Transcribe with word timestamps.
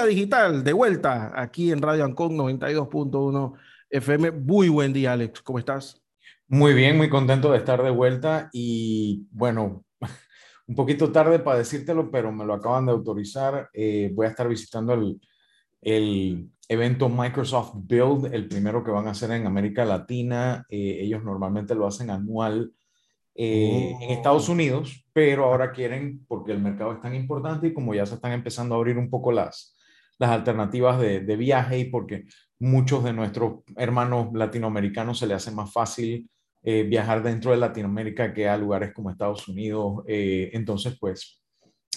digital 0.00 0.64
de 0.64 0.72
vuelta 0.72 1.32
aquí 1.34 1.70
en 1.70 1.82
Radio 1.82 2.04
Ancon 2.04 2.36
92.1 2.36 3.52
FM. 3.90 4.30
Muy 4.32 4.68
buen 4.68 4.92
día, 4.92 5.12
Alex. 5.12 5.42
¿Cómo 5.42 5.58
estás? 5.58 6.02
Muy 6.48 6.72
bien, 6.72 6.96
muy 6.96 7.10
contento 7.10 7.52
de 7.52 7.58
estar 7.58 7.82
de 7.82 7.90
vuelta 7.90 8.48
y 8.52 9.26
bueno, 9.30 9.84
un 10.66 10.74
poquito 10.74 11.12
tarde 11.12 11.38
para 11.38 11.58
decírtelo, 11.58 12.10
pero 12.10 12.32
me 12.32 12.44
lo 12.44 12.54
acaban 12.54 12.86
de 12.86 12.92
autorizar. 12.92 13.68
Eh, 13.74 14.10
voy 14.14 14.26
a 14.26 14.30
estar 14.30 14.48
visitando 14.48 14.94
el, 14.94 15.20
el, 15.82 16.48
evento 16.68 17.10
Microsoft 17.10 17.74
Build, 17.74 18.32
el 18.32 18.48
primero 18.48 18.82
que 18.82 18.90
van 18.90 19.06
a 19.06 19.10
hacer 19.10 19.30
en 19.32 19.46
América 19.46 19.84
Latina. 19.84 20.64
Eh, 20.70 21.00
ellos 21.02 21.22
normalmente 21.22 21.74
lo 21.74 21.86
hacen 21.86 22.08
anual 22.08 22.72
eh, 23.34 23.94
en 24.00 24.10
Estados 24.10 24.48
oh. 24.48 24.52
Unidos, 24.52 25.04
pero 25.12 25.44
ahora 25.44 25.70
quieren, 25.70 26.24
porque 26.26 26.52
el 26.52 26.60
mercado 26.60 26.92
es 26.92 27.00
tan 27.02 27.14
importante 27.14 27.66
y 27.66 27.74
como 27.74 27.94
ya 27.94 28.06
se 28.06 28.14
están 28.14 28.32
empezando 28.32 28.74
a 28.74 28.78
abrir 28.78 28.96
un 28.96 29.10
poco 29.10 29.32
las, 29.32 29.76
las 30.18 30.30
alternativas 30.30 31.00
de, 31.00 31.36
viaje 31.36 31.78
y 31.78 31.84
porque 31.86 32.24
muchos 32.58 33.02
de 33.04 33.12
nuestros 33.12 33.60
hermanos 33.76 34.28
latinoamericanos 34.34 35.18
se 35.18 35.26
les 35.26 35.36
hace 35.38 35.50
más 35.50 35.72
fácil 35.72 36.30
eh, 36.62 36.84
viajar 36.84 37.22
dentro 37.22 37.50
de 37.50 37.56
Latinoamérica 37.56 38.32
que 38.32 38.48
a 38.48 38.56
lugares 38.56 38.92
como 38.92 39.10
Estados 39.10 39.48
Unidos. 39.48 40.04
Eh, 40.06 40.50
entonces, 40.52 40.96
pues 41.00 41.42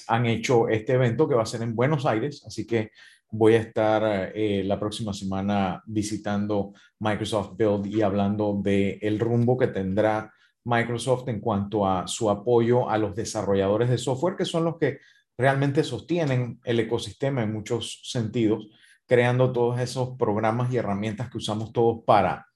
han 0.08 0.26
hecho 0.26 0.68
este 0.70 0.94
evento 0.94 1.28
que 1.28 1.36
va 1.36 1.44
a 1.44 1.48
ser 1.48 1.62
en 1.62 1.76
Buenos 1.76 2.06
Aires, 2.06 2.44
así 2.46 2.66
que 2.66 2.92
voy 3.32 3.56
a 3.56 3.60
estar 3.60 4.32
eh, 4.34 4.64
la 4.64 4.80
próxima 4.80 5.14
semana 5.14 5.84
visitando 5.86 6.74
Microsoft 7.00 7.56
Build 7.58 7.88
y 7.88 8.02
hablando 8.02 8.60
de 8.64 8.98
el 9.02 9.20
rumbo 9.20 9.58
que 9.58 9.68
tendrá 9.68 10.32
Microsoft 10.64 11.28
en 11.28 11.40
cuanto 11.40 11.88
a 11.88 12.08
su 12.08 12.30
apoyo 12.30 12.90
a 12.90 12.98
los 12.98 13.16
desarrolladores 13.16 13.90
de 13.90 13.98
software, 13.98 14.36
que 14.36 14.46
son 14.46 14.66
los 14.66 14.78
que 14.78 15.00
realmente 15.38 15.84
sostienen 15.84 16.60
el 16.64 16.80
ecosistema 16.80 17.44
en 17.44 17.54
muchos 17.54 18.02
sentidos, 18.04 18.70
creando 19.06 19.52
todos 19.52 19.80
esos 19.80 20.18
programas 20.18 20.72
y 20.74 20.78
herramientas 20.78 21.30
que 21.30 21.38
usamos 21.38 21.72
todos 21.72 22.04
para, 22.06 22.48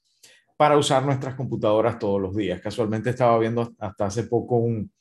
para 0.58 0.78
usar 0.78 1.06
nuestras 1.06 1.36
computadoras 1.36 2.00
todos 2.00 2.22
los 2.22 2.36
días. 2.36 2.62
Casualmente 2.62 3.12
estaba 3.12 3.38
viendo 3.38 3.73
hasta 3.80 4.06
hace 4.06 4.23
poco 4.23 4.58
un, 4.58 4.92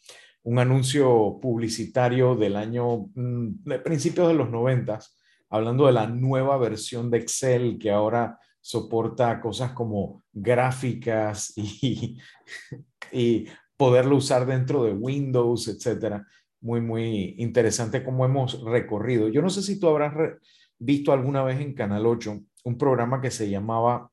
un 0.42 0.58
anuncio 0.58 1.38
publicitario 1.40 2.34
del 2.34 2.56
año, 2.56 3.06
mm, 3.14 3.64
de 3.64 3.78
principios 3.78 4.28
de 4.28 4.34
los 4.34 4.50
noventas, 4.50 5.16
hablando 5.48 5.86
de 5.86 5.92
la 5.92 6.06
nueva 6.06 6.58
versión 6.58 7.10
de 7.10 7.18
Excel 7.18 7.78
que 7.78 7.90
ahora 7.90 8.38
soporta 8.60 9.40
cosas 9.40 9.72
como 9.72 10.24
gráficas 10.32 11.52
y, 11.56 12.18
y 13.12 13.46
poderlo 13.76 14.16
usar 14.16 14.44
dentro 14.44 14.84
de 14.84 14.92
Windows, 14.92 15.68
etcétera 15.68 16.26
muy, 16.60 16.80
muy 16.80 17.34
interesante 17.38 18.04
cómo 18.04 18.24
hemos 18.24 18.62
recorrido. 18.64 19.28
Yo 19.28 19.42
no 19.42 19.50
sé 19.50 19.62
si 19.62 19.78
tú 19.78 19.88
habrás 19.88 20.14
visto 20.78 21.12
alguna 21.12 21.42
vez 21.42 21.60
en 21.60 21.74
Canal 21.74 22.06
8 22.06 22.40
un 22.64 22.78
programa 22.78 23.20
que 23.20 23.30
se 23.30 23.48
llamaba 23.48 24.10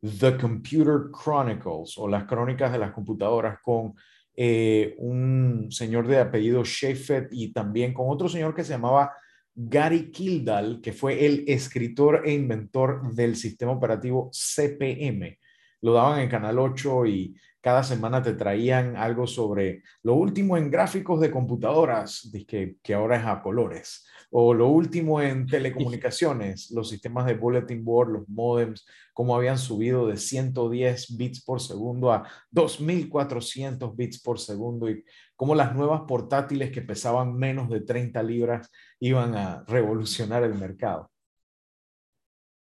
The 0.00 0.36
Computer 0.36 1.10
Chronicles 1.12 1.96
o 1.96 2.08
las 2.08 2.24
crónicas 2.24 2.72
de 2.72 2.78
las 2.78 2.92
computadoras 2.92 3.58
con 3.62 3.94
eh, 4.34 4.94
un 4.98 5.68
señor 5.70 6.06
de 6.06 6.18
apellido 6.18 6.62
Shefet 6.62 7.28
y 7.32 7.52
también 7.52 7.94
con 7.94 8.06
otro 8.10 8.28
señor 8.28 8.54
que 8.54 8.64
se 8.64 8.74
llamaba 8.74 9.12
Gary 9.54 10.10
Kildall, 10.10 10.82
que 10.82 10.92
fue 10.92 11.24
el 11.24 11.44
escritor 11.48 12.22
e 12.26 12.34
inventor 12.34 13.14
del 13.14 13.36
sistema 13.36 13.72
operativo 13.72 14.30
CPM. 14.30 15.38
Lo 15.80 15.94
daban 15.94 16.20
en 16.20 16.28
Canal 16.28 16.58
8 16.58 17.06
y 17.06 17.34
cada 17.66 17.82
semana 17.82 18.22
te 18.22 18.34
traían 18.34 18.96
algo 18.96 19.26
sobre 19.26 19.82
lo 20.04 20.14
último 20.14 20.56
en 20.56 20.70
gráficos 20.70 21.20
de 21.20 21.32
computadoras, 21.32 22.30
que, 22.46 22.76
que 22.80 22.94
ahora 22.94 23.16
es 23.16 23.26
a 23.26 23.42
colores, 23.42 24.06
o 24.30 24.54
lo 24.54 24.68
último 24.68 25.20
en 25.20 25.46
telecomunicaciones, 25.48 26.70
los 26.70 26.88
sistemas 26.88 27.26
de 27.26 27.34
bulletin 27.34 27.84
board, 27.84 28.10
los 28.10 28.28
modems, 28.28 28.86
cómo 29.12 29.34
habían 29.34 29.58
subido 29.58 30.06
de 30.06 30.16
110 30.16 31.16
bits 31.16 31.42
por 31.42 31.60
segundo 31.60 32.12
a 32.12 32.30
2400 32.52 33.96
bits 33.96 34.22
por 34.22 34.38
segundo 34.38 34.88
y 34.88 35.02
cómo 35.34 35.56
las 35.56 35.74
nuevas 35.74 36.02
portátiles 36.06 36.70
que 36.70 36.82
pesaban 36.82 37.34
menos 37.34 37.68
de 37.68 37.80
30 37.80 38.22
libras 38.22 38.70
iban 39.00 39.34
a 39.34 39.64
revolucionar 39.66 40.44
el 40.44 40.54
mercado. 40.54 41.10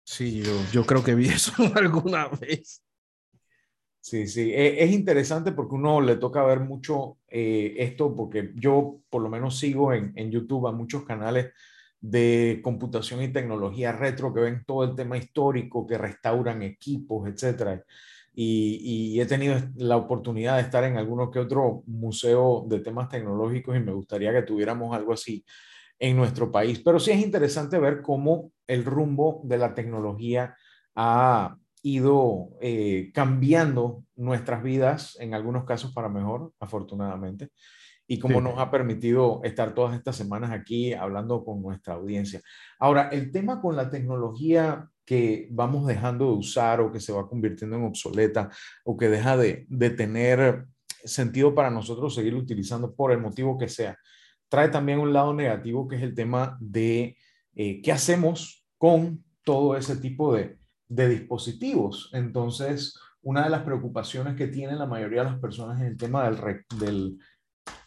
Sí, 0.05 0.43
yo, 0.43 0.53
yo 0.73 0.85
creo 0.85 1.05
que 1.05 1.15
vi 1.15 1.29
eso 1.29 1.53
alguna 1.77 2.27
vez. 2.27 2.83
Sí, 4.09 4.27
sí, 4.27 4.53
e, 4.55 4.83
es 4.83 4.91
interesante 4.93 5.53
porque 5.53 5.75
uno 5.75 6.01
le 6.01 6.17
toca 6.17 6.43
ver 6.43 6.61
mucho 6.61 7.19
eh, 7.29 7.75
esto, 7.77 8.17
porque 8.17 8.53
yo 8.55 9.01
por 9.11 9.21
lo 9.21 9.29
menos 9.29 9.59
sigo 9.59 9.93
en, 9.93 10.13
en, 10.17 10.31
YouTube 10.31 10.67
a 10.67 10.73
muchos 10.73 11.05
canales 11.05 11.53
de 12.01 12.61
computación 12.65 13.23
y 13.23 13.29
tecnología 13.29 13.93
retro 13.93 14.33
que 14.33 14.41
ven 14.41 14.65
todo 14.65 14.85
el 14.85 14.95
tema 14.95 15.19
histórico, 15.19 15.87
que 15.87 15.99
restauran 15.99 16.63
equipos, 16.63 17.29
etc. 17.29 17.83
Y, 18.33 19.15
y 19.17 19.21
he 19.21 19.27
tenido 19.27 19.61
la 19.77 19.99
oportunidad 19.99 20.57
de 20.57 20.63
estar 20.63 20.85
en 20.85 20.97
alguno 20.97 21.31
que 21.31 21.41
otro 21.41 21.83
museo 21.87 22.65
de 22.67 22.81
temas 22.81 23.11
tecnológicos 23.11 23.77
y 23.77 23.81
me 23.81 23.93
gustaría 23.93 24.33
que 24.33 24.43
tuviéramos 24.43 24.97
algo 24.97 25.13
así 25.13 25.45
en 25.99 26.17
nuestro 26.17 26.51
país. 26.51 26.81
Pero 26.83 26.99
sí 26.99 27.11
es 27.11 27.21
interesante 27.21 27.79
ver 27.79 28.01
cómo 28.01 28.53
el 28.67 28.87
rumbo 28.87 29.43
de 29.45 29.59
la 29.59 29.75
tecnología 29.75 30.57
ha 30.95 31.59
ido 31.83 32.51
eh, 32.61 33.11
cambiando 33.15 34.05
nuestras 34.17 34.63
vidas, 34.63 35.17
en 35.21 35.35
algunos 35.35 35.65
casos 35.65 35.93
para 35.93 36.09
mejor, 36.09 36.53
afortunadamente, 36.61 37.51
y 38.07 38.19
como 38.19 38.41
nos 38.41 38.59
ha 38.59 38.71
permitido 38.71 39.41
estar 39.45 39.75
todas 39.75 39.95
estas 39.95 40.17
semanas 40.17 40.51
aquí 40.51 40.95
hablando 40.95 41.45
con 41.45 41.61
nuestra 41.61 41.95
audiencia. 41.95 42.41
Ahora, 42.79 43.09
el 43.11 43.31
tema 43.31 43.61
con 43.61 43.77
la 43.77 43.91
tecnología 43.91 44.89
que 45.05 45.49
vamos 45.51 45.87
dejando 45.87 46.27
de 46.27 46.39
usar 46.39 46.81
o 46.81 46.91
que 46.91 47.01
se 47.01 47.13
va 47.13 47.29
convirtiendo 47.29 47.77
en 47.77 47.85
obsoleta 47.85 48.51
o 48.85 48.97
que 48.97 49.11
deja 49.11 49.37
de, 49.37 49.67
de 49.69 49.91
tener 49.91 50.67
sentido 51.05 51.55
para 51.55 51.71
nosotros 51.71 52.15
seguir 52.15 52.35
utilizando 52.35 52.95
por 52.95 53.13
el 53.13 53.21
motivo 53.21 53.59
que 53.59 53.69
sea, 53.69 53.99
trae 54.49 54.69
también 54.69 54.99
un 54.99 55.13
lado 55.13 55.35
negativo 55.35 55.87
que 55.87 55.97
es 55.97 56.03
el 56.03 56.15
tema 56.15 56.57
de 56.61 57.17
eh, 57.55 57.83
qué 57.83 57.93
hacemos 57.93 58.67
con 58.79 59.25
todo 59.43 59.77
ese 59.77 59.97
tipo 59.97 60.35
de, 60.35 60.58
de 60.89 61.09
dispositivos. 61.09 62.11
Entonces, 62.13 62.99
una 63.23 63.45
de 63.45 63.51
las 63.51 63.63
preocupaciones 63.63 64.37
que 64.37 64.49
tienen 64.49 64.79
la 64.79 64.87
mayoría 64.87 65.23
de 65.23 65.31
las 65.31 65.41
personas 65.41 65.81
es 65.81 65.89
el 65.89 65.97
tema 65.97 66.29
del, 66.29 66.65
del, 66.79 67.19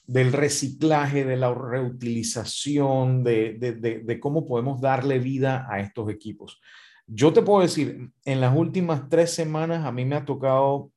del 0.06 0.34
reciclaje, 0.34 1.26
de 1.26 1.38
la 1.38 1.54
reutilización, 1.54 3.24
de, 3.24 3.58
de, 3.60 4.02
de, 4.04 4.20
cómo 4.20 4.46
podemos 4.46 4.82
darle 4.82 5.20
vida 5.20 5.68
a 5.70 5.80
estos 5.80 6.10
equipos. 6.10 6.62
Yo 7.08 7.34
te 7.34 7.42
puedo 7.42 7.62
decir, 7.62 8.12
en 8.26 8.42
las 8.42 8.56
últimas 8.56 9.10
tres 9.10 9.34
semanas 9.34 9.86
a 9.86 9.92
mí 9.92 10.06
me 10.06 10.16
ha 10.16 10.26
tocado 10.26 10.92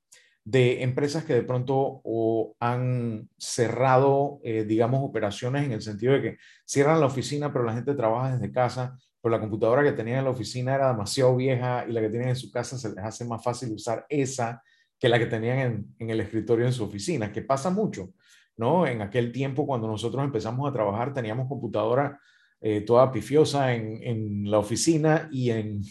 de 0.44 0.82
empresas 0.82 1.24
que 1.24 1.32
de 1.32 1.42
pronto 1.42 2.02
o 2.04 2.54
han 2.60 3.30
cerrado, 3.38 4.40
eh, 4.44 4.64
digamos, 4.64 5.00
operaciones 5.02 5.64
en 5.64 5.72
el 5.72 5.80
sentido 5.80 6.12
de 6.12 6.22
que 6.22 6.36
cierran 6.66 7.00
la 7.00 7.06
oficina, 7.06 7.52
pero 7.52 7.64
la 7.64 7.72
gente 7.72 7.94
trabaja 7.94 8.36
desde 8.36 8.52
casa 8.52 8.98
pero 9.24 9.36
la 9.36 9.40
computadora 9.40 9.82
que 9.82 9.92
tenían 9.92 10.18
en 10.18 10.24
la 10.24 10.32
oficina 10.32 10.74
era 10.74 10.88
demasiado 10.88 11.34
vieja 11.34 11.86
y 11.88 11.92
la 11.92 12.02
que 12.02 12.10
tienen 12.10 12.28
en 12.28 12.36
su 12.36 12.50
casa 12.50 12.76
se 12.76 12.90
les 12.90 12.98
hace 12.98 13.24
más 13.24 13.42
fácil 13.42 13.72
usar 13.72 14.04
esa 14.10 14.62
que 14.98 15.08
la 15.08 15.18
que 15.18 15.24
tenían 15.24 15.86
en, 15.98 16.10
el 16.10 16.20
escritorio 16.20 16.66
en 16.66 16.74
su 16.74 16.84
oficina, 16.84 17.32
que 17.32 17.40
pasa 17.40 17.70
mucho, 17.70 18.10
¿no? 18.58 18.86
En 18.86 19.00
aquel 19.00 19.32
tiempo 19.32 19.66
cuando 19.66 19.88
nosotros 19.88 20.22
empezamos 20.22 20.68
a 20.68 20.74
trabajar 20.74 21.14
teníamos 21.14 21.48
computadora 21.48 22.20
eh, 22.60 22.82
toda 22.82 23.10
pifiosa 23.10 23.72
en, 23.72 24.50
la 24.50 24.58
oficina 24.58 25.30
y 25.32 25.48
en 25.52 25.82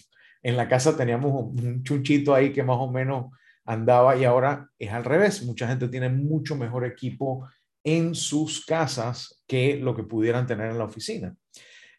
la 0.44 0.67
casa 0.67 0.95
teníamos 0.95 1.33
un 1.33 1.81
chunchito 1.83 2.35
ahí 2.35 2.53
que 2.53 2.61
más 2.61 2.77
o 2.77 2.91
menos 2.91 3.31
andaba 3.65 4.15
y 4.15 4.25
ahora 4.25 4.69
es 4.77 4.91
al 4.91 5.05
revés. 5.05 5.41
Mucha 5.41 5.67
gente 5.67 5.88
tiene 5.88 6.09
mucho 6.09 6.55
mejor 6.55 6.85
equipo 6.85 7.47
en 7.83 8.13
sus 8.13 8.63
casas 8.63 9.44
que 9.47 9.77
lo 9.77 9.95
que 9.95 10.03
pudieran 10.03 10.45
tener 10.45 10.69
en 10.69 10.77
la 10.77 10.85
oficina. 10.85 11.35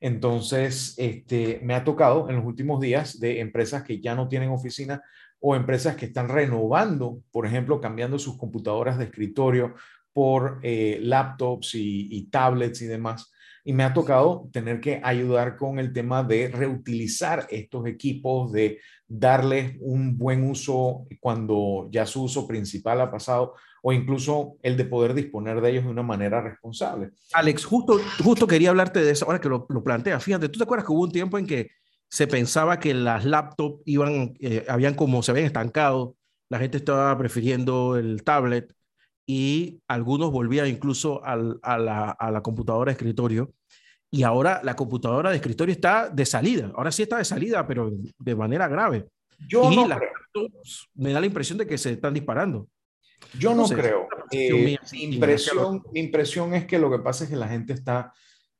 Entonces, 0.04 0.92
este, 0.98 1.60
me 1.62 1.74
ha 1.74 1.82
tocado 1.82 2.28
en 2.28 2.36
los 2.36 2.44
últimos 2.44 2.78
días 2.78 3.18
de 3.20 3.40
empresas 3.40 3.84
que 3.84 4.02
ya 4.02 4.14
no 4.14 4.28
tienen 4.28 4.50
oficina 4.50 5.02
o 5.40 5.56
empresas 5.56 5.96
que 5.96 6.04
están 6.04 6.28
renovando, 6.28 7.22
por 7.32 7.46
ejemplo, 7.46 7.80
cambiando 7.80 8.18
sus 8.18 8.36
computadoras 8.36 8.98
de 8.98 9.04
escritorio 9.04 9.76
por 10.12 10.60
eh, 10.62 10.98
laptops 11.00 11.70
y, 11.76 12.28
tablets 12.30 12.82
y 12.82 12.86
demás. 12.86 13.32
Y 13.64 13.72
me 13.72 13.82
ha 13.82 13.94
tocado 13.94 14.48
tener 14.52 14.80
que 14.80 15.00
ayudar 15.02 15.56
con 15.56 15.78
el 15.78 15.92
tema 15.92 16.22
de 16.22 16.48
reutilizar 16.48 17.46
estos 17.50 17.86
equipos, 17.86 18.52
de 18.52 18.78
darles 19.08 19.76
un 19.80 20.18
buen 20.18 20.48
uso 20.48 21.06
cuando 21.20 21.88
ya 21.90 22.04
su 22.04 22.24
uso 22.24 22.46
principal 22.46 23.00
ha 23.00 23.10
pasado 23.10 23.54
o 23.82 23.92
incluso 23.92 24.56
el 24.62 24.76
de 24.76 24.84
poder 24.84 25.14
disponer 25.14 25.60
de 25.60 25.70
ellos 25.70 25.84
de 25.84 25.90
una 25.90 26.02
manera 26.02 26.40
responsable. 26.40 27.10
Alex, 27.32 27.64
justo, 27.64 28.00
justo 28.22 28.46
quería 28.46 28.70
hablarte 28.70 29.00
de 29.00 29.10
eso 29.10 29.26
ahora 29.26 29.40
que 29.40 29.48
lo, 29.48 29.66
lo 29.68 29.82
planteas. 29.82 30.22
Fíjate, 30.22 30.48
¿tú 30.48 30.58
te 30.58 30.64
acuerdas 30.64 30.86
que 30.86 30.92
hubo 30.92 31.02
un 31.02 31.12
tiempo 31.12 31.38
en 31.38 31.46
que 31.46 31.70
se 32.08 32.26
pensaba 32.26 32.78
que 32.78 32.94
las 32.94 33.24
laptops 33.24 33.82
iban, 33.86 34.34
eh, 34.40 34.64
habían 34.68 34.94
como 34.94 35.22
se 35.22 35.32
habían 35.32 35.46
estancado, 35.46 36.16
la 36.48 36.58
gente 36.60 36.76
estaba 36.76 37.18
prefiriendo 37.18 37.96
el 37.96 38.22
tablet 38.22 38.72
y 39.26 39.80
algunos 39.88 40.30
volvían 40.30 40.68
incluso 40.68 41.24
al, 41.24 41.58
a, 41.62 41.78
la, 41.78 42.10
a 42.10 42.30
la 42.30 42.42
computadora 42.42 42.90
de 42.90 42.92
escritorio. 42.92 43.52
y 44.10 44.22
ahora 44.22 44.60
la 44.62 44.76
computadora 44.76 45.30
de 45.30 45.36
escritorio 45.36 45.72
está 45.72 46.08
de 46.08 46.26
salida. 46.26 46.70
Ahora 46.74 46.92
sí 46.92 47.02
está 47.02 47.18
de 47.18 47.24
salida, 47.24 47.66
pero 47.66 47.90
de 48.18 48.34
manera 48.36 48.68
grave. 48.68 49.06
Yo 49.48 49.70
y 49.70 49.76
no 49.76 49.86
creo. 49.86 50.48
me 50.94 51.12
da 51.12 51.20
la 51.20 51.26
impresión 51.26 51.58
de 51.58 51.66
que 51.66 51.78
se 51.78 51.92
están 51.92 52.14
disparando. 52.14 52.68
Yo 53.38 53.54
no, 53.54 53.66
creo. 53.66 54.06
Eh, 54.30 54.52
mía, 54.52 54.80
mi, 54.92 55.02
impresión, 55.02 55.82
mi 55.92 56.00
impresión 56.00 56.54
es 56.54 56.66
que 56.66 56.78
lo 56.78 56.90
que 56.90 56.98
pasa 56.98 57.24
es 57.24 57.30
que 57.30 57.36
la 57.36 57.48
gente 57.48 57.72
está 57.72 58.12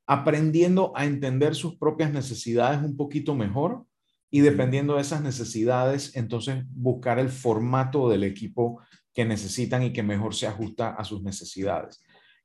aprendiendo 0.06 0.93
a 0.94 1.05
entender 1.05 1.55
sus 1.55 1.76
propias 1.76 2.12
necesidades 2.12 2.82
un 2.82 2.96
poquito 2.96 3.34
mejor 3.34 3.84
y 4.31 4.40
dependiendo 4.40 4.96
de 4.96 5.02
esas 5.02 5.22
necesidades, 5.22 6.16
entonces 6.16 6.64
buscar 6.70 7.19
el 7.19 7.28
formato 7.28 8.08
del 8.08 8.25
equipo 8.25 8.81
que 9.14 9.25
necesitan 9.25 9.82
y 9.82 9.93
que 9.93 10.02
mejor 10.02 10.34
se 10.34 10.46
ajusta 10.46 10.90
a 10.90 11.05
sus 11.05 11.22
necesidades. 11.22 12.02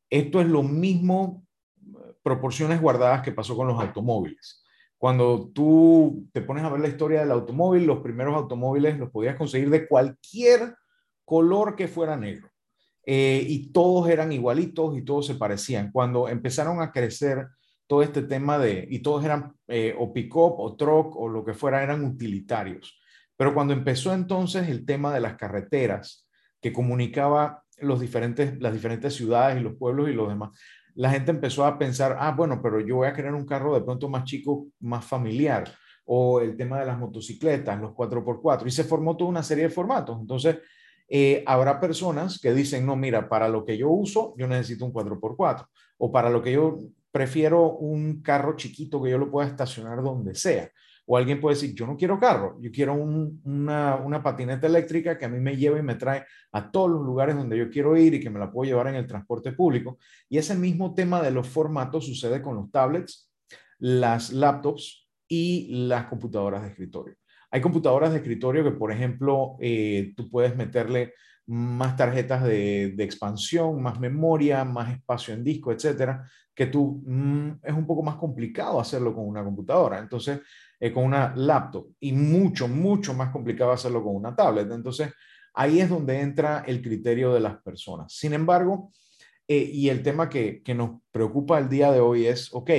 Esto 0.09 0.39
es 0.39 0.47
lo 0.47 0.63
mismo, 0.63 1.45
eh, 1.81 2.13
proporciones 2.23 2.79
guardadas 2.79 3.21
que 3.21 3.31
pasó 3.31 3.55
con 3.57 3.67
los 3.67 3.81
automóviles. 3.81 4.63
Cuando 4.97 5.49
tú 5.53 6.27
te 6.33 6.41
pones 6.41 6.63
a 6.63 6.69
ver 6.69 6.81
la 6.81 6.89
historia 6.89 7.21
del 7.21 7.31
automóvil, 7.31 7.85
los 7.85 7.99
primeros 7.99 8.35
automóviles 8.35 8.99
los 8.99 9.09
podías 9.09 9.35
conseguir 9.35 9.69
de 9.69 9.87
cualquier 9.87 10.75
color 11.25 11.75
que 11.75 11.87
fuera 11.87 12.17
negro. 12.17 12.49
Eh, 13.05 13.43
y 13.47 13.71
todos 13.71 14.09
eran 14.09 14.31
igualitos 14.31 14.97
y 14.97 15.03
todos 15.03 15.25
se 15.25 15.35
parecían. 15.35 15.91
Cuando 15.91 16.27
empezaron 16.27 16.81
a 16.81 16.91
crecer 16.91 17.47
todo 17.87 18.03
este 18.03 18.23
tema 18.23 18.59
de, 18.59 18.85
y 18.89 18.99
todos 18.99 19.25
eran 19.25 19.53
eh, 19.67 19.95
o 19.97 20.13
pick-up 20.13 20.59
o 20.59 20.75
truck 20.75 21.15
o 21.15 21.27
lo 21.27 21.43
que 21.43 21.53
fuera, 21.53 21.81
eran 21.81 22.03
utilitarios. 22.03 22.99
Pero 23.35 23.53
cuando 23.53 23.73
empezó 23.73 24.13
entonces 24.13 24.67
el 24.67 24.85
tema 24.85 25.13
de 25.13 25.21
las 25.21 25.35
carreteras 25.35 26.28
que 26.61 26.73
comunicaba 26.73 27.63
los 27.79 27.99
diferentes, 27.99 28.59
las 28.61 28.73
diferentes 28.73 29.13
ciudades 29.13 29.59
y 29.59 29.63
los 29.63 29.75
pueblos 29.75 30.09
y 30.09 30.13
los 30.13 30.29
demás, 30.29 30.51
la 30.95 31.11
gente 31.11 31.31
empezó 31.31 31.65
a 31.65 31.77
pensar, 31.77 32.17
ah, 32.19 32.31
bueno, 32.31 32.59
pero 32.61 32.81
yo 32.81 32.97
voy 32.97 33.07
a 33.07 33.13
querer 33.13 33.33
un 33.33 33.45
carro 33.45 33.73
de 33.73 33.81
pronto 33.81 34.09
más 34.09 34.25
chico, 34.25 34.67
más 34.81 35.05
familiar, 35.05 35.71
o 36.05 36.41
el 36.41 36.57
tema 36.57 36.79
de 36.79 36.87
las 36.87 36.97
motocicletas, 36.97 37.79
los 37.79 37.91
4x4, 37.91 38.67
y 38.67 38.71
se 38.71 38.83
formó 38.83 39.15
toda 39.15 39.29
una 39.29 39.43
serie 39.43 39.65
de 39.65 39.69
formatos. 39.69 40.19
Entonces, 40.19 40.57
eh, 41.07 41.43
habrá 41.47 41.79
personas 41.79 42.39
que 42.39 42.53
dicen, 42.53 42.85
no, 42.85 42.95
mira, 42.95 43.29
para 43.29 43.47
lo 43.47 43.63
que 43.63 43.77
yo 43.77 43.89
uso, 43.89 44.33
yo 44.37 44.47
necesito 44.47 44.85
un 44.85 44.91
4x4, 44.91 45.67
o 45.99 46.11
para 46.11 46.29
lo 46.29 46.41
que 46.41 46.51
yo 46.51 46.79
prefiero 47.11 47.77
un 47.77 48.21
carro 48.21 48.55
chiquito 48.55 49.01
que 49.01 49.11
yo 49.11 49.17
lo 49.17 49.31
pueda 49.31 49.47
estacionar 49.47 50.03
donde 50.03 50.35
sea. 50.35 50.69
O 51.11 51.17
alguien 51.17 51.41
puede 51.41 51.55
decir, 51.55 51.73
yo 51.73 51.87
no 51.87 51.97
quiero 51.97 52.19
carro, 52.19 52.59
yo 52.61 52.69
quiero 52.71 52.93
un, 52.93 53.41
una, 53.43 54.21
patineta 54.21 54.67
eléctrica 54.67 55.17
que 55.17 55.25
a 55.25 55.27
mí 55.27 55.39
me 55.39 55.57
lleve 55.57 55.79
y 55.79 55.81
me 55.81 55.95
trae 55.95 56.23
a 56.51 56.69
todos 56.69 56.91
los 56.91 57.01
lugares 57.01 57.35
donde 57.35 57.57
yo 57.57 57.67
quiero 57.71 57.97
ir 57.97 58.13
y 58.13 58.19
que 58.19 58.29
me 58.29 58.37
la 58.37 58.51
puedo 58.51 58.69
llevar 58.69 58.89
en 58.89 58.95
el 58.95 59.07
transporte 59.07 59.51
público. 59.51 59.97
Y 60.29 60.37
ese 60.37 60.53
mismo 60.53 60.93
tema 60.93 61.19
de 61.23 61.31
los 61.31 61.47
formatos 61.47 62.05
sucede 62.05 62.43
con 62.43 62.57
los 62.57 62.69
tablets, 62.69 63.31
las 63.79 64.31
laptops 64.31 65.09
y 65.27 65.87
las 65.87 66.05
computadoras 66.05 66.61
de 66.61 66.69
escritorio. 66.69 67.15
Hay 67.49 67.61
computadoras 67.61 68.11
de 68.11 68.17
escritorio 68.17 68.63
que, 68.63 68.71
por 68.71 68.91
ejemplo, 68.91 69.57
eh, 69.59 70.13
tú 70.15 70.29
puedes 70.29 70.55
meterle 70.55 71.13
más 71.47 71.97
tarjetas 71.97 72.43
de, 72.43 72.93
expansión, 72.99 73.81
más 73.81 73.99
memoria, 73.99 74.63
más 74.63 74.91
espacio 74.91 75.33
en 75.33 75.43
disco, 75.43 75.71
etcétera, 75.71 76.23
que 76.53 76.67
tú 76.67 77.01
mmm, 77.03 77.53
es 77.63 77.73
un 77.73 77.87
poco 77.87 78.03
más 78.03 78.17
complicado 78.17 78.79
hacerlo 78.79 79.15
con 79.15 79.27
una 79.27 79.43
computadora. 79.43 79.97
Entonces, 79.97 80.41
eh, 80.79 80.91
con 80.91 81.05
una 81.05 81.33
laptop 81.35 81.87
y 81.99 82.13
mucho, 82.13 82.67
mucho 82.67 83.13
más 83.13 83.31
complicado 83.31 83.71
hacerlo 83.71 84.03
con 84.03 84.15
una 84.15 84.35
tablet. 84.35 84.71
Entonces, 84.71 85.11
ahí 85.53 85.79
es 85.79 85.89
donde 85.89 86.19
entra 86.19 86.63
el 86.65 86.81
criterio 86.81 87.33
de 87.33 87.41
las 87.41 87.61
personas. 87.61 88.13
Sin 88.13 88.33
embargo, 88.33 88.91
eh, 89.47 89.69
y 89.73 89.89
el 89.89 90.03
tema 90.03 90.29
que, 90.29 90.61
que 90.63 90.75
nos 90.75 91.01
preocupa 91.11 91.59
el 91.59 91.69
día 91.69 91.91
de 91.91 91.99
hoy 91.99 92.27
es, 92.27 92.53
ok, 92.53 92.71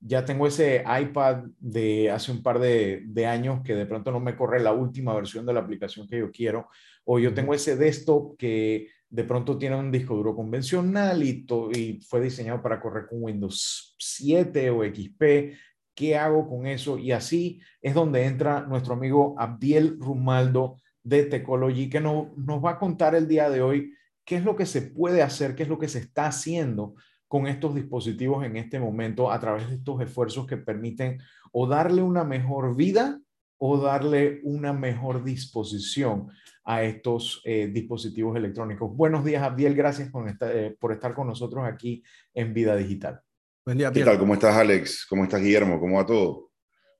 ya 0.00 0.24
tengo 0.24 0.46
ese 0.46 0.84
iPad 1.00 1.44
de 1.58 2.10
hace 2.10 2.30
un 2.30 2.42
par 2.42 2.58
de, 2.58 3.02
de, 3.06 3.26
años 3.26 3.60
que 3.64 3.74
de 3.74 3.86
pronto 3.86 4.12
no 4.12 4.20
me 4.20 4.36
corre 4.36 4.60
la 4.60 4.72
última 4.72 5.14
versión 5.14 5.44
de 5.46 5.52
la 5.52 5.60
aplicación 5.60 6.06
que 6.06 6.18
yo 6.18 6.30
quiero, 6.30 6.68
o 7.04 7.18
yo 7.18 7.34
tengo 7.34 7.54
ese 7.54 7.76
desktop 7.76 8.36
que 8.36 8.88
de 9.10 9.24
pronto 9.24 9.56
tiene 9.56 9.76
un 9.76 9.90
disco 9.90 10.14
duro 10.14 10.36
convencional 10.36 11.22
y, 11.22 11.46
y 11.74 12.00
fue 12.02 12.20
diseñado 12.20 12.62
para 12.62 12.80
correr 12.80 13.06
con 13.08 13.22
Windows 13.22 13.96
7 13.98 14.70
o 14.70 14.84
XP. 14.84 15.56
¿Qué 15.98 16.16
hago 16.16 16.48
con 16.48 16.68
eso? 16.68 16.96
Y 16.96 17.10
así 17.10 17.60
es 17.82 17.92
donde 17.92 18.24
entra 18.24 18.60
nuestro 18.60 18.94
amigo 18.94 19.34
Abdiel 19.36 19.98
Rumaldo 19.98 20.76
de 21.02 21.24
Techology, 21.24 21.90
que 21.90 22.00
no, 22.00 22.32
nos 22.36 22.64
va 22.64 22.70
a 22.70 22.78
contar 22.78 23.16
el 23.16 23.26
día 23.26 23.50
de 23.50 23.62
hoy 23.62 23.92
qué 24.24 24.36
es 24.36 24.44
lo 24.44 24.54
que 24.54 24.64
se 24.64 24.80
puede 24.80 25.22
hacer, 25.22 25.56
qué 25.56 25.64
es 25.64 25.68
lo 25.68 25.76
que 25.76 25.88
se 25.88 25.98
está 25.98 26.28
haciendo 26.28 26.94
con 27.26 27.48
estos 27.48 27.74
dispositivos 27.74 28.44
en 28.44 28.56
este 28.56 28.78
momento 28.78 29.32
a 29.32 29.40
través 29.40 29.68
de 29.68 29.74
estos 29.74 30.00
esfuerzos 30.00 30.46
que 30.46 30.56
permiten 30.56 31.18
o 31.50 31.66
darle 31.66 32.00
una 32.02 32.22
mejor 32.22 32.76
vida 32.76 33.20
o 33.56 33.78
darle 33.78 34.38
una 34.44 34.72
mejor 34.72 35.24
disposición 35.24 36.28
a 36.64 36.84
estos 36.84 37.42
eh, 37.44 37.66
dispositivos 37.72 38.36
electrónicos. 38.36 38.96
Buenos 38.96 39.24
días, 39.24 39.42
Abdiel. 39.42 39.74
Gracias 39.74 40.12
eh, 40.42 40.76
por 40.78 40.92
estar 40.92 41.12
con 41.12 41.26
nosotros 41.26 41.64
aquí 41.66 42.04
en 42.34 42.54
Vida 42.54 42.76
Digital. 42.76 43.20
Buen 43.68 43.76
día. 43.76 43.92
¿Qué 43.92 44.02
tal? 44.02 44.18
¿Cómo 44.18 44.32
estás, 44.32 44.56
Alex? 44.56 45.04
¿Cómo 45.10 45.24
estás, 45.24 45.42
Guillermo? 45.42 45.78
¿Cómo 45.78 45.96
va 45.98 46.06
todo? 46.06 46.52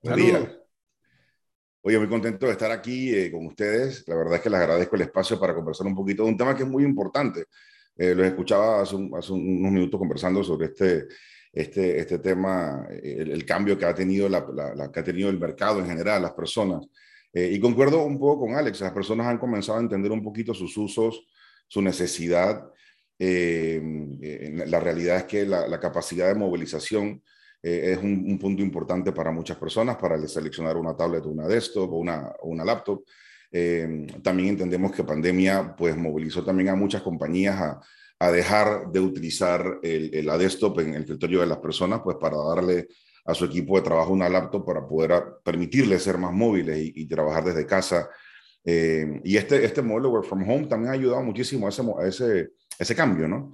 Buen 0.03 0.15
día. 0.17 0.55
Oye, 1.81 1.97
muy 1.97 2.07
contento 2.07 2.45
de 2.45 2.51
estar 2.51 2.69
aquí 2.69 3.11
eh, 3.11 3.31
con 3.31 3.47
ustedes. 3.47 4.07
La 4.07 4.15
verdad 4.15 4.35
es 4.35 4.41
que 4.41 4.51
les 4.51 4.59
agradezco 4.59 4.95
el 4.95 5.01
espacio 5.01 5.39
para 5.39 5.55
conversar 5.55 5.87
un 5.87 5.95
poquito 5.95 6.23
de 6.23 6.29
un 6.29 6.37
tema 6.37 6.55
que 6.55 6.61
es 6.61 6.69
muy 6.69 6.83
importante. 6.83 7.45
Eh, 7.97 8.13
los 8.13 8.23
escuchaba 8.23 8.83
hace, 8.83 8.95
un, 8.95 9.11
hace, 9.17 9.33
unos 9.33 9.71
minutos 9.71 9.99
conversando 9.99 10.43
sobre 10.43 10.67
este, 10.67 11.07
este, 11.51 11.97
este 12.01 12.19
tema, 12.19 12.87
el, 13.01 13.31
el, 13.31 13.45
cambio 13.47 13.75
que 13.75 13.85
ha, 13.85 13.95
tenido 13.95 14.29
la, 14.29 14.45
la, 14.53 14.75
la, 14.75 14.91
que 14.91 14.99
ha 14.99 15.03
tenido 15.03 15.31
el 15.31 15.39
mercado 15.39 15.79
en 15.79 15.87
general, 15.87 16.21
las 16.21 16.33
personas. 16.33 16.85
Eh, 17.33 17.49
y 17.51 17.59
concuerdo 17.59 18.03
un 18.03 18.19
poco 18.19 18.41
con 18.41 18.53
Alex, 18.53 18.81
las 18.81 18.91
personas 18.91 19.25
han 19.25 19.39
comenzado 19.39 19.79
a 19.79 19.81
entender 19.81 20.11
un 20.11 20.21
poquito 20.21 20.53
sus 20.53 20.77
usos, 20.77 21.25
su 21.67 21.81
necesidad. 21.81 22.63
Eh, 23.19 24.63
la 24.65 24.79
realidad 24.79 25.17
es 25.17 25.23
que 25.25 25.45
la, 25.45 25.67
la 25.67 25.79
capacidad 25.79 26.29
de 26.29 26.35
movilización 26.35 27.21
eh, 27.61 27.91
es 27.91 27.97
un, 27.97 28.25
un, 28.25 28.39
punto 28.39 28.63
importante 28.63 29.11
para 29.11 29.31
muchas 29.31 29.57
personas, 29.57 29.97
para 29.97 30.15
el 30.15 30.29
seleccionar 30.29 30.77
una 30.77 30.95
tablet 30.95 31.25
o 31.25 31.29
una 31.29 31.47
desktop 31.47 31.91
o 31.91 31.97
una, 31.97 32.31
una 32.43 32.63
laptop. 32.63 33.03
Eh, 33.51 34.07
también 34.23 34.49
entendemos 34.49 34.93
que 34.93 35.03
pandemia 35.03 35.75
pues 35.75 35.97
movilizó 35.97 36.45
también 36.45 36.69
a 36.69 36.75
muchas 36.75 37.01
compañías 37.01 37.59
a, 37.59 37.81
a 38.19 38.31
dejar 38.31 38.89
de 38.91 38.99
utilizar 39.01 39.79
el, 39.83 40.13
el, 40.13 40.25
la 40.25 40.37
desktop 40.37 40.79
en 40.79 40.93
el 40.93 41.01
escritorio 41.01 41.41
de 41.41 41.47
las 41.47 41.57
personas 41.57 41.99
pues 42.01 42.15
para 42.17 42.37
darle 42.37 42.87
a 43.25 43.33
su 43.33 43.45
equipo 43.45 43.75
de 43.75 43.81
trabajo 43.81 44.13
una 44.13 44.29
laptop 44.29 44.65
para 44.65 44.87
poder 44.87 45.23
permitirles 45.43 46.03
ser 46.03 46.17
más 46.17 46.31
móviles 46.31 46.77
y, 46.77 46.93
y 46.95 47.05
trabajar 47.05 47.43
desde 47.43 47.65
casa. 47.65 48.09
Eh, 48.63 49.21
y 49.23 49.37
este, 49.37 49.63
este 49.63 49.81
modelo 49.81 50.09
Work 50.11 50.25
from 50.25 50.49
Home 50.49 50.67
también 50.67 50.91
ha 50.91 50.95
ayudado 50.95 51.23
muchísimo 51.23 51.67
a 51.67 51.69
ese, 51.69 51.81
a 51.81 52.07
ese, 52.07 52.49
ese 52.79 52.95
cambio, 52.95 53.27
¿no? 53.27 53.51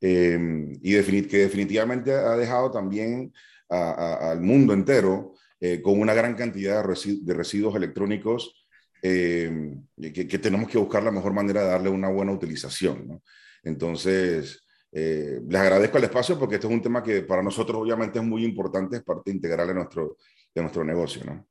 Eh, 0.00 0.38
y 0.82 1.22
que 1.22 1.38
definitivamente 1.38 2.12
ha 2.12 2.36
dejado 2.36 2.70
también 2.70 3.32
al 3.68 4.40
mundo 4.40 4.74
entero 4.74 5.34
eh, 5.58 5.80
con 5.80 5.98
una 5.98 6.12
gran 6.12 6.34
cantidad 6.34 6.76
de, 6.76 6.82
residu 6.82 7.24
de 7.24 7.34
residuos 7.34 7.74
electrónicos 7.74 8.66
eh, 9.02 9.74
que, 9.96 10.38
tenemos 10.38 10.68
que 10.68 10.78
buscar 10.78 11.02
la 11.02 11.10
mejor 11.10 11.32
manera 11.32 11.62
de 11.62 11.68
darle 11.70 11.88
una 11.88 12.08
buena 12.08 12.32
utilización. 12.32 13.08
¿no? 13.08 13.22
Entonces, 13.62 14.60
les 14.92 15.54
agradezco 15.54 15.98
el 15.98 16.04
espacio 16.04 16.38
porque 16.38 16.56
este 16.56 16.66
es 16.66 16.72
un 16.72 16.82
tema 16.82 17.02
que 17.02 17.22
para 17.22 17.42
nosotros 17.42 17.80
obviamente 17.80 18.18
es 18.18 18.24
muy 18.24 18.44
importante, 18.44 18.96
es 18.96 19.02
parte 19.02 19.30
integral 19.30 19.68
de 19.68 19.74
nuestro, 19.74 20.18
de 20.54 20.60
nuestro 20.60 20.84
negocio. 20.84 21.24
¿no? 21.24 21.46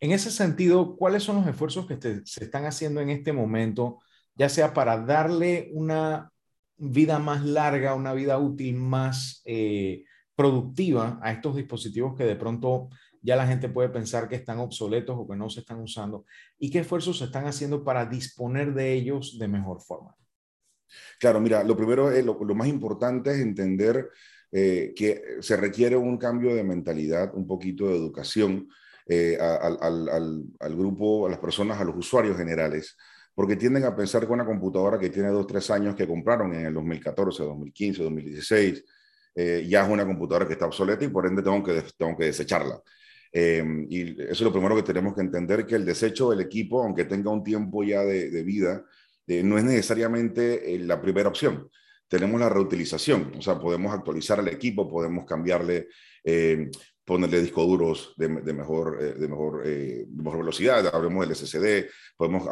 En 0.00 0.12
ese 0.12 0.30
sentido, 0.30 0.96
¿cuáles 0.96 1.22
son 1.22 1.36
los 1.36 1.46
esfuerzos 1.46 1.86
que 1.86 2.22
se 2.24 2.44
están 2.44 2.64
haciendo 2.64 3.00
en 3.00 3.10
este 3.10 3.32
momento, 3.32 4.00
ya 4.34 4.48
sea 4.48 4.74
para 4.74 4.98
darle 4.98 5.70
una 5.72 6.30
vida 6.76 7.18
más 7.18 7.44
larga, 7.44 7.94
una 7.94 8.12
vida 8.12 8.38
útil 8.38 8.76
más 8.76 9.42
eh, 9.44 10.04
productiva 10.34 11.18
a 11.22 11.32
estos 11.32 11.56
dispositivos 11.56 12.16
que 12.16 12.24
de 12.24 12.36
pronto 12.36 12.88
ya 13.22 13.36
la 13.36 13.46
gente 13.46 13.68
puede 13.68 13.88
pensar 13.88 14.28
que 14.28 14.34
están 14.34 14.58
obsoletos 14.58 15.16
o 15.16 15.28
que 15.28 15.36
no 15.36 15.48
se 15.48 15.60
están 15.60 15.80
usando? 15.80 16.26
¿Y 16.58 16.70
qué 16.70 16.80
esfuerzos 16.80 17.18
se 17.18 17.26
están 17.26 17.46
haciendo 17.46 17.84
para 17.84 18.06
disponer 18.06 18.74
de 18.74 18.92
ellos 18.92 19.38
de 19.38 19.48
mejor 19.48 19.80
forma? 19.80 20.16
Claro, 21.18 21.40
mira, 21.40 21.62
lo 21.62 21.76
primero, 21.76 22.10
eh, 22.10 22.22
lo, 22.22 22.38
lo, 22.44 22.54
más 22.54 22.68
importante 22.68 23.30
es 23.30 23.38
entender 23.38 24.10
eh, 24.50 24.92
que 24.94 25.22
se 25.40 25.56
requiere 25.56 25.96
un 25.96 26.18
cambio 26.18 26.54
de 26.54 26.64
mentalidad, 26.64 27.34
un 27.34 27.46
poquito 27.46 27.88
de 27.88 27.96
educación 27.96 28.68
eh, 29.06 29.38
al, 29.40 29.78
al, 29.80 30.08
al, 30.08 30.44
al, 30.60 30.76
grupo, 30.76 31.26
a 31.26 31.30
las 31.30 31.38
personas, 31.38 31.80
a 31.80 31.84
los 31.84 31.96
usuarios 31.96 32.36
generales, 32.36 32.96
porque 33.34 33.56
tienden 33.56 33.84
a 33.84 33.96
pensar 33.96 34.26
que 34.26 34.32
una 34.32 34.44
computadora 34.44 34.98
que 34.98 35.10
tiene 35.10 35.28
dos, 35.28 35.46
tres 35.46 35.70
años 35.70 35.94
que 35.94 36.06
compraron 36.06 36.54
en 36.54 36.66
el 36.66 36.74
2014, 36.74 37.42
2015, 37.42 38.02
2016, 38.02 38.84
ya 39.66 39.84
es 39.84 39.88
una 39.88 40.04
computadora 40.04 40.46
que 40.46 40.52
está 40.52 40.66
obsoleta 40.66 41.04
y 41.04 41.08
por 41.08 41.26
ende 41.26 41.42
tengo 41.42 41.62
que, 41.62 41.82
tengo 41.96 42.16
que 42.16 42.26
desecharla. 42.26 42.80
Eh, 43.32 43.64
y 43.88 44.20
eso 44.22 44.30
es 44.30 44.40
lo 44.42 44.52
primero 44.52 44.76
que 44.76 44.82
tenemos 44.82 45.14
que 45.14 45.22
entender, 45.22 45.64
que 45.66 45.74
el 45.74 45.86
desecho 45.86 46.30
del 46.30 46.40
equipo, 46.40 46.82
aunque 46.82 47.06
tenga 47.06 47.30
un 47.30 47.42
tiempo 47.42 47.82
ya 47.82 48.02
de, 48.02 48.30
de 48.30 48.42
vida, 48.42 48.84
eh, 49.26 49.42
no 49.42 49.56
es 49.58 49.64
necesariamente 49.64 50.74
eh, 50.74 50.78
la 50.80 51.00
primera 51.00 51.28
opción. 51.28 51.70
tenemos 52.08 52.38
la 52.38 52.50
reutilización, 52.50 53.32
o 53.38 53.40
sea, 53.40 53.58
podemos 53.58 53.94
actualizar 53.94 54.38
el 54.38 54.48
equipo, 54.48 54.86
podemos 54.86 55.24
cambiarle, 55.24 55.88
eh, 56.22 56.70
ponerle 57.04 57.40
discos 57.40 57.66
duros 57.66 58.14
de, 58.16 58.28
mejor, 58.28 58.98
eh, 59.00 59.14
de, 59.14 59.28
mejor, 59.28 59.62
eh, 59.64 60.06
mejor 60.10 60.38
velocidad, 60.38 60.94
hablemos 60.94 61.26
del 61.26 61.36
SSD, 61.36 61.90
podemos 62.16 62.44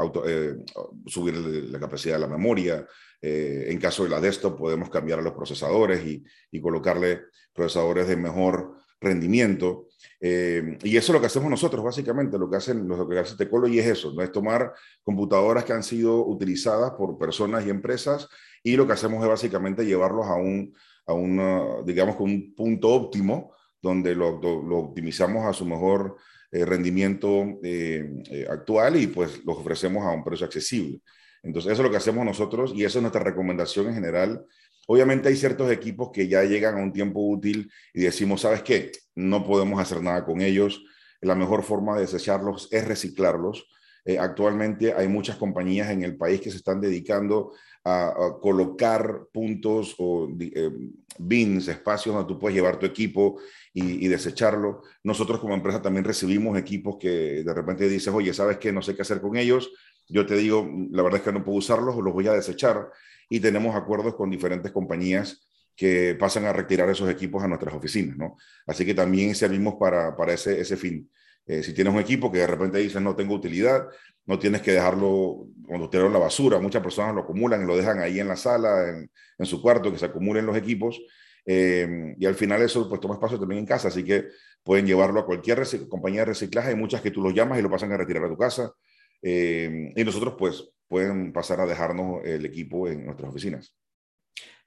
subir 1.07 1.35
la 1.37 1.79
capacidad 1.79 2.17
de 2.17 2.21
la 2.21 2.29
memoria, 2.29 2.87
en 3.23 3.79
caso 3.79 4.05
de 4.05 4.09
la 4.09 4.21
desktop 4.21 4.59
podemos 4.59 4.89
cambiar 4.89 5.23
los 5.23 5.35
procesadores 5.35 6.05
y, 6.07 6.25
y 6.51 6.61
colocarle 6.61 7.25
procesadores 7.53 8.09
de 8.09 8.17
mejor 8.17 8.81
rendimiento. 9.01 9.89
Eh, 10.21 10.79
y 10.83 10.97
eso 10.97 11.13
es 11.13 11.15
lo 11.15 11.21
que 11.21 11.27
hacemos 11.27 11.51
nosotros, 11.51 11.83
básicamente, 11.83 12.39
lo 12.39 12.51
que 12.51 12.57
hacen 12.57 12.87
lo 12.87 13.09
que 13.09 13.19
hace 13.19 13.49
y 13.69 13.79
es 13.79 13.87
eso, 13.87 14.13
¿no? 14.13 14.23
es 14.23 14.31
tomar 14.31 14.75
computadoras 15.03 15.65
que 15.65 15.73
han 15.73 15.83
sido 15.83 16.27
utilizadas 16.27 16.93
por 16.93 17.19
personas 17.19 17.67
y 17.67 17.71
empresas 17.71 18.29
y 18.63 18.77
lo 18.77 18.87
que 18.87 18.93
hacemos 18.93 19.23
es 19.23 19.29
básicamente 19.29 19.87
llevarlos 19.87 20.27
a 20.27 20.35
un, 20.35 20.75
a 21.07 21.15
una, 21.15 21.83
digamos, 21.85 22.17
un 22.21 22.55
punto 22.55 22.89
óptimo 22.91 23.55
donde 23.83 24.15
lo, 24.15 24.41
optimizamos 24.79 25.47
a 25.47 25.53
su 25.53 25.65
mejor 25.67 26.17
eh, 26.53 26.65
rendimiento 26.65 27.59
eh, 27.63 28.47
actual 28.51 28.97
y 28.97 29.07
pues 29.07 29.45
los 29.45 29.59
ofrecemos 29.59 30.05
a 30.05 30.11
un 30.11 30.25
precio 30.25 30.47
accesible. 30.47 31.01
Entonces, 31.43 31.73
eso 31.73 31.83
es 31.83 31.87
lo 31.87 31.91
que 31.91 31.97
hacemos 31.97 32.25
nosotros 32.25 32.73
y 32.75 32.85
esa 32.85 32.99
es 32.99 33.03
nuestra 33.03 33.23
recomendación 33.23 33.87
en 33.89 33.95
general 33.95 34.45
Obviamente 34.93 35.29
hay 35.29 35.37
ciertos 35.37 35.71
equipos 35.71 36.11
que 36.13 36.27
ya 36.27 36.43
llegan 36.43 36.77
a 36.77 36.83
un 36.83 36.93
tiempo 36.93 37.21
útil 37.21 37.71
y 37.95 38.01
decimos, 38.01 38.41
¿sabes 38.41 38.63
qué? 38.63 38.91
No 39.15 39.47
podemos 39.47 39.81
hacer 39.81 40.03
nada 40.03 40.25
con 40.25 40.41
ellos. 40.41 40.83
La 41.21 41.37
mejor 41.37 41.63
forma 41.63 41.95
de 41.95 42.01
desecharlos 42.01 42.67
es 42.73 42.89
reciclarlos. 42.89 43.69
Eh, 44.05 44.19
actualmente 44.19 44.93
hay 44.95 45.09
muchas 45.09 45.37
compañías 45.37 45.91
en 45.91 46.03
el 46.03 46.17
país 46.17 46.41
que 46.41 46.51
se 46.51 46.57
están 46.57 46.81
dedicando 46.81 47.53
a, 47.85 48.15
colocar 48.41 49.27
puntos 49.33 49.95
o 49.99 50.29
eh, 50.39 50.71
bins, 51.19 51.69
espacios 51.69 52.15
donde 52.15 52.29
tú 52.29 52.39
puedes 52.39 52.55
llevar 52.55 52.79
tu 52.79 52.87
equipo 52.87 53.41
y, 53.73 54.09
desecharlo. 54.09 54.83
Nosotros 55.05 55.41
como 55.41 55.55
empresa 55.55 55.81
también 55.81 56.05
recibimos 56.05 56.59
equipos 56.59 56.97
que 56.99 57.43
de 57.45 57.55
repente 57.55 57.89
dices, 57.89 58.13
oye, 58.13 58.35
¿sabes 58.35 58.59
qué? 58.59 58.73
No 58.73 58.83
sé 58.83 58.95
qué 58.95 59.03
hacer 59.03 59.21
con 59.21 59.37
ellos. 59.37 59.71
Yo 60.09 60.27
te 60.27 60.37
digo, 60.37 60.69
la 60.91 61.03
verdad 61.03 61.19
es 61.21 61.25
que 61.25 61.33
no 61.33 61.45
puedo 61.45 61.59
usarlos, 61.59 61.97
los 61.97 62.13
voy 62.13 62.27
a 62.27 62.33
desechar 62.33 62.91
y 63.29 63.41
tenemos 63.41 63.77
acuerdos 63.77 64.17
con 64.17 64.29
diferentes 64.29 64.73
compañías 64.73 65.47
que 65.77 66.17
pasan 66.19 66.45
a 66.45 66.53
retirar 66.53 66.91
esos 66.91 67.09
equipos 67.09 67.43
a 67.43 67.49
nuestras 67.49 67.75
oficinas, 67.75 68.17
¿no? 68.17 68.37
Así 68.67 68.85
que 68.85 68.93
también 68.93 69.35
servimos 69.35 69.77
para, 69.79 70.15
para 70.17 70.35
ese, 70.35 70.61
ese 70.61 70.77
fin. 70.77 71.09
Eh, 71.51 71.65
si 71.65 71.75
tienes 71.75 71.93
un 71.93 71.99
equipo 71.99 72.31
que 72.31 72.39
de 72.39 72.47
repente 72.47 72.79
dices 72.79 73.03
no 73.03 73.17
tengo 73.17 73.35
utilidad, 73.35 73.89
no 74.25 74.39
tienes 74.39 74.63
que 74.63 74.71
dejarlo 74.71 75.49
cuando 75.67 75.91
te 75.91 75.99
la 75.99 76.19
basura. 76.21 76.61
Muchas 76.61 76.81
personas 76.81 77.13
lo 77.13 77.23
acumulan 77.23 77.63
y 77.63 77.67
lo 77.67 77.77
dejan 77.77 77.99
ahí 77.99 78.21
en 78.21 78.29
la 78.29 78.37
sala, 78.37 78.89
en, 78.89 79.47
su 79.47 79.61
cuarto, 79.61 79.91
que 79.91 79.99
se 79.99 80.05
acumulen 80.05 80.47
los 80.47 80.57
equipos. 80.57 81.03
Eh, 81.45 82.15
y 82.17 82.25
al 82.25 82.37
final 82.37 82.63
eso 82.63 82.89
pues 82.89 83.01
toma 83.01 83.15
espacio 83.15 83.41
también 83.41 83.59
en 83.59 83.67
casa, 83.67 83.89
así 83.89 84.05
que 84.05 84.29
pueden 84.63 84.87
llevarlo 84.87 85.19
a 85.19 85.27
cualquier 85.27 85.61
compañía 85.89 86.21
de 86.21 86.27
reciclaje. 86.27 86.69
Hay 86.69 86.77
muchas 86.77 87.01
que 87.01 87.11
tú 87.11 87.21
los 87.21 87.35
llamas 87.35 87.59
y 87.59 87.63
lo 87.63 87.71
pasan 87.71 87.91
a 87.91 87.97
retirar 87.97 88.23
a 88.23 88.29
tu 88.29 88.39
casa. 88.39 88.73
Eh, 89.21 89.93
y 89.97 90.05
nosotros 90.05 90.37
pues 90.39 90.71
pueden 90.87 91.33
pasar 91.33 91.59
a 91.59 91.67
dejarnos 91.67 92.25
el 92.25 92.47
equipo 92.47 92.87
en 92.87 93.07
nuestras 93.07 93.29
oficinas. 93.29 93.75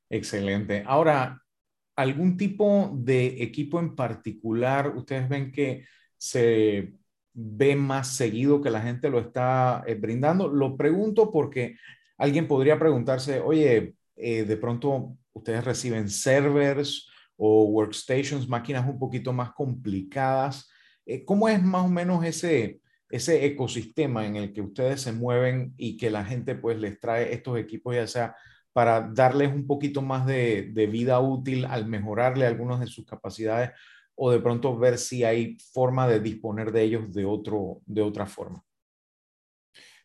Excelente. 0.09 0.83
Ahora, 0.85 1.41
¿algún 1.95 2.35
tipo 2.35 2.91
de 2.93 3.41
equipo 3.41 3.79
en 3.79 3.95
particular 3.95 4.89
ustedes 4.97 5.29
ven 5.29 5.49
que 5.49 5.85
se 6.23 6.93
ve 7.33 7.75
más 7.75 8.15
seguido 8.15 8.61
que 8.61 8.69
la 8.69 8.79
gente 8.79 9.09
lo 9.09 9.19
está 9.19 9.83
eh, 9.85 9.95
brindando? 9.95 10.47
Lo 10.47 10.77
pregunto 10.77 11.31
porque 11.31 11.75
alguien 12.17 12.47
podría 12.47 12.79
preguntarse, 12.79 13.41
oye, 13.41 13.95
eh, 14.15 14.45
de 14.45 14.57
pronto 14.57 15.17
ustedes 15.33 15.65
reciben 15.65 16.09
servers 16.09 17.09
o 17.35 17.65
workstations, 17.65 18.47
máquinas 18.47 18.87
un 18.87 18.97
poquito 18.97 19.33
más 19.33 19.51
complicadas. 19.51 20.69
Eh, 21.05 21.25
¿Cómo 21.25 21.49
es 21.49 21.61
más 21.61 21.85
o 21.85 21.89
menos 21.89 22.23
ese, 22.23 22.79
ese 23.09 23.45
ecosistema 23.45 24.25
en 24.25 24.37
el 24.37 24.53
que 24.53 24.61
ustedes 24.61 25.01
se 25.01 25.11
mueven 25.11 25.73
y 25.75 25.97
que 25.97 26.09
la 26.09 26.23
gente 26.23 26.55
pues 26.55 26.79
les 26.79 27.01
trae 27.01 27.33
estos 27.33 27.59
equipos 27.59 27.95
ya 27.95 28.07
sea 28.07 28.35
para 28.71 29.01
darles 29.01 29.53
un 29.53 29.67
poquito 29.67 30.01
más 30.01 30.25
de, 30.25 30.71
vida 30.89 31.19
útil 31.19 31.65
al 31.65 31.85
mejorarle 31.85 32.47
algunas 32.47 32.79
de 32.79 32.87
sus 32.87 33.05
capacidades 33.05 33.71
o 34.15 34.31
de 34.31 34.39
pronto 34.39 34.77
ver 34.77 34.97
si 34.97 35.23
hay 35.23 35.57
forma 35.71 36.07
de 36.07 36.19
disponer 36.19 36.71
de 36.71 36.83
ellos 36.83 37.13
de, 37.13 37.25
otro, 37.25 37.81
de 37.85 38.01
otra 38.01 38.25
forma. 38.25 38.63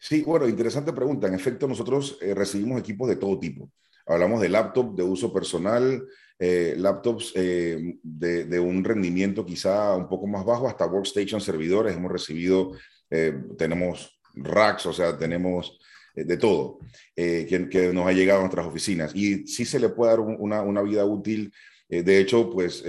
Sí, 0.01 0.23
bueno, 0.23 0.49
interesante 0.49 0.93
pregunta. 0.93 1.27
En 1.27 1.35
efecto, 1.35 1.67
nosotros 1.67 2.19
eh, 2.21 2.35
recibimos 2.35 2.81
equipos 2.81 3.09
de 3.09 3.17
todo 3.17 3.39
tipo. 3.39 3.71
Hablamos 4.07 4.41
de 4.41 4.49
laptop 4.49 4.95
de 4.95 5.03
uso 5.03 5.33
personal, 5.33 6.07
eh, 6.39 6.75
laptops 6.79 7.33
eh, 7.35 7.99
de, 8.03 8.45
de, 8.45 8.61
un 8.61 8.85
rendimiento 8.85 9.45
quizá 9.45 9.95
un 9.97 10.09
poco 10.09 10.27
más 10.27 10.45
bajo, 10.45 10.69
hasta 10.69 10.87
workstation 10.87 11.41
servidores. 11.41 11.97
Hemos 11.97 12.13
recibido 12.13 12.73
tenemos 13.57 14.21
racks, 14.35 14.85
o 14.85 14.93
sea, 14.93 15.17
tenemos 15.17 15.79
de 16.25 16.37
todo 16.37 16.79
eh, 17.17 17.47
que, 17.49 17.93
nos 17.93 18.07
ha 18.07 18.13
llegado 18.13 18.41
a 18.41 18.43
nuestras 18.43 18.67
oficinas. 18.67 19.15
Y 19.15 19.47
sí 19.47 19.65
se 19.65 19.79
le 19.79 19.89
puede 19.89 20.13
dar 20.13 20.21
una, 20.21 20.63
una, 20.63 20.83
vida 20.83 21.05
útil. 21.05 21.53
De 21.89 22.21
hecho, 22.21 22.51
pues 22.51 22.85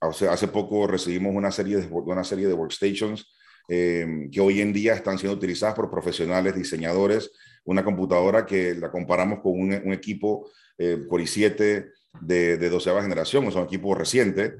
hace 0.00 0.48
poco 0.48 0.86
recibimos 0.86 1.34
una 1.34 1.50
serie 1.50 1.76
de, 1.76 1.86
una 1.86 2.24
serie 2.24 2.46
de 2.46 2.54
workstations 2.54 3.30
que 3.68 4.40
hoy 4.40 4.60
en 4.60 4.72
día 4.72 4.94
están 4.94 5.18
siendo 5.18 5.36
utilizadas 5.36 5.74
por 5.74 5.90
profesionales, 5.90 6.54
diseñadores. 6.54 7.30
Una 7.64 7.84
computadora 7.84 8.46
que 8.46 8.74
la 8.74 8.90
comparamos 8.90 9.40
con 9.40 9.60
un, 9.60 9.92
equipo 9.92 10.50
Core 11.08 11.24
i7 11.24 11.90
de, 12.22 12.56
de 12.56 12.70
12 12.70 12.90
generación, 13.02 13.46
o 13.46 13.50
sea, 13.50 13.60
un 13.60 13.66
equipo 13.66 13.94
reciente, 13.94 14.54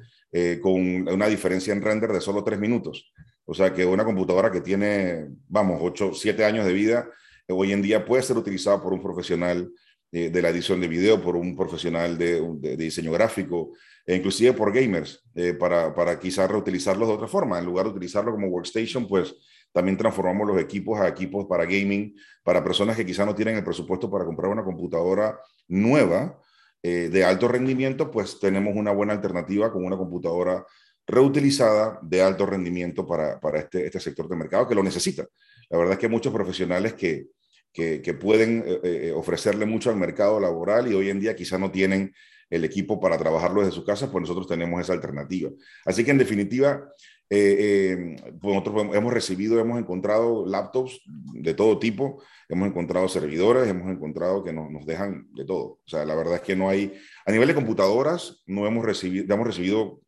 con 0.60 1.08
una 1.08 1.26
diferencia 1.26 1.72
en 1.72 1.82
render 1.82 2.12
de 2.12 2.20
solo 2.20 2.44
3 2.44 2.60
minutos. 2.60 3.12
O 3.50 3.54
sea 3.54 3.74
que 3.74 3.84
una 3.84 4.04
computadora 4.04 4.48
que 4.52 4.60
tiene, 4.60 5.26
vamos, 5.48 5.80
8, 5.82 6.12
7 6.14 6.44
años 6.44 6.64
de 6.64 6.72
vida, 6.72 7.10
eh, 7.48 7.52
hoy 7.52 7.72
en 7.72 7.82
día 7.82 8.04
puede 8.04 8.22
ser 8.22 8.36
utilizada 8.36 8.80
por 8.80 8.92
un 8.92 9.02
profesional 9.02 9.68
eh, 10.12 10.30
de 10.30 10.42
la 10.42 10.48
edición 10.48 10.80
de 10.80 10.88
video, 10.88 11.20
por 11.20 11.36
un 11.36 11.56
profesional 11.56 12.18
de, 12.18 12.76
diseño 12.76 13.12
gráfico, 13.12 13.72
e 14.06 14.16
inclusive 14.16 14.52
por 14.52 14.72
gamers, 14.72 15.22
eh, 15.34 15.54
para, 15.54 15.94
para 15.94 16.18
quizás 16.18 16.50
reutilizarlos 16.50 17.08
de 17.08 17.14
otra 17.14 17.28
forma. 17.28 17.58
En 17.58 17.64
lugar 17.64 17.86
de 17.86 17.92
utilizarlo 17.92 18.32
como 18.32 18.48
workstation, 18.48 19.06
pues 19.06 19.34
también 19.72 19.96
transformamos 19.96 20.48
los 20.48 20.60
equipos 20.60 21.00
a 21.00 21.08
equipos 21.08 21.46
para 21.46 21.64
gaming, 21.64 22.16
para 22.42 22.64
personas 22.64 22.96
que 22.96 23.06
quizás 23.06 23.26
no 23.26 23.34
tienen 23.34 23.56
el 23.56 23.64
presupuesto 23.64 24.10
para 24.10 24.24
comprar 24.24 24.50
una 24.50 24.64
computadora 24.64 25.38
nueva 25.68 26.40
de 26.82 27.24
alto 27.24 27.46
rendimiento, 27.46 28.10
pues 28.10 28.40
tenemos 28.40 28.74
una 28.74 28.90
buena 28.90 29.12
alternativa 29.12 29.70
con 29.70 29.84
una 29.84 29.98
computadora 29.98 30.64
reutilizada 31.10 31.98
de 32.02 32.22
alto 32.22 32.46
rendimiento 32.46 33.06
para, 33.06 33.38
este, 33.54 33.86
este 33.86 34.00
sector 34.00 34.28
de 34.28 34.36
mercado 34.36 34.66
que 34.66 34.74
lo 34.74 34.82
necesita. 34.82 35.26
La 35.68 35.78
verdad 35.78 35.94
es 35.94 35.98
que 35.98 36.08
muchos 36.08 36.32
profesionales 36.32 36.94
que, 36.94 37.26
que, 37.72 38.14
pueden 38.14 38.64
eh, 38.66 38.80
eh, 38.82 39.12
ofrecerle 39.12 39.66
mucho 39.66 39.90
al 39.90 39.96
mercado 39.96 40.40
laboral 40.40 40.90
y 40.90 40.94
hoy 40.94 41.10
en 41.10 41.20
día 41.20 41.36
quizá 41.36 41.58
no 41.58 41.70
tienen 41.70 42.12
el 42.48 42.64
equipo 42.64 43.00
para 43.00 43.16
trabajarlo 43.16 43.60
desde 43.60 43.74
su 43.74 43.84
casa, 43.84 44.10
pues 44.10 44.22
nosotros 44.22 44.48
tenemos 44.48 44.80
esa 44.80 44.92
alternativa. 44.92 45.50
Así 45.84 46.04
que 46.04 46.10
en 46.10 46.18
definitiva, 46.18 46.82
eh, 47.28 48.16
pues 48.40 48.54
nosotros 48.56 48.88
hemos 48.92 49.12
recibido, 49.12 49.60
hemos 49.60 49.78
encontrado 49.78 50.44
laptops 50.44 51.00
de 51.06 51.54
todo 51.54 51.78
tipo, 51.78 52.20
hemos 52.48 52.68
encontrado 52.68 53.08
servidores, 53.08 53.68
hemos 53.68 53.88
encontrado 53.88 54.42
que 54.42 54.52
nos, 54.52 54.68
nos, 54.68 54.84
dejan 54.84 55.28
de 55.32 55.44
todo. 55.44 55.64
O 55.64 55.82
sea, 55.86 56.04
la 56.04 56.16
verdad 56.16 56.36
es 56.36 56.40
que 56.40 56.56
no 56.56 56.68
hay, 56.68 56.92
a 57.24 57.30
nivel 57.30 57.46
de 57.46 57.54
computadoras, 57.54 58.42
no 58.46 58.66
hemos 58.66 58.84
recibido, 58.84 59.32
hemos 59.32 59.46
recibido 59.46 60.00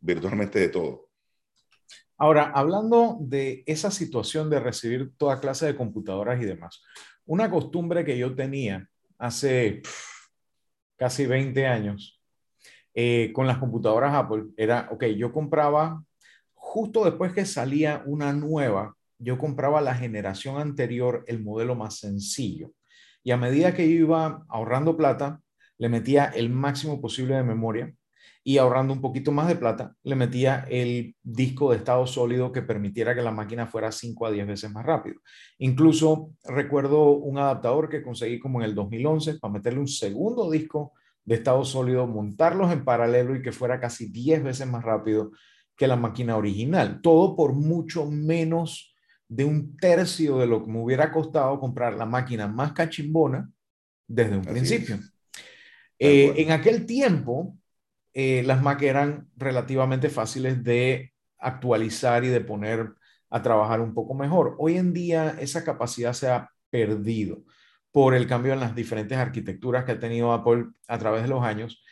virtualmente 0.00 0.58
de 0.58 0.68
todo. 0.68 1.03
Ahora, 2.16 2.52
hablando 2.54 3.16
de 3.20 3.64
esa 3.66 3.90
situación 3.90 4.48
de 4.48 4.60
recibir 4.60 5.12
toda 5.16 5.40
clase 5.40 5.66
de 5.66 5.76
computadoras 5.76 6.40
y 6.40 6.44
demás, 6.44 6.82
una 7.26 7.50
costumbre 7.50 8.04
que 8.04 8.16
yo 8.16 8.34
tenía 8.34 8.88
hace 9.18 9.82
casi 10.96 11.26
20 11.26 11.66
años 11.66 12.20
eh, 12.94 13.32
con 13.32 13.48
las 13.48 13.58
computadoras 13.58 14.14
Apple 14.14 14.44
era, 14.56 14.88
ok, 14.92 15.04
yo 15.16 15.32
compraba 15.32 16.04
justo 16.54 17.04
después 17.04 17.32
que 17.32 17.44
salía 17.44 18.02
una 18.06 18.32
nueva, 18.32 18.96
yo 19.18 19.36
compraba 19.36 19.80
la 19.80 19.94
generación 19.94 20.60
anterior, 20.60 21.24
el 21.26 21.42
modelo 21.42 21.74
más 21.74 21.98
sencillo. 21.98 22.72
Y 23.24 23.32
a 23.32 23.36
medida 23.36 23.74
que 23.74 23.86
iba 23.86 24.44
ahorrando 24.48 24.96
plata, 24.96 25.40
le 25.78 25.88
metía 25.88 26.26
el 26.26 26.50
máximo 26.50 27.00
posible 27.00 27.34
de 27.34 27.42
memoria 27.42 27.92
y 28.46 28.58
ahorrando 28.58 28.92
un 28.92 29.00
poquito 29.00 29.32
más 29.32 29.48
de 29.48 29.56
plata, 29.56 29.96
le 30.02 30.14
metía 30.14 30.66
el 30.68 31.16
disco 31.22 31.70
de 31.70 31.78
estado 31.78 32.06
sólido 32.06 32.52
que 32.52 32.60
permitiera 32.60 33.14
que 33.14 33.22
la 33.22 33.30
máquina 33.30 33.66
fuera 33.66 33.90
5 33.90 34.26
a 34.26 34.30
10 34.30 34.46
veces 34.46 34.70
más 34.70 34.84
rápido. 34.84 35.16
Incluso 35.58 36.30
recuerdo 36.44 37.12
un 37.12 37.38
adaptador 37.38 37.88
que 37.88 38.02
conseguí 38.02 38.38
como 38.38 38.60
en 38.60 38.66
el 38.66 38.74
2011 38.74 39.38
para 39.38 39.54
meterle 39.54 39.80
un 39.80 39.88
segundo 39.88 40.50
disco 40.50 40.92
de 41.24 41.36
estado 41.36 41.64
sólido, 41.64 42.06
montarlos 42.06 42.70
en 42.70 42.84
paralelo 42.84 43.34
y 43.34 43.40
que 43.40 43.50
fuera 43.50 43.80
casi 43.80 44.10
10 44.10 44.44
veces 44.44 44.66
más 44.66 44.84
rápido 44.84 45.32
que 45.74 45.86
la 45.86 45.96
máquina 45.96 46.36
original. 46.36 47.00
Todo 47.00 47.34
por 47.34 47.54
mucho 47.54 48.04
menos 48.04 48.94
de 49.26 49.46
un 49.46 49.74
tercio 49.78 50.36
de 50.36 50.46
lo 50.46 50.62
que 50.62 50.70
me 50.70 50.82
hubiera 50.82 51.10
costado 51.10 51.58
comprar 51.58 51.94
la 51.94 52.04
máquina 52.04 52.46
más 52.46 52.74
cachimbona 52.74 53.50
desde 54.06 54.36
un 54.36 54.44
principio. 54.44 54.98
en 55.98 56.50
aquel 56.50 56.84
tiempo, 56.84 57.56
las 58.14 58.62
Mac 58.62 58.82
eran 58.82 59.28
relativamente 59.36 60.08
fáciles 60.08 60.62
de 60.62 61.12
actualizar 61.38 62.24
y 62.24 62.28
de 62.28 62.40
poner 62.40 62.94
a 63.30 63.42
trabajar 63.42 63.80
un 63.80 63.94
poco 63.94 64.14
mejor. 64.14 64.54
Hoy 64.58 64.76
en 64.76 64.92
día 64.92 65.36
esa 65.40 65.64
capacidad 65.64 66.12
se 66.12 66.28
ha 66.28 66.50
perdido 66.70 67.42
por 67.90 68.14
el 68.14 68.26
cambio 68.26 68.52
en 68.52 68.60
las 68.60 68.74
diferentes 68.74 69.18
arquitecturas 69.18 69.84
que 69.84 69.92
ha 69.92 69.98
tenido 70.00 70.32
Apple 70.32 70.66
a 70.88 70.98
través 70.98 71.22
de 71.22 71.28
los 71.28 71.42
años, 71.44 71.82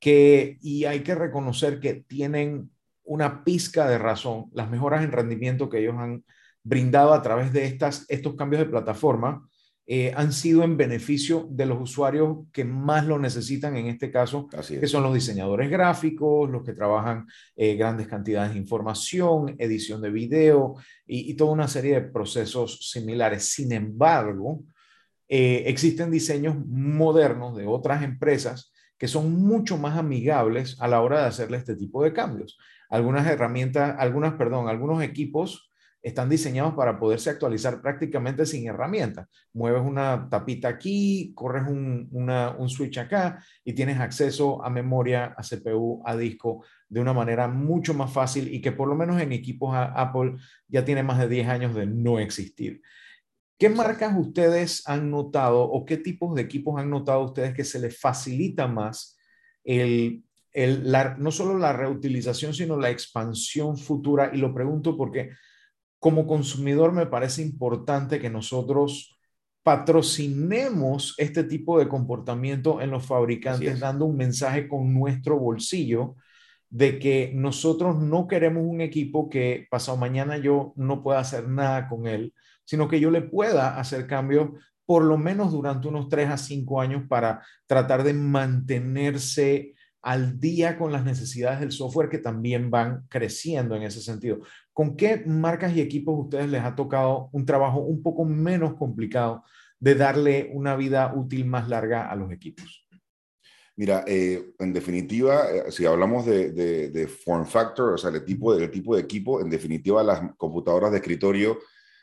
que, 0.00 0.58
y 0.60 0.84
hay 0.84 1.00
que 1.00 1.14
reconocer 1.14 1.80
que 1.80 1.94
tienen 1.94 2.70
una 3.04 3.44
pizca 3.44 3.88
de 3.88 3.98
razón 3.98 4.46
las 4.52 4.70
mejoras 4.70 5.04
en 5.04 5.12
rendimiento 5.12 5.68
que 5.68 5.78
ellos 5.78 5.96
han 5.98 6.24
brindado 6.62 7.12
a 7.12 7.22
través 7.22 7.52
de 7.52 7.66
estas, 7.66 8.06
estos 8.08 8.34
cambios 8.36 8.62
de 8.62 8.70
plataforma 8.70 9.48
eh, 9.84 10.12
han 10.14 10.32
sido 10.32 10.62
en 10.62 10.76
beneficio 10.76 11.48
de 11.50 11.66
los 11.66 11.80
usuarios 11.80 12.46
que 12.52 12.64
más 12.64 13.04
lo 13.04 13.18
necesitan 13.18 13.76
en 13.76 13.88
este 13.88 14.12
caso, 14.12 14.48
que 14.48 14.86
son 14.86 15.02
los 15.02 15.12
diseñadores 15.12 15.68
gráficos, 15.70 16.48
los 16.48 16.62
que 16.62 16.72
trabajan 16.72 17.26
eh, 17.56 17.74
grandes 17.74 18.06
cantidades 18.06 18.52
de 18.52 18.60
información, 18.60 19.56
edición 19.58 20.00
de 20.00 20.10
video 20.10 20.76
y, 21.04 21.34
toda 21.34 21.50
una 21.52 21.66
serie 21.66 21.94
de 21.94 22.02
procesos 22.02 22.90
similares. 22.90 23.52
Sin 23.52 23.72
embargo, 23.72 24.62
eh, 25.28 25.64
existen 25.66 26.12
diseños 26.12 26.56
modernos 26.64 27.56
de 27.56 27.66
otras 27.66 28.04
empresas 28.04 28.72
que 28.96 29.08
son 29.08 29.32
mucho 29.32 29.78
más 29.78 29.98
amigables 29.98 30.76
a 30.80 30.86
la 30.86 31.00
hora 31.00 31.22
de 31.22 31.26
hacerle 31.26 31.56
este 31.56 31.74
tipo 31.74 32.04
de 32.04 32.12
cambios. 32.12 32.56
Algunas 32.88 33.26
herramientas, 33.26 33.96
algunas, 33.98 34.34
perdón, 34.34 34.68
algunos 34.68 35.02
equipos 35.02 35.71
están 36.02 36.28
diseñados 36.28 36.74
para 36.74 36.98
poderse 36.98 37.30
actualizar 37.30 37.80
prácticamente 37.80 38.44
sin 38.44 38.66
herramientas. 38.66 39.28
Mueves 39.52 39.82
una 39.82 40.28
tapita 40.28 40.68
aquí, 40.68 41.32
corres 41.34 41.68
un, 41.68 42.08
un, 42.10 42.68
switch 42.68 42.98
acá 42.98 43.44
y 43.64 43.72
tienes 43.72 44.00
acceso 44.00 44.64
a 44.64 44.70
memoria, 44.70 45.34
a 45.36 45.42
CPU, 45.42 46.02
a 46.04 46.16
disco 46.16 46.64
de 46.88 47.00
una 47.00 47.12
manera 47.12 47.46
mucho 47.46 47.94
más 47.94 48.12
fácil 48.12 48.52
y 48.52 48.60
que 48.60 48.72
por 48.72 48.88
lo 48.88 48.96
menos 48.96 49.20
en 49.22 49.32
equipos 49.32 49.74
Apple 49.74 50.34
ya 50.66 50.84
tiene 50.84 51.04
más 51.04 51.18
de 51.20 51.28
10 51.28 51.48
años 51.48 51.74
de 51.74 51.86
no 51.86 52.18
existir. 52.18 52.82
¿Qué 53.56 53.68
marcas 53.68 54.12
ustedes 54.18 54.82
han 54.88 55.08
notado 55.08 55.62
o 55.62 55.84
qué 55.84 55.96
tipos 55.96 56.34
de 56.34 56.42
equipos 56.42 56.80
han 56.80 56.90
notado 56.90 57.22
ustedes 57.22 57.54
que 57.54 57.62
se 57.62 57.78
les 57.78 57.96
facilita 57.96 58.66
más 58.66 59.16
el, 59.62 60.24
el 60.50 60.92
no 61.18 61.30
solo 61.30 61.56
la 61.56 61.72
reutilización, 61.72 62.54
sino 62.54 62.76
la 62.76 62.90
expansión 62.90 63.78
futura? 63.78 64.32
Y 64.34 64.38
lo 64.38 64.52
pregunto 64.52 64.96
porque 64.96 65.30
como 66.02 66.26
consumidor 66.26 66.90
me 66.90 67.06
parece 67.06 67.42
importante 67.42 68.18
que 68.18 68.28
nosotros 68.28 69.16
patrocinemos 69.62 71.14
este 71.16 71.44
tipo 71.44 71.78
de 71.78 71.86
comportamiento 71.86 72.80
en 72.80 72.90
los 72.90 73.06
fabricantes, 73.06 73.78
dando 73.78 74.06
un 74.06 74.16
mensaje 74.16 74.66
con 74.66 74.92
nuestro 74.92 75.38
bolsillo 75.38 76.16
de 76.68 76.98
que 76.98 77.30
nosotros 77.36 78.00
no 78.00 78.26
queremos 78.26 78.64
un 78.66 78.80
equipo 78.80 79.30
que 79.30 79.68
pasado 79.70 79.96
mañana 79.96 80.38
yo 80.38 80.72
no 80.74 81.04
pueda 81.04 81.20
hacer 81.20 81.48
nada 81.48 81.88
con 81.88 82.08
él, 82.08 82.34
sino 82.64 82.88
que 82.88 82.98
yo 82.98 83.12
le 83.12 83.22
pueda 83.22 83.78
hacer 83.78 84.08
cambios 84.08 84.50
por 84.84 85.04
lo 85.04 85.16
menos 85.18 85.52
durante 85.52 85.86
unos 85.86 86.08
tres 86.08 86.30
a 86.30 86.36
cinco 86.36 86.80
años 86.80 87.04
para 87.08 87.46
tratar 87.68 88.02
de 88.02 88.14
mantenerse 88.14 89.74
al 90.02 90.40
día 90.40 90.76
con 90.76 90.90
las 90.90 91.04
necesidades 91.04 91.60
del 91.60 91.70
software 91.70 92.08
que 92.08 92.18
también 92.18 92.70
van 92.70 93.06
creciendo 93.08 93.76
en 93.76 93.84
ese 93.84 94.00
sentido. 94.00 94.40
¿Con 94.72 94.96
qué 94.96 95.22
marcas 95.26 95.74
y 95.74 95.80
equipos 95.80 96.18
ustedes 96.18 96.48
les 96.48 96.62
ha 96.62 96.74
tocado 96.74 97.28
un 97.32 97.44
trabajo 97.44 97.80
un 97.80 98.02
poco 98.02 98.24
menos 98.24 98.74
complicado 98.74 99.44
de 99.78 99.94
darle 99.94 100.50
una 100.54 100.76
vida 100.76 101.12
útil 101.14 101.44
más 101.44 101.68
larga 101.68 102.10
a 102.10 102.16
los 102.16 102.32
equipos? 102.32 102.86
Mira, 103.76 104.04
eh, 104.06 104.52
en 104.58 104.72
definitiva, 104.72 105.50
eh, 105.50 105.70
si 105.70 105.86
hablamos 105.86 106.26
de, 106.26 107.08
form 107.24 107.46
factor, 107.46 107.94
o 107.94 107.98
sea, 107.98 108.10
el 108.10 108.24
tipo, 108.24 108.54
del 108.54 108.70
tipo 108.70 108.94
de 108.94 109.02
equipo, 109.02 109.40
en 109.40 109.50
definitiva 109.50 110.02
las 110.02 110.20
computadoras 110.36 110.92
de 110.92 110.98
escritorio 110.98 111.58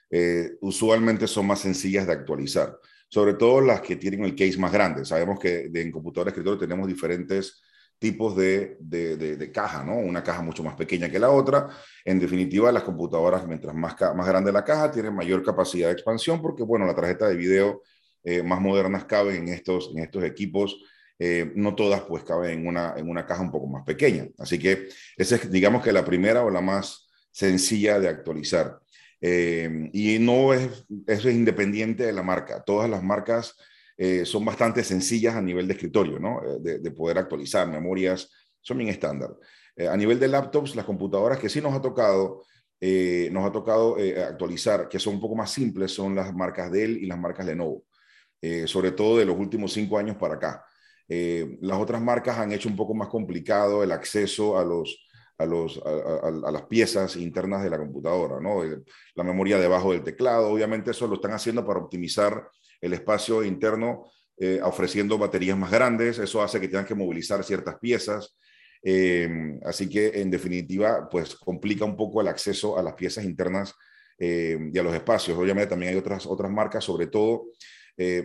eh, 0.09 0.57
usualmente 0.61 1.27
son 1.27 1.45
más 1.45 1.59
sencillas 1.59 2.07
de 2.07 2.13
actualizar, 2.13 2.75
sobre 3.07 3.35
todo 3.35 3.61
las 3.61 3.81
que 3.81 3.95
tienen 3.95 4.23
el 4.25 4.35
case 4.35 4.57
más 4.57 4.71
grande. 4.71 5.05
Sabemos 5.05 5.39
que 5.39 5.69
en 5.73 5.91
computadoras 5.91 6.33
de 6.33 6.39
escritorio 6.39 6.59
tenemos 6.59 6.87
diferentes 6.87 7.61
tipos 7.99 8.35
de, 8.35 8.77
de, 8.79 9.51
caja, 9.51 9.83
¿no? 9.83 9.97
Una 9.97 10.23
caja 10.23 10.41
mucho 10.41 10.63
más 10.63 10.75
pequeña 10.75 11.09
que 11.09 11.19
la 11.19 11.29
otra. 11.29 11.67
En 12.05 12.17
definitiva, 12.17 12.71
las 12.71 12.83
computadoras, 12.83 13.45
mientras 13.45 13.75
más, 13.75 13.95
más 14.15 14.27
grande 14.27 14.51
la 14.51 14.63
caja, 14.63 14.89
tienen 14.89 15.13
mayor 15.13 15.43
capacidad 15.43 15.87
de 15.87 15.93
expansión 15.93 16.41
porque, 16.41 16.63
bueno, 16.63 16.85
la 16.85 16.95
tarjeta 16.95 17.27
de 17.27 17.35
video 17.35 17.81
eh, 18.23 18.41
más 18.41 18.61
modernas 18.61 19.03
caben 19.05 19.47
en 19.47 19.49
estos, 19.49 19.91
en 19.93 20.03
estos 20.03 20.23
equipos. 20.23 20.81
Eh, 21.21 21.51
no 21.55 21.75
todas 21.75 22.01
pues 22.01 22.23
caben 22.23 22.59
en 22.59 22.67
una, 22.67 22.93
en 22.95 23.09
una 23.09 23.25
caja 23.25 23.41
un 23.41 23.51
poco 23.51 23.67
más 23.67 23.83
pequeña. 23.83 24.27
Así 24.37 24.57
que 24.57 24.87
esa 25.17 25.35
es, 25.35 25.51
digamos 25.51 25.83
que 25.83 25.91
la 25.91 26.05
primera 26.05 26.43
o 26.45 26.49
la 26.49 26.61
más 26.61 27.09
sencilla 27.31 27.99
de 27.99 28.07
actualizar. 28.07 28.79
Eh, 29.19 29.89
y 29.91 30.17
no 30.19 30.53
es, 30.53 30.85
eso 31.07 31.27
es 31.27 31.35
independiente 31.35 32.05
de 32.05 32.13
la 32.13 32.23
marca. 32.23 32.63
Todas 32.63 32.89
las 32.89 33.03
marcas 33.03 33.57
eh, 34.01 34.23
son 34.25 34.45
bastante 34.45 34.81
sencillas 34.81 35.35
a 35.35 35.41
nivel 35.41 35.67
de 35.67 35.73
escritorio, 35.73 36.19
¿no? 36.19 36.41
Eh, 36.41 36.79
de, 36.79 36.91
poder 36.91 37.17
actualizar 37.17 37.67
memorias, 37.67 38.31
son 38.61 38.77
bien 38.77 38.89
estándar. 38.89 39.35
Eh, 39.75 39.89
a 39.89 39.97
nivel 39.97 40.17
de 40.17 40.29
laptops, 40.29 40.73
las 40.77 40.85
computadoras 40.85 41.37
que 41.37 41.49
sí 41.49 41.59
nos 41.59 41.73
ha 41.73 41.81
tocado, 41.81 42.45
nos 42.79 43.45
ha 43.45 43.51
tocado 43.51 43.97
actualizar, 44.25 44.87
que 44.87 44.99
son 44.99 45.15
un 45.15 45.19
poco 45.19 45.35
más 45.35 45.51
simples, 45.51 45.91
son 45.91 46.15
las 46.15 46.33
marcas 46.33 46.71
Dell 46.71 46.97
y 46.97 47.07
las 47.07 47.19
marcas 47.19 47.45
Lenovo, 47.45 47.83
sobre 48.67 48.93
todo 48.93 49.17
de 49.17 49.25
los 49.25 49.37
últimos 49.37 49.73
cinco 49.73 49.97
años 49.97 50.15
para 50.15 50.35
acá. 50.35 50.63
las 51.09 51.77
otras 51.77 52.01
marcas 52.01 52.37
han 52.37 52.53
hecho 52.53 52.69
un 52.69 52.77
poco 52.77 52.93
más 52.93 53.09
complicado 53.09 53.83
el 53.83 53.91
acceso 53.91 54.57
a 54.57 54.63
los, 54.63 55.09
a, 55.37 55.45
los, 55.45 55.77
a, 55.85 56.51
las 56.51 56.61
piezas 56.67 57.17
internas 57.17 57.63
de 57.63 57.69
la 57.69 57.77
computadora, 57.77 58.39
¿no? 58.39 58.63
La 59.15 59.25
memoria 59.25 59.57
debajo 59.59 59.91
del 59.91 60.03
teclado, 60.03 60.47
obviamente 60.47 60.91
eso 60.91 61.05
lo 61.05 61.15
están 61.15 61.33
haciendo 61.33 61.65
para 61.65 61.79
optimizar 61.79 62.49
el 62.81 62.93
espacio 62.93 63.43
interno 63.43 64.05
eh, 64.41 64.61
ofreciendo 64.63 65.17
baterías 65.17 65.57
más 65.57 65.69
grandes, 65.69 66.17
eso 66.17 66.41
hace 66.41 66.61
que 66.61 66.69
tengan 66.69 66.85
que 66.85 66.95
movilizar 66.95 67.43
ciertas 67.43 67.77
piezas, 67.77 68.37
eh, 68.81 69.59
así 69.65 69.89
que 69.89 70.21
en 70.21 70.31
definitiva, 70.31 71.09
pues 71.09 71.35
complica 71.35 71.83
un 71.83 71.97
poco 71.97 72.21
el 72.21 72.29
acceso 72.29 72.79
a 72.79 72.81
las 72.81 72.93
piezas 72.93 73.25
internas 73.25 73.75
eh, 74.17 74.57
y 74.71 74.77
a 74.77 74.83
los 74.83 74.95
espacios. 74.95 75.37
Obviamente 75.37 75.71
también 75.71 75.91
hay 75.91 75.99
otras, 75.99 76.25
otras 76.25 76.49
marcas, 76.49 76.85
sobre 76.85 77.07
todo, 77.07 77.47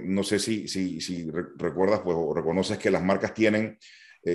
no 0.05 0.23
sé 0.23 0.39
si, 0.39 0.69
si, 0.69 1.01
si 1.01 1.29
recuerdas 1.57 1.99
pues, 2.05 2.17
o 2.17 2.33
reconoces 2.33 2.79
que 2.79 2.93
las 2.93 3.03
marcas 3.03 3.35
tienen 3.35 3.77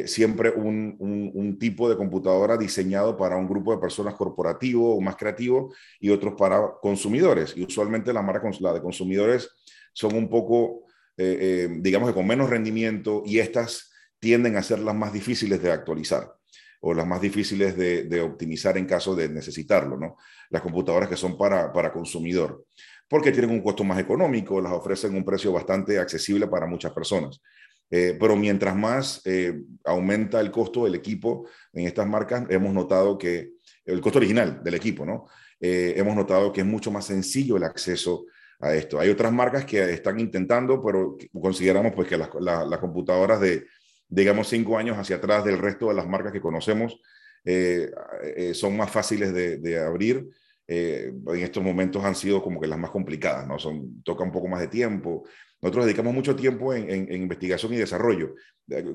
siempre 0.05 0.49
un, 0.49 0.97
un, 0.99 1.57
tipo 1.57 1.89
de 1.89 1.95
computadora 1.95 2.57
diseñado 2.57 3.15
para 3.15 3.37
un 3.37 3.47
grupo 3.47 3.71
de 3.71 3.79
personas 3.79 4.15
corporativo 4.15 4.97
o 4.97 4.99
más 4.99 5.15
creativo 5.15 5.73
y 5.97 6.09
otros 6.09 6.33
para 6.37 6.73
consumidores. 6.81 7.55
Y 7.55 7.63
usualmente 7.63 8.11
la 8.11 8.21
marca 8.21 8.51
la 8.59 8.73
de 8.73 8.81
consumidores 8.81 9.49
son 9.93 10.15
un 10.15 10.29
poco, 10.29 10.85
eh, 11.17 11.37
eh, 11.39 11.77
digamos 11.79 12.09
que 12.09 12.15
con 12.15 12.27
menos 12.27 12.49
rendimiento 12.49 13.23
y 13.25 13.39
estas 13.39 13.91
tienden 14.19 14.57
a 14.57 14.63
ser 14.63 14.79
las 14.79 14.95
más 14.95 15.13
difíciles 15.13 15.61
de 15.61 15.71
actualizar 15.71 16.33
o 16.81 16.93
las 16.93 17.05
más 17.05 17.21
difíciles 17.21 17.75
de, 17.75 18.21
optimizar 18.21 18.77
en 18.77 18.85
caso 18.85 19.13
de 19.13 19.27
necesitarlo, 19.27 19.97
¿no? 19.97 20.15
Las 20.49 20.61
computadoras 20.61 21.09
que 21.09 21.17
son 21.17 21.37
para, 21.37 21.73
para 21.73 21.91
consumidor, 21.91 22.65
porque 23.09 23.33
tienen 23.33 23.51
un 23.51 23.61
costo 23.61 23.83
más 23.83 23.99
económico, 23.99 24.61
las 24.61 24.71
ofrecen 24.71 25.13
un 25.13 25.25
precio 25.25 25.51
bastante 25.51 25.99
accesible 25.99 26.47
para 26.47 26.67
muchas 26.67 26.93
personas. 26.93 27.41
Eh, 27.91 28.15
pero 28.17 28.37
mientras 28.37 28.77
más 28.77 29.21
aumenta 29.83 30.39
el 30.39 30.51
costo 30.51 30.85
del 30.85 30.95
equipo 30.95 31.47
en 31.73 31.85
estas 31.85 32.07
marcas, 32.07 32.45
hemos 32.49 32.73
notado 32.73 33.17
que 33.17 33.55
el 33.83 33.99
costo 33.99 34.19
original 34.19 34.63
del 34.63 34.75
equipo, 34.75 35.05
¿no? 35.05 35.25
hemos 35.59 36.15
notado 36.15 36.53
que 36.53 36.61
es 36.61 36.67
mucho 36.67 36.91
más 36.91 37.05
sencillo 37.07 37.57
el 37.57 37.63
acceso 37.63 38.25
a 38.59 38.75
esto. 38.75 38.99
Hay 38.99 39.09
otras 39.09 39.31
marcas 39.31 39.65
que 39.65 39.81
están 39.91 40.19
intentando, 40.19 40.83
pero 40.83 41.17
consideramos 41.39 41.93
pues 41.93 42.07
que 42.07 42.17
las, 42.17 42.29
computadoras 42.79 43.39
de, 43.39 43.65
digamos, 44.07 44.49
cinco 44.49 44.77
años 44.77 44.97
hacia 44.97 45.17
atrás 45.17 45.45
del 45.45 45.57
resto 45.57 45.87
de 45.87 45.95
las 45.95 46.07
marcas 46.07 46.33
que 46.33 46.41
conocemos 46.41 46.99
eh, 47.45 47.89
eh, 48.35 48.53
son 48.53 48.75
más 48.75 48.91
fáciles 48.91 49.33
de, 49.33 49.79
abrir. 49.79 50.27
Eh, 50.67 51.11
en 51.27 51.39
estos 51.39 51.63
momentos 51.63 52.03
han 52.03 52.13
sido 52.13 52.43
como 52.43 52.59
que 52.59 52.67
las 52.67 52.77
más 52.77 52.91
complicadas, 52.91 53.47
¿no? 53.47 53.57
Son, 53.57 54.03
toca 54.03 54.23
un 54.23 54.31
poco 54.31 54.47
más 54.47 54.59
de 54.59 54.67
tiempo. 54.67 55.23
Nosotros 55.61 55.85
dedicamos 55.85 56.13
mucho 56.13 56.35
tiempo 56.35 56.73
en, 56.73 57.11
investigación 57.11 57.73
y 57.73 57.77
desarrollo, 57.77 58.35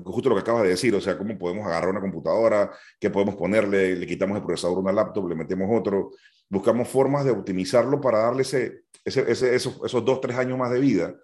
justo 0.03 0.29
lo 0.29 0.35
que 0.35 0.41
acabas 0.41 0.63
de 0.63 0.69
decir, 0.69 0.95
o 0.95 1.01
sea, 1.01 1.15
cómo 1.15 1.37
podemos 1.37 1.67
agarrar 1.67 1.89
una 1.89 2.01
computadora, 2.01 2.71
qué 2.99 3.11
podemos 3.11 3.35
ponerle, 3.35 3.95
le 3.95 4.07
quitamos 4.07 4.37
el 4.37 4.43
procesador 4.43 4.77
a 4.77 4.79
una 4.79 4.91
laptop, 4.91 5.27
le 5.29 5.35
metemos 5.35 5.69
otro, 5.71 6.13
buscamos 6.49 6.87
formas 6.87 7.25
de 7.25 7.31
optimizarlo 7.31 7.99
para 7.99 8.19
darle 8.19 8.43
ese, 8.43 8.85
esos, 9.03 9.77
esos, 9.83 10.05
dos, 10.05 10.21
tres 10.21 10.37
años 10.37 10.57
más 10.57 10.71
de 10.71 10.79
vida. 10.79 11.15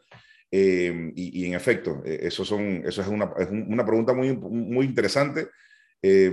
Eh, 0.52 1.12
y, 1.16 1.46
en 1.46 1.54
efecto, 1.54 2.02
eh, 2.06 2.20
eso, 2.24 2.44
son, 2.44 2.84
eso 2.86 3.02
es, 3.02 3.08
una, 3.08 3.32
es 3.38 3.50
una 3.50 3.86
pregunta 3.86 4.14
muy, 4.14 4.36
muy 4.36 4.86
interesante. 4.86 5.48
Eh, 6.04 6.32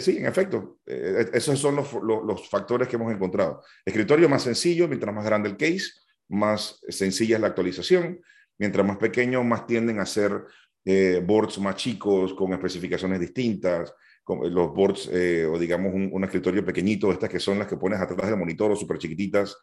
sí, 0.00 0.18
en 0.18 0.26
efecto, 0.26 0.78
esos 0.86 1.58
son 1.58 1.76
los, 1.76 1.92
los, 1.92 2.48
factores 2.48 2.88
que 2.88 2.96
hemos 2.96 3.12
encontrado. 3.12 3.62
Escritorio 3.84 4.28
más 4.28 4.42
sencillo, 4.42 4.88
mientras 4.88 5.14
más 5.14 5.24
grande 5.24 5.48
el 5.48 5.56
case, 5.56 5.92
más 6.28 6.80
sencilla 6.88 7.36
es 7.36 7.40
la 7.40 7.48
actualización. 7.48 8.20
Mientras 8.58 8.86
más 8.86 8.98
pequeño, 8.98 9.42
más 9.42 9.66
tienden 9.66 10.00
a 10.00 10.06
ser 10.06 10.44
boards 11.24 11.58
más 11.58 11.76
chicos 11.76 12.34
con 12.34 12.52
especificaciones 12.52 13.18
distintas, 13.18 13.94
los 14.26 14.72
boards 14.72 15.08
o 15.08 15.58
digamos 15.58 15.92
un, 15.94 16.24
escritorio 16.24 16.64
pequeñito, 16.64 17.12
estas 17.12 17.28
que 17.28 17.40
son 17.40 17.58
las 17.58 17.68
que 17.68 17.76
pones 17.76 18.00
atrás 18.00 18.28
del 18.28 18.38
monitor 18.38 18.70
o 18.72 18.76
súper 18.76 18.98
chiquititas, 18.98 19.56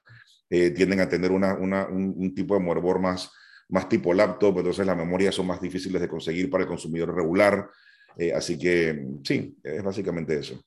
tienden 0.47 0.99
a 0.99 1.09
tener 1.09 1.31
una, 1.31 1.55
un, 1.55 2.33
tipo 2.35 2.53
de 2.53 2.59
motherboard 2.59 2.99
más, 2.99 3.31
más 3.69 3.89
tipo 3.89 4.13
laptop, 4.13 4.59
entonces 4.59 4.85
las 4.85 4.97
memorias 4.97 5.33
son 5.33 5.47
más 5.47 5.61
difíciles 5.61 6.01
de 6.01 6.07
conseguir 6.07 6.49
para 6.49 6.63
el 6.63 6.67
consumidor 6.67 7.15
regular. 7.15 7.69
así 8.35 8.59
que 8.59 9.03
sí, 9.23 9.57
es 9.63 9.83
básicamente 9.83 10.37
eso. 10.37 10.61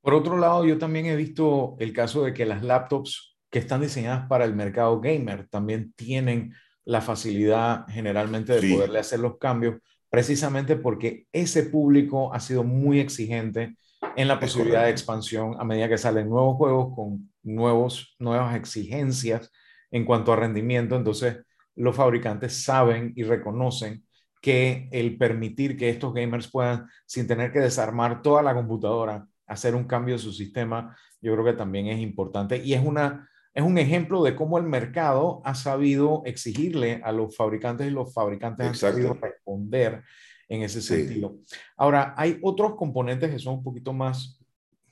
Por 0.00 0.14
otro 0.14 0.38
lado, 0.38 0.64
yo 0.64 0.78
también 0.78 1.06
he 1.06 1.16
visto 1.16 1.76
el 1.78 1.92
caso 1.92 2.24
de 2.24 2.32
que 2.32 2.46
las 2.46 2.62
laptops 2.62 3.36
que 3.50 3.58
están 3.58 3.80
diseñadas 3.80 4.26
para 4.28 4.44
el 4.44 4.54
mercado 4.54 5.00
gamer 5.00 5.48
también 5.48 5.92
tienen 5.94 6.54
la 6.84 7.00
facilidad 7.00 7.86
generalmente 7.88 8.58
de 8.58 8.74
poderle 8.74 8.98
hacer 8.98 9.20
los 9.20 9.38
cambios, 9.38 9.76
precisamente 10.10 10.76
porque 10.76 11.26
ese 11.32 11.64
público 11.64 12.32
ha 12.32 12.40
sido 12.40 12.64
muy 12.64 13.00
exigente 13.00 13.76
en 14.16 14.28
la 14.28 14.40
posibilidad 14.40 14.84
de 14.84 14.90
expansión 14.90 15.56
a 15.58 15.64
medida 15.64 15.88
que 15.88 15.98
salen 15.98 16.28
nuevos 16.28 16.56
juegos 16.56 16.94
con 16.94 17.30
nuevos, 17.42 18.16
nuevas 18.18 18.56
exigencias 18.56 19.50
en 19.90 20.04
cuanto 20.04 20.32
a 20.32 20.36
rendimiento. 20.36 20.96
Entonces, 20.96 21.38
los 21.74 21.94
fabricantes 21.94 22.62
saben 22.64 23.12
y 23.16 23.22
reconocen 23.22 24.04
que 24.40 24.88
el 24.92 25.16
permitir 25.16 25.76
que 25.76 25.90
estos 25.90 26.14
gamers 26.14 26.50
puedan, 26.50 26.86
sin 27.06 27.26
tener 27.26 27.52
que 27.52 27.60
desarmar 27.60 28.22
toda 28.22 28.42
la 28.42 28.54
computadora, 28.54 29.26
hacer 29.46 29.74
un 29.74 29.84
cambio 29.84 30.14
de 30.14 30.20
su 30.20 30.32
sistema, 30.32 30.96
yo 31.20 31.32
creo 31.32 31.44
que 31.44 31.52
también 31.54 31.86
es 31.88 32.00
importante 32.00 32.56
y 32.58 32.74
es, 32.74 32.84
una, 32.84 33.28
es 33.54 33.62
un 33.62 33.78
ejemplo 33.78 34.22
de 34.22 34.36
cómo 34.36 34.58
el 34.58 34.64
mercado 34.64 35.42
ha 35.44 35.54
sabido 35.54 36.22
exigirle 36.24 37.00
a 37.04 37.12
los 37.12 37.36
fabricantes 37.36 37.86
y 37.86 37.90
los 37.90 38.12
fabricantes 38.12 38.66
han 38.66 38.74
sabido 38.74 39.14
responder 39.14 40.04
en 40.48 40.62
ese 40.62 40.80
sentido. 40.80 41.38
Ahora, 41.76 42.14
hay 42.16 42.38
otros 42.42 42.76
componentes 42.76 43.30
que 43.30 43.38
son 43.38 43.54
un 43.54 43.62
poquito 43.62 43.92
más, 43.92 44.40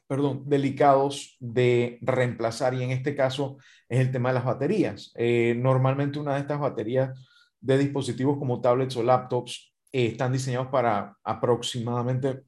perdón, 0.06 0.42
delicados 0.46 1.36
de 1.40 1.98
reemplazar 2.02 2.74
y 2.74 2.82
en 2.82 2.90
este 2.90 3.14
caso 3.14 3.58
es 3.88 4.00
el 4.00 4.10
tema 4.10 4.30
de 4.30 4.34
las 4.34 4.44
baterías. 4.44 5.12
Eh, 5.14 5.54
normalmente 5.56 6.18
una 6.18 6.34
de 6.34 6.40
estas 6.40 6.60
baterías 6.60 7.18
de 7.60 7.78
dispositivos 7.78 8.38
como 8.38 8.60
tablets 8.60 8.96
o 8.96 9.02
laptops 9.02 9.72
eh, 9.92 10.06
están 10.08 10.32
diseñados 10.32 10.68
para 10.68 11.16
aproximadamente, 11.24 12.42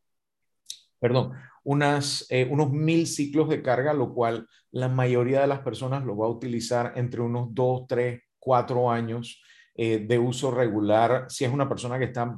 perdón, 1.01 1.33
unas, 1.69 2.25
eh, 2.31 2.49
unos 2.51 2.73
mil 2.73 3.07
ciclos 3.07 3.47
de 3.51 3.61
carga, 3.61 3.93
lo 3.93 4.15
cual 4.15 4.49
la 4.71 4.89
mayoría 4.89 5.43
de 5.43 5.47
las 5.47 5.61
personas 5.61 6.03
lo 6.03 6.17
va 6.17 6.25
a 6.25 6.31
utilizar 6.31 6.95
entre 6.97 7.21
unos 7.21 7.49
dos, 7.55 7.87
tres, 7.87 8.23
cuatro 8.39 8.91
años 8.91 9.43
eh, 9.75 9.99
de 9.99 10.19
uso 10.19 10.51
regular, 10.51 11.27
si 11.29 11.45
es 11.45 11.53
una 11.53 11.69
persona 11.69 11.99
que 11.99 12.07
está 12.07 12.35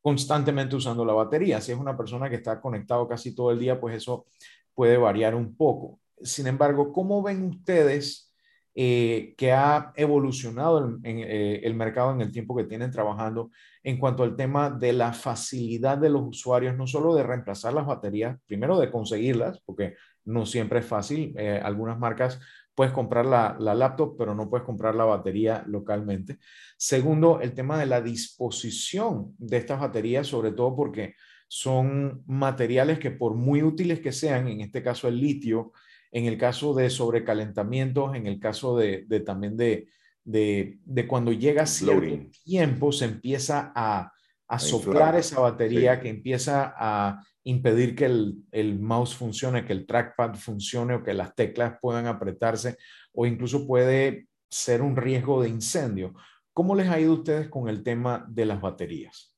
constantemente 0.00 0.74
usando 0.74 1.04
la 1.04 1.12
batería. 1.12 1.60
Si 1.60 1.70
es 1.70 1.78
una 1.78 1.96
persona 1.96 2.28
que 2.28 2.34
está 2.34 2.60
conectado 2.60 3.06
casi 3.06 3.32
todo 3.32 3.52
el 3.52 3.60
día, 3.60 3.80
pues 3.80 3.94
eso 3.94 4.26
puede 4.74 4.96
variar 4.96 5.36
un 5.36 5.54
poco. 5.54 6.00
Sin 6.20 6.48
embargo, 6.48 6.92
¿cómo 6.92 7.22
ven 7.22 7.44
ustedes 7.44 8.31
eh, 8.74 9.34
que 9.36 9.52
ha 9.52 9.92
evolucionado 9.96 10.78
el, 10.78 10.98
eh, 11.04 11.60
el, 11.62 11.74
mercado 11.74 12.12
en 12.12 12.22
el 12.22 12.32
tiempo 12.32 12.56
que 12.56 12.64
tienen 12.64 12.90
trabajando 12.90 13.50
en 13.82 13.98
cuanto 13.98 14.22
al 14.22 14.34
tema 14.34 14.70
de 14.70 14.94
la 14.94 15.12
facilidad 15.12 15.98
de 15.98 16.08
los 16.08 16.22
usuarios, 16.22 16.74
no 16.74 16.86
solo 16.86 17.14
de 17.14 17.22
reemplazar 17.22 17.74
las 17.74 17.84
baterías, 17.86 18.38
primero 18.46 18.78
de 18.78 18.90
conseguirlas, 18.90 19.60
porque 19.66 19.96
no 20.24 20.46
siempre 20.46 20.78
es 20.78 20.86
fácil. 20.86 21.34
Eh, 21.36 21.60
algunas 21.62 21.98
marcas 21.98 22.40
puedes 22.74 22.94
comprar 22.94 23.26
la, 23.26 23.56
la, 23.58 23.74
laptop, 23.74 24.16
pero 24.16 24.34
no 24.34 24.48
puedes 24.48 24.64
comprar 24.64 24.94
la 24.94 25.04
batería 25.04 25.64
localmente. 25.66 26.38
Segundo, 26.78 27.40
el 27.42 27.52
tema 27.52 27.78
de 27.78 27.86
la 27.86 28.00
disposición 28.00 29.34
de 29.36 29.58
estas 29.58 29.80
baterías, 29.80 30.26
sobre 30.26 30.52
todo 30.52 30.74
porque 30.74 31.14
son 31.46 32.22
materiales 32.24 32.98
que 32.98 33.10
por 33.10 33.34
muy 33.34 33.62
útiles 33.62 34.00
que 34.00 34.12
sean, 34.12 34.48
en 34.48 34.62
este 34.62 34.82
caso 34.82 35.08
el 35.08 35.20
litio, 35.20 35.72
en 36.12 36.26
el 36.26 36.36
caso 36.36 36.74
de 36.74 36.90
sobrecalentamientos, 36.90 38.14
en 38.14 38.26
el 38.26 38.38
caso 38.38 38.76
de, 38.76 39.06
también 39.24 39.56
de, 39.56 39.88
de, 40.24 41.06
cuando 41.08 41.32
llega 41.32 41.66
cierto 41.66 42.30
tiempo, 42.44 42.92
se 42.92 43.06
empieza 43.06 43.72
a, 43.74 44.12
a 44.46 44.58
soplar 44.58 45.16
esa 45.16 45.40
batería, 45.40 45.98
que 46.00 46.10
empieza 46.10 46.74
a 46.76 47.24
impedir 47.44 47.96
que 47.96 48.04
el, 48.04 48.36
el, 48.52 48.78
mouse 48.78 49.16
funcione, 49.16 49.64
que 49.64 49.72
el 49.72 49.86
trackpad 49.86 50.34
funcione 50.34 50.94
o 50.94 51.02
que 51.02 51.14
las 51.14 51.34
teclas 51.34 51.78
puedan 51.80 52.06
apretarse 52.06 52.76
o 53.12 53.26
incluso 53.26 53.66
puede 53.66 54.28
ser 54.50 54.82
un 54.82 54.96
riesgo 54.96 55.42
de 55.42 55.48
incendio. 55.48 56.14
¿Cómo 56.52 56.74
les 56.74 56.88
ha 56.88 57.00
ido 57.00 57.12
a 57.12 57.16
ustedes 57.16 57.48
con 57.48 57.68
el 57.68 57.82
tema 57.82 58.26
de 58.28 58.44
las 58.44 58.60
baterías? 58.60 59.31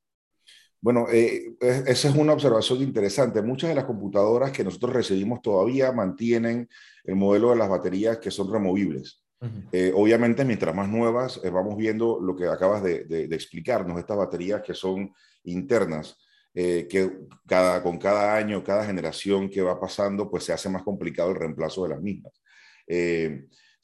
Bueno, 0.84 1.06
eh, 1.10 1.54
esa 1.86 2.08
es 2.10 2.14
una 2.14 2.34
observación 2.34 2.82
interesante. 2.82 3.40
Muchas 3.40 3.70
de 3.70 3.74
las 3.74 3.86
computadoras 3.86 4.52
que 4.52 4.62
nosotros 4.62 4.92
recibimos 4.92 5.40
todavía 5.40 5.90
mantienen 5.92 6.68
el 7.04 7.16
modelo 7.16 7.48
de 7.48 7.56
las 7.56 7.70
baterías 7.70 8.18
que 8.18 8.30
son 8.30 8.52
removibles. 8.52 9.24
Eh, 9.72 9.92
obviamente, 9.94 10.44
mientras 10.44 10.74
más 10.74 10.86
nuevas, 10.86 11.40
eh, 11.42 11.48
vamos 11.48 11.78
viendo 11.78 12.20
lo 12.20 12.36
que 12.36 12.46
acabas 12.48 12.82
de, 12.82 13.28
explicarnos, 13.30 13.98
estas 13.98 14.18
baterías 14.18 14.60
que 14.60 14.74
son 14.74 15.10
internas, 15.44 16.18
que 16.52 17.12
cada, 17.46 17.82
con 17.82 17.96
cada 17.96 18.36
año, 18.36 18.62
cada 18.62 18.84
generación 18.84 19.48
que 19.48 19.62
va 19.62 19.80
pasando, 19.80 20.30
pues 20.30 20.44
se 20.44 20.52
hace 20.52 20.68
más 20.68 20.82
complicado 20.82 21.30
el 21.30 21.36
reemplazo 21.36 21.84
de 21.84 21.88
las 21.88 22.02
mismas. 22.02 22.42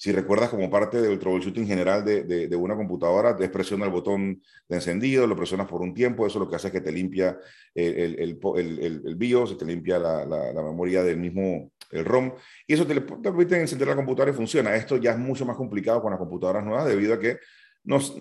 Si 0.01 0.13
recuerdas 0.13 0.49
como 0.49 0.71
parte 0.71 0.99
del 0.99 1.19
troubleshooting 1.19 1.67
general 1.67 2.03
de, 2.03 2.25
de, 2.25 2.57
una 2.57 2.75
computadora, 2.75 3.37
te 3.37 3.51
presiona 3.51 3.85
el 3.85 3.91
botón 3.91 4.41
de 4.67 4.77
encendido, 4.77 5.27
lo 5.27 5.37
presionas 5.37 5.69
por 5.69 5.83
un 5.83 5.93
tiempo, 5.93 6.27
eso 6.27 6.39
lo 6.39 6.49
que 6.49 6.57
hace 6.57 6.69
es 6.69 6.73
que 6.73 6.81
te 6.81 6.91
limpia 6.91 7.39
el, 7.75 8.19
el, 8.19 8.39
el, 8.57 9.03
el 9.05 9.17
BIOS, 9.17 9.59
te 9.59 9.67
limpia 9.67 9.99
la, 9.99 10.25
la, 10.25 10.63
memoria 10.63 11.03
del 11.03 11.19
mismo, 11.19 11.73
el 11.91 12.07
ROM, 12.07 12.33
y 12.67 12.73
eso 12.73 12.87
te, 12.87 12.99
permite 12.99 13.61
encender 13.61 13.89
la 13.89 13.95
computadora 13.95 14.31
y 14.31 14.35
funciona. 14.35 14.75
Esto 14.75 14.97
ya 14.97 15.11
es 15.11 15.19
mucho 15.19 15.45
más 15.45 15.59
complicado 15.59 16.01
con 16.01 16.13
las 16.13 16.19
computadoras 16.19 16.65
nuevas 16.65 16.87
debido 16.87 17.13
a 17.13 17.21
que 17.21 17.37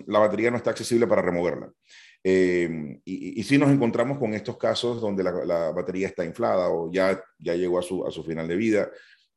la 0.06 0.18
batería 0.18 0.50
no 0.50 0.58
está 0.58 0.72
accesible 0.72 1.06
para 1.06 1.22
removerla. 1.22 1.72
Eh, 2.22 3.00
y, 3.06 3.40
y, 3.40 3.42
si 3.42 3.56
nos 3.56 3.70
encontramos 3.70 4.18
con 4.18 4.34
estos 4.34 4.58
casos 4.58 5.00
donde 5.00 5.22
la, 5.22 5.32
la, 5.46 5.70
batería 5.70 6.08
está 6.08 6.26
inflada 6.26 6.68
o 6.68 6.92
ya, 6.92 7.18
ya 7.38 7.54
llegó 7.54 7.78
a 7.78 7.82
su, 7.82 8.06
a 8.06 8.10
su 8.10 8.22
final 8.22 8.46
de 8.46 8.56
vida, 8.56 8.90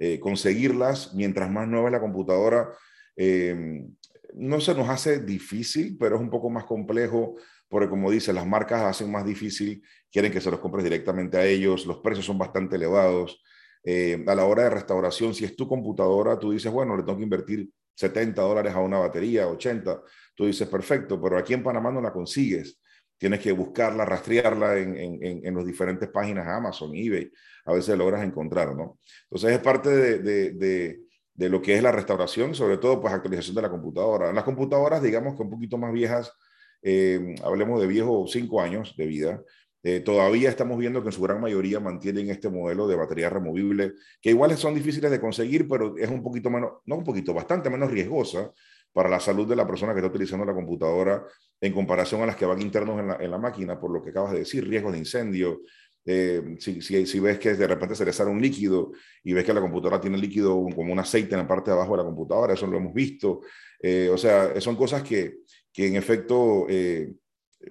eh, 0.06 0.20
conseguirlas, 0.20 1.14
mientras 1.14 1.50
más 1.50 1.66
nueva 1.66 1.88
es 1.88 1.94
la 1.94 2.02
computadora, 2.02 2.74
eh, 3.16 3.86
no 4.34 4.60
se 4.60 4.76
nos 4.76 4.90
hace 4.90 5.22
difícil, 5.22 5.96
pero 5.98 6.18
es 6.18 6.22
un 6.22 6.30
poco 6.30 6.50
más 6.50 6.66
complejo, 6.66 7.38
porque 7.70 7.88
como 7.88 8.12
dice, 8.12 8.34
las 8.34 8.46
marcas 8.46 8.82
hacen 8.82 9.10
más 9.10 9.26
difícil, 9.26 9.82
quieren 10.12 10.30
que 10.30 10.42
se 10.42 10.52
los 10.52 10.60
compres 10.60 10.84
directamente 10.84 11.38
a 11.38 11.46
ellos, 11.46 11.86
los 11.86 12.00
precios 12.00 12.26
son 12.26 12.38
bastante 12.38 12.76
elevados. 12.76 13.42
Eh, 13.82 14.22
a 14.28 14.36
la 14.36 14.44
hora 14.44 14.64
de 14.64 14.72
restauración, 14.72 15.34
si 15.34 15.46
es 15.46 15.56
tu 15.56 15.70
computadora, 15.70 16.38
tú 16.38 16.52
dices, 16.52 16.70
bueno, 16.70 16.98
le 16.98 17.04
tengo 17.04 17.20
que 17.20 17.24
invertir 17.24 17.70
70 17.96 18.42
dólares 18.42 18.74
a 18.74 18.80
una 18.80 19.00
batería, 19.00 19.48
80, 19.48 20.02
tú 20.36 20.48
dices, 20.48 20.68
perfecto, 20.68 21.22
pero 21.22 21.38
aquí 21.38 21.54
en 21.54 21.64
Panamá 21.64 21.94
no 21.94 22.02
la 22.02 22.12
consigues. 22.12 22.78
Tienes 23.24 23.40
que 23.40 23.54
buscarla, 23.54 24.04
rastrearla 24.04 24.78
en, 24.78 24.98
en, 24.98 25.46
en 25.46 25.56
las 25.56 25.66
diferentes 25.66 26.10
páginas 26.10 26.46
Amazon, 26.46 26.94
eBay 26.94 27.32
a 27.64 27.72
veces 27.72 27.98
logras 27.98 28.22
encontrar, 28.22 28.76
¿no? 28.76 29.00
Entonces 29.24 29.54
es 29.54 29.60
parte 29.60 29.90
de, 29.90 30.20
de, 30.52 31.00
de, 31.34 31.50
lo 31.50 31.62
que 31.62 31.74
es 31.74 31.82
la 31.82 31.94
restauración, 31.94 32.54
sobre 32.54 32.76
todo 32.80 33.00
pues 33.00 33.14
actualización 33.14 33.56
de 33.56 33.62
la 33.62 33.70
computadora. 33.70 34.28
En 34.28 34.36
las 34.36 34.44
computadoras, 34.44 35.02
digamos 35.02 35.38
que 35.38 35.44
un 35.44 35.52
poquito 35.52 35.78
más 35.78 35.94
viejas, 35.94 36.34
eh, 36.82 37.34
hablemos 37.46 37.80
de 37.80 37.88
viejos 37.88 38.30
cinco 38.30 38.60
años 38.60 38.94
de 38.98 39.06
vida, 39.06 39.42
eh, 39.84 40.02
todavía 40.02 40.50
estamos 40.50 40.78
viendo 40.78 41.02
que 41.02 41.08
en 41.08 41.14
su 41.14 41.22
gran 41.22 41.40
mayoría 41.40 41.80
mantienen 41.80 42.30
este 42.30 42.50
modelo 42.50 42.90
de 42.90 42.98
batería 42.98 43.30
removible, 43.30 43.94
que 44.22 44.32
igual 44.32 44.58
son 44.58 44.76
difíciles 44.76 45.10
de 45.10 45.22
conseguir, 45.22 45.66
pero 45.70 45.96
es 45.98 46.10
un 46.10 46.22
poquito 46.22 46.50
menos, 46.50 46.72
no 46.88 46.98
un 46.98 47.06
poquito, 47.06 47.34
bastante 47.34 47.70
menos 47.70 47.90
riesgosa 47.90 48.52
para 48.94 49.10
la 49.10 49.20
salud 49.20 49.48
de 49.48 49.56
la 49.56 49.68
persona 49.68 49.94
que 49.94 50.00
está 50.00 50.10
utilizando 50.10 50.46
la 50.46 50.54
computadora 50.54 51.26
en 51.60 51.74
comparación 51.74 52.22
a 52.22 52.28
las 52.28 52.36
que 52.36 52.46
van 52.46 52.62
internos 52.62 53.00
en 53.00 53.08
la, 53.08 53.16
en 53.16 53.32
la 53.32 53.38
máquina, 53.38 53.80
por 53.80 53.92
lo 53.92 54.02
que 54.02 54.12
acabas 54.12 54.34
de 54.34 54.40
decir, 54.40 54.68
riesgos 54.68 54.94
de 54.94 55.00
incendio, 55.00 55.62
eh, 56.06 56.58
si, 56.60 56.82
si, 56.82 57.20
ves 57.22 57.40
que 57.40 57.54
de 57.54 57.66
repente 57.66 57.96
se 57.96 58.04
le 58.04 58.12
sale 58.12 58.30
un 58.30 58.42
líquido 58.42 58.92
y 59.24 59.32
ves 59.32 59.46
que 59.46 59.54
la 59.54 59.62
computadora 59.62 60.02
tiene 60.02 60.18
líquido 60.18 60.54
como 60.76 60.92
un 60.92 61.00
aceite 61.00 61.34
en 61.34 61.42
la 61.42 61.48
parte 61.48 61.72
de 61.72 61.78
abajo 61.78 61.94
de 61.94 61.98
la 61.98 62.04
computadora, 62.04 62.54
eso 62.54 62.68
lo 62.68 62.78
hemos 62.78 62.94
visto. 62.94 63.42
Eh, 63.82 64.10
o 64.10 64.18
sea, 64.18 64.60
son 64.60 64.76
cosas 64.76 65.02
que, 65.02 65.40
que 65.72 65.88
en 65.88 65.96
efecto 65.96 66.66
eh, 66.70 67.14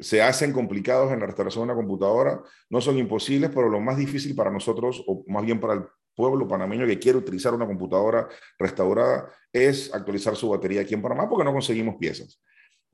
se 0.01 0.23
hacen 0.23 0.53
complicados 0.53 1.13
en 1.13 1.21
la 1.21 1.27
restauración 1.27 1.67
de 1.67 1.73
una 1.73 1.81
computadora, 1.81 2.43
no 2.71 2.81
son 2.81 2.97
imposibles, 2.97 3.51
pero 3.55 3.69
lo 3.69 3.81
más 3.81 3.99
difícil 3.99 4.35
para 4.35 4.51
nosotros, 4.51 5.05
o 5.07 5.23
más 5.27 5.45
bien 5.45 5.61
para 5.61 5.75
el 5.75 5.83
pueblo 6.15 6.47
panameño 6.47 6.87
que 6.87 6.99
quiere 6.99 7.19
utilizar 7.19 7.55
una 7.55 7.67
computadora 7.67 8.29
restaurada, 8.59 9.31
es 9.53 9.93
actualizar 9.95 10.37
su 10.37 10.49
batería 10.49 10.83
aquí 10.83 10.95
en 10.95 11.03
Panamá 11.03 11.29
porque 11.29 11.45
no 11.45 11.53
conseguimos 11.53 11.97
piezas. 11.97 12.41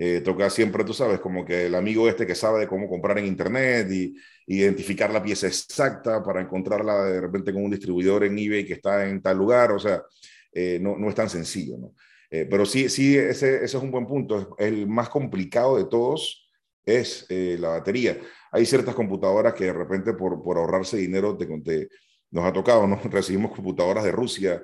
Eh, 0.00 0.20
toca 0.20 0.48
siempre, 0.48 0.85
tú 0.85 0.94
sabes, 0.94 1.18
como 1.18 1.44
que 1.44 1.66
el 1.66 1.74
amigo 1.74 2.09
este 2.09 2.24
que 2.24 2.37
sabe 2.37 2.61
de 2.61 2.68
cómo 2.68 2.88
comprar 2.88 3.18
en 3.18 3.26
Internet 3.26 3.90
y 3.90 4.14
identificar 4.46 5.12
la 5.12 5.20
pieza 5.20 5.48
exacta 5.48 6.22
para 6.22 6.40
encontrarla 6.40 7.04
de 7.04 7.20
repente 7.20 7.52
con 7.52 7.64
un 7.64 7.70
distribuidor 7.72 8.22
en 8.22 8.38
eBay 8.38 8.64
que 8.64 8.74
está 8.74 9.09
en 9.09 9.20
tal 9.20 9.37
lugar, 9.37 9.72
o 9.72 9.78
sea, 9.81 10.04
eh, 10.52 10.78
no, 10.81 10.96
no, 10.96 11.09
es 11.09 11.16
tan 11.16 11.28
sencillo, 11.28 11.78
¿no? 11.78 11.94
Eh, 12.31 12.46
pero 12.48 12.64
sí, 12.64 12.88
sí 12.88 13.16
ese, 13.16 13.57
ese, 13.57 13.64
es 13.64 13.74
un 13.74 13.90
buen 13.90 14.07
punto, 14.07 14.54
el 14.59 14.87
más 14.87 15.09
complicado 15.09 15.76
de 15.76 15.87
todos, 15.87 16.48
es 16.87 17.26
la 17.28 17.68
batería. 17.68 18.18
Hay 18.50 18.64
ciertas 18.64 18.94
computadoras 18.94 19.52
que 19.52 19.64
de 19.64 19.74
repente 19.74 20.14
por, 20.14 20.42
por 20.42 20.57
ahorrarse 20.57 20.96
dinero 20.96 21.37
te, 21.37 21.46
te, 21.61 21.88
nos 22.31 22.45
ha 22.45 22.53
tocado, 22.53 22.87
¿no? 22.87 23.01
Recibimos 23.11 23.53
computadoras 23.53 24.05
de 24.05 24.12
Rusia, 24.12 24.62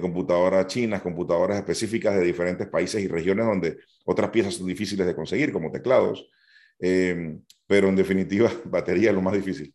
computadoras 0.00 0.66
chinas, 0.66 1.00
computadoras 1.00 1.56
específicas 1.56 2.14
de 2.14 2.22
diferentes 2.22 2.68
países 2.68 3.02
y 3.02 3.08
regiones 3.08 3.46
donde 3.46 3.78
otras 4.04 4.28
piezas 4.30 4.54
son 4.54 4.66
difíciles 4.66 5.06
de 5.06 5.14
conseguir, 5.14 5.52
como 5.52 5.70
teclados. 5.70 6.28
pero 6.78 7.88
en 7.88 7.96
definitiva, 7.96 8.50
batería 8.66 9.10
es 9.10 9.14
lo 9.14 9.22
más 9.22 9.32
difícil, 9.32 9.74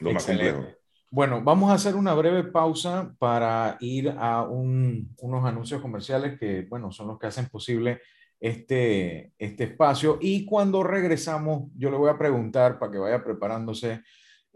lo 0.00 0.12
más 0.12 0.24
complejo. 0.24 0.64
Bueno, 1.10 1.40
vamos 1.42 1.70
a 1.70 1.74
hacer 1.74 1.94
una 1.94 2.14
breve 2.14 2.44
pausa 2.44 3.14
para 3.18 3.76
ir 3.80 4.12
a 4.18 4.42
unos 4.42 5.44
anuncios 5.44 5.80
comerciales 5.80 6.38
que, 6.38 6.66
bueno, 6.68 6.90
son 6.90 7.06
los 7.06 7.18
que 7.18 7.28
hacen 7.28 7.46
posible 7.46 8.00
este, 8.40 9.32
este 9.38 9.64
espacio. 9.64 10.18
Y 10.20 10.44
cuando 10.44 10.82
regresamos, 10.82 11.70
yo 11.76 11.90
le 11.90 11.96
voy 11.96 12.10
a 12.10 12.18
preguntar 12.18 12.78
para 12.78 12.92
que 12.92 12.98
vaya 12.98 13.22
preparándose, 13.24 14.02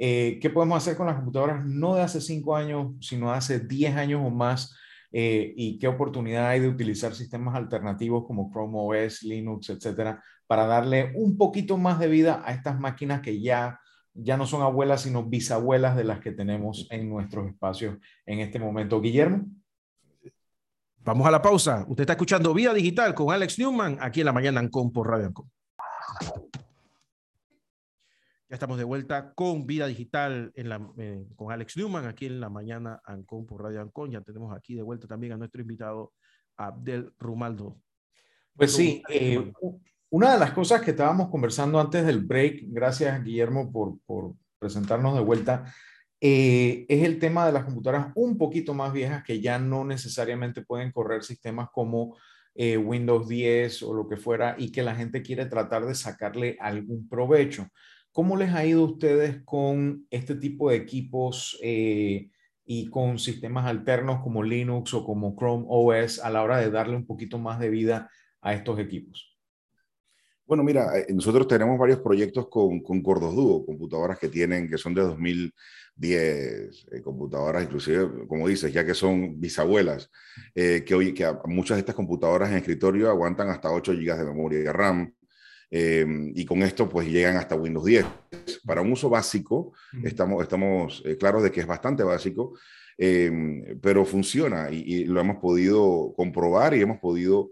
eh, 0.02 0.38
¿qué 0.40 0.48
podemos 0.48 0.78
hacer 0.78 0.96
con 0.96 1.06
las 1.06 1.16
computadoras 1.16 1.62
no 1.66 1.94
de 1.94 2.00
hace 2.00 2.22
cinco 2.22 2.56
años, 2.56 2.94
sino 3.00 3.30
de 3.30 3.36
hace 3.36 3.60
10 3.60 3.96
años 3.96 4.22
o 4.24 4.30
más? 4.30 4.74
Eh, 5.12 5.52
y 5.54 5.78
qué 5.78 5.88
oportunidad 5.88 6.48
hay 6.48 6.60
de 6.60 6.68
utilizar 6.68 7.14
sistemas 7.14 7.54
alternativos 7.54 8.24
como 8.26 8.50
Chrome 8.50 8.78
OS, 8.78 9.22
Linux, 9.24 9.68
etcétera, 9.68 10.24
para 10.46 10.66
darle 10.66 11.12
un 11.16 11.36
poquito 11.36 11.76
más 11.76 11.98
de 11.98 12.08
vida 12.08 12.42
a 12.46 12.52
estas 12.52 12.80
máquinas 12.80 13.20
que 13.20 13.42
ya 13.42 13.78
ya 14.14 14.36
no 14.36 14.46
son 14.46 14.62
abuelas, 14.62 15.02
sino 15.02 15.24
bisabuelas 15.24 15.96
de 15.96 16.04
las 16.04 16.20
que 16.20 16.32
tenemos 16.32 16.88
en 16.90 17.08
nuestros 17.08 17.48
espacios 17.48 17.98
en 18.26 18.40
este 18.40 18.58
momento. 18.58 19.00
Guillermo. 19.00 19.46
Vamos 20.98 21.26
a 21.26 21.30
la 21.30 21.40
pausa. 21.40 21.84
Usted 21.88 22.02
está 22.02 22.14
escuchando 22.14 22.52
Vida 22.52 22.74
Digital 22.74 23.14
con 23.14 23.32
Alex 23.32 23.58
Newman 23.58 23.98
aquí 24.00 24.20
en 24.20 24.26
la 24.26 24.32
mañana 24.32 24.60
Ancon 24.60 24.92
por 24.92 25.08
Radio 25.08 25.26
Ancon. 25.26 25.50
Ya 28.50 28.56
estamos 28.56 28.78
de 28.78 28.84
vuelta 28.84 29.32
con 29.34 29.64
Vida 29.64 29.86
Digital 29.86 30.50
en 30.56 30.68
la, 30.68 30.84
eh, 30.98 31.24
con 31.36 31.52
Alex 31.52 31.76
Newman 31.76 32.06
aquí 32.06 32.26
en 32.26 32.40
la 32.40 32.48
mañana 32.48 33.00
Ancon 33.04 33.46
por 33.46 33.62
Radio 33.62 33.80
Ancon. 33.80 34.10
Ya 34.10 34.22
tenemos 34.22 34.52
aquí 34.56 34.74
de 34.74 34.82
vuelta 34.82 35.06
también 35.06 35.34
a 35.34 35.36
nuestro 35.36 35.60
invitado 35.60 36.12
Abdel 36.56 37.12
Rumaldo. 37.16 37.78
Pues 38.56 38.72
sí, 38.72 39.04
eh, 39.08 39.52
una 40.08 40.32
de 40.32 40.40
las 40.40 40.50
cosas 40.50 40.82
que 40.82 40.90
estábamos 40.90 41.28
conversando 41.28 41.78
antes 41.78 42.04
del 42.04 42.24
break, 42.24 42.64
gracias 42.66 43.22
Guillermo 43.22 43.70
por, 43.70 44.34
presentarnos 44.58 45.14
de 45.14 45.20
vuelta, 45.20 45.72
eh, 46.20 46.86
es 46.88 47.04
el 47.04 47.20
tema 47.20 47.46
de 47.46 47.52
las 47.52 47.64
computadoras 47.64 48.08
un 48.16 48.36
poquito 48.36 48.74
más 48.74 48.92
viejas 48.92 49.22
que 49.22 49.40
ya 49.40 49.60
no 49.60 49.84
necesariamente 49.84 50.62
pueden 50.62 50.90
correr 50.90 51.22
sistemas 51.22 51.68
como 51.72 52.16
eh, 52.56 52.76
Windows 52.76 53.28
10 53.28 53.84
o 53.84 53.94
lo 53.94 54.08
que 54.08 54.16
fuera 54.16 54.56
y 54.58 54.72
que 54.72 54.82
la 54.82 54.96
gente 54.96 55.22
quiere 55.22 55.46
tratar 55.46 55.86
de 55.86 55.94
sacarle 55.94 56.56
algún 56.58 57.08
provecho. 57.08 57.68
¿Cómo 58.12 58.36
les 58.36 58.50
ha 58.50 58.66
ido 58.66 58.82
a 58.82 58.86
ustedes 58.86 59.42
con 59.44 60.06
este 60.10 60.34
tipo 60.34 60.70
de 60.70 60.76
equipos 60.76 61.58
eh, 61.62 62.30
y 62.64 62.86
con 62.88 63.18
sistemas 63.18 63.66
alternos 63.66 64.20
como 64.20 64.42
Linux 64.42 64.94
o 64.94 65.04
como 65.04 65.36
Chrome 65.36 65.66
OS 65.68 66.18
a 66.18 66.30
la 66.30 66.42
hora 66.42 66.58
de 66.58 66.70
darle 66.70 66.96
un 66.96 67.06
poquito 67.06 67.38
más 67.38 67.60
de 67.60 67.70
vida 67.70 68.10
a 68.40 68.54
estos 68.54 68.78
equipos? 68.78 69.30
Bueno, 70.50 70.64
mira, 70.64 70.98
eh, 70.98 71.06
nosotros 71.14 71.46
tenemos 71.46 71.78
varios 71.78 72.00
proyectos 72.00 72.48
con, 72.48 72.80
con 72.80 73.00
Cordos 73.02 73.36
Duo, 73.36 73.64
computadoras 73.64 74.18
que 74.18 74.28
tienen, 74.28 74.68
que 74.68 74.78
son 74.78 74.92
de 74.94 75.02
2010, 75.02 75.52
eh, 76.90 77.02
computadoras 77.04 77.62
inclusive, 77.62 78.26
como 78.26 78.48
dices, 78.48 78.72
ya 78.72 78.84
que 78.84 78.94
son 78.94 79.40
bisabuelas, 79.40 80.10
eh, 80.52 80.82
que, 80.84 80.92
hoy, 80.96 81.14
que 81.14 81.32
muchas 81.44 81.76
de 81.76 81.82
estas 81.82 81.94
computadoras 81.94 82.50
en 82.50 82.56
escritorio 82.56 83.08
aguantan 83.08 83.48
hasta 83.48 83.70
8 83.70 83.92
GB 83.92 84.16
de 84.16 84.24
memoria 84.24 84.58
de 84.58 84.72
RAM, 85.70 86.32
y 86.34 86.44
con 86.44 86.62
esto 86.62 86.88
pues 86.88 87.08
llegan 87.08 87.36
hasta 87.36 87.54
Windows 87.54 87.86
10. 87.86 88.06
Para 88.64 88.80
un 88.80 88.92
uso 88.92 89.08
básico, 89.08 89.72
estamos, 90.02 90.42
estamos 90.42 91.02
claros 91.18 91.42
de 91.42 91.50
que 91.50 91.60
es 91.60 91.66
bastante 91.66 92.02
básico, 92.02 92.54
pero 92.96 94.04
funciona 94.04 94.70
y, 94.70 94.76
y, 94.78 95.04
lo 95.04 95.20
hemos 95.20 95.36
podido 95.36 96.12
comprobar 96.14 96.74
y 96.74 96.82
hemos 96.82 96.98
podido 96.98 97.50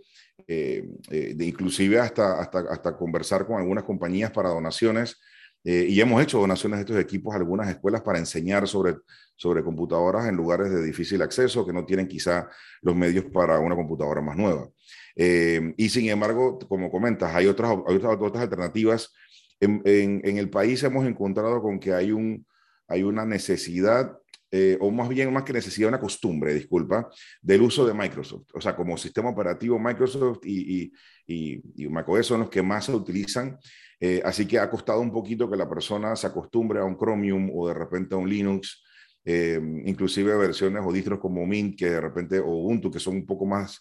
eh, 0.51 0.83
eh, 1.11 1.35
de 1.37 1.45
inclusive 1.45 1.99
hasta, 1.99 2.41
hasta, 2.41 2.61
hasta 2.71 2.97
conversar 2.97 3.47
con 3.47 3.59
algunas 3.59 3.85
compañías 3.85 4.31
para 4.31 4.49
donaciones. 4.49 5.21
Eh, 5.65 5.87
y 5.89 6.01
hemos 6.01 6.23
hecho 6.23 6.39
donaciones 6.39 6.79
de 6.79 6.83
estos 6.83 6.99
equipos 6.99 7.35
a 7.35 7.39
algunas 7.39 7.69
escuelas 7.69 8.03
para 8.03 8.19
enseñar 8.19 8.67
sobre, 8.69 8.97
sobre 9.37 9.63
computadoras 9.63 10.27
en 10.27 10.37
lugares 10.37 10.71
de 10.71 10.83
difícil 10.83 11.21
acceso 11.23 11.67
que 11.67 11.73
no 11.73 11.85
tienen 11.85 12.07
quizá 12.07 12.49
los 12.83 12.95
medios 12.95 13.27
para 13.27 13.59
una 13.59 13.75
computadora 13.75 14.21
más 14.21 14.37
nueva. 14.37 14.69
y 15.17 15.89
sin 15.89 16.09
embargo, 16.09 16.59
como 16.69 16.91
comentas, 16.91 17.35
hay 17.35 17.47
otras, 17.47 17.73
otras, 17.73 18.17
otras 18.21 18.43
alternativas. 18.43 19.13
En, 19.61 19.83
en, 19.85 20.39
el 20.39 20.49
país 20.49 20.83
hemos 20.85 21.05
encontrado 21.05 21.61
con 21.61 21.81
que 21.81 21.93
hay, 21.93 22.13
un, 22.13 22.47
hay 22.87 23.03
una 23.03 23.25
necesidad 23.25 24.17
eh, 24.51 24.79
o 24.81 24.91
más 24.91 25.09
bien 25.09 25.31
más 25.33 25.43
que 25.43 25.53
necesidad, 25.53 25.89
una 25.89 26.01
costumbre, 26.01 26.55
disculpa, 26.55 27.11
del 27.43 27.63
uso 27.63 27.87
de 27.87 27.93
Microsoft. 27.93 28.49
O 28.55 28.61
sea, 28.61 28.75
como 28.75 28.97
sistema 28.97 29.29
operativo 29.29 29.79
Microsoft 29.79 30.41
y, 30.45 30.93
y, 31.27 31.63
y, 31.77 31.89
macOS 31.89 32.27
son 32.27 32.41
los 32.41 32.51
que 32.51 32.63
más 32.63 32.87
se 32.87 32.93
utilizan. 32.93 33.59
Eh, 34.01 34.23
así 34.25 34.47
que 34.47 34.59
ha 34.59 34.71
costado 34.71 35.01
un 35.01 35.13
poquito 35.13 35.51
que 35.51 35.57
la 35.57 35.69
persona 35.69 36.15
se 36.15 36.27
acostumbre 36.27 36.79
a 36.79 36.85
un 36.85 36.97
Chromium 36.97 37.51
o 37.53 37.69
de 37.69 37.75
repente 37.75 38.15
a 38.15 38.19
un 38.19 38.29
Linux, 38.29 38.85
eh, 39.25 39.61
inclusive 39.85 40.37
versiones 40.37 40.83
o 40.87 40.93
distros 40.93 41.19
como 41.19 41.47
Mint, 41.47 41.77
que 41.77 41.91
de 41.91 42.01
repente, 42.01 42.39
o 42.39 42.49
Ubuntu, 42.49 42.91
que 42.91 43.01
son 43.01 43.17
un 43.17 43.27
poco 43.27 43.45
más 43.47 43.81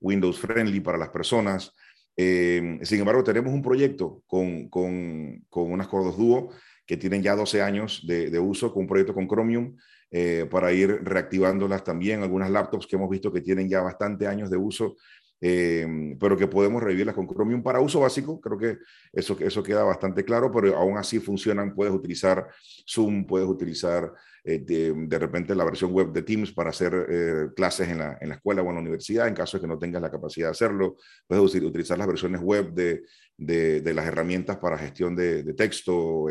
Windows 0.00 0.38
friendly 0.38 0.80
para 0.80 0.98
las 0.98 1.10
personas. 1.10 1.72
sin 2.16 2.98
embargo, 2.98 3.22
tenemos 3.22 3.52
un 3.52 3.62
proyecto 3.62 4.22
con, 4.26 4.68
con, 4.68 5.44
con 5.48 5.70
unas 5.70 5.86
Cordos 5.86 6.16
Duo 6.16 6.50
que 6.84 6.96
tienen 6.96 7.22
ya 7.22 7.36
12 7.36 7.62
años 7.62 8.02
de, 8.06 8.30
de 8.30 8.38
uso, 8.40 8.72
con 8.72 8.82
un 8.82 8.88
proyecto 8.88 9.14
con 9.14 9.28
Chromium, 9.28 9.76
eh, 10.10 10.48
para 10.50 10.72
ir 10.72 11.00
reactivándolas 11.02 11.84
también. 11.84 12.22
Algunas 12.22 12.50
laptops 12.50 12.86
que 12.86 12.96
hemos 12.96 13.10
visto 13.10 13.30
que 13.30 13.42
tienen 13.42 13.68
ya 13.68 13.82
bastante 13.82 14.26
años 14.26 14.48
de 14.48 14.56
uso, 14.56 14.96
eh, 15.40 16.16
pero 16.18 16.36
que 16.36 16.46
podemos 16.46 16.82
revivirlas 16.82 17.14
con 17.14 17.28
Chromium 17.28 17.62
para 17.62 17.80
uso 17.80 18.00
básico. 18.00 18.40
Creo 18.40 18.58
que 18.58 18.78
eso, 19.12 19.36
eso 19.40 19.62
queda 19.62 19.84
bastante 19.84 20.24
claro, 20.24 20.50
pero 20.52 20.76
aún 20.76 20.96
así 20.96 21.20
funcionan. 21.20 21.74
Puedes 21.74 21.94
utilizar 21.94 22.48
Zoom, 22.86 23.26
puedes 23.26 23.48
utilizar 23.48 24.12
eh, 24.44 24.58
de, 24.58 25.18
repente 25.18 25.54
la 25.54 25.64
versión 25.64 25.92
web 25.92 26.12
de 26.12 26.22
Teams 26.22 26.52
para 26.52 26.70
hacer 26.70 27.52
clases 27.54 27.88
en 27.88 27.98
la, 27.98 28.18
en 28.20 28.30
la, 28.30 28.36
escuela 28.36 28.62
o 28.62 28.68
en 28.68 28.74
la 28.74 28.80
universidad, 28.80 29.28
en 29.28 29.34
caso 29.34 29.56
de 29.56 29.62
que 29.62 29.68
no 29.68 29.78
tengas 29.78 30.02
la 30.02 30.10
capacidad 30.10 30.48
de 30.48 30.52
hacerlo. 30.52 30.96
Puedes 31.26 31.54
utilizar 31.54 31.98
las 31.98 32.06
versiones 32.06 32.40
web 32.40 32.72
de, 32.72 33.02
de, 33.36 33.80
de 33.80 33.94
las 33.94 34.06
herramientas 34.06 34.56
para 34.56 34.76
gestión 34.78 35.14
de, 35.14 35.42
texto, 35.54 36.26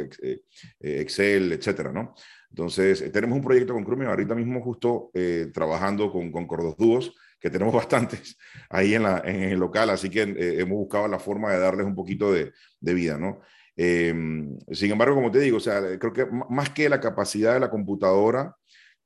Excel, 0.79 1.51
etcétera, 1.53 1.91
¿no? 1.91 2.13
Entonces, 2.49 3.01
eh, 3.01 3.09
tenemos 3.09 3.37
un 3.37 3.43
proyecto 3.43 3.73
con 3.73 3.85
Chromium 3.85 4.09
ahorita 4.09 4.35
mismo 4.35 4.61
justo 4.61 5.11
eh, 5.13 5.51
trabajando 5.53 6.11
con, 6.11 6.31
con 6.31 6.47
Cordos 6.47 6.77
Dúos, 6.77 7.13
que 7.39 7.49
tenemos 7.49 7.73
bastantes 7.75 8.37
ahí 8.69 8.93
en, 8.95 9.03
la, 9.03 9.21
en 9.25 9.43
el 9.43 9.59
local, 9.59 9.89
así 9.89 10.09
que 10.09 10.21
eh, 10.21 10.61
hemos 10.61 10.77
buscado 10.77 11.07
la 11.07 11.19
forma 11.19 11.51
de 11.51 11.59
darles 11.59 11.85
un 11.85 11.95
poquito 11.95 12.31
de, 12.31 12.53
de 12.79 12.93
vida, 12.93 13.17
¿no? 13.17 13.39
Em, 13.75 14.57
sin 14.71 14.91
embargo, 14.91 15.15
como 15.15 15.31
te 15.31 15.39
digo, 15.39 15.57
o 15.57 15.59
sea, 15.59 15.81
creo 15.99 16.11
que 16.11 16.25
más 16.49 16.71
que 16.71 16.89
la 16.89 16.99
capacidad 16.99 17.53
de 17.53 17.59
la 17.59 17.69
computadora, 17.69 18.55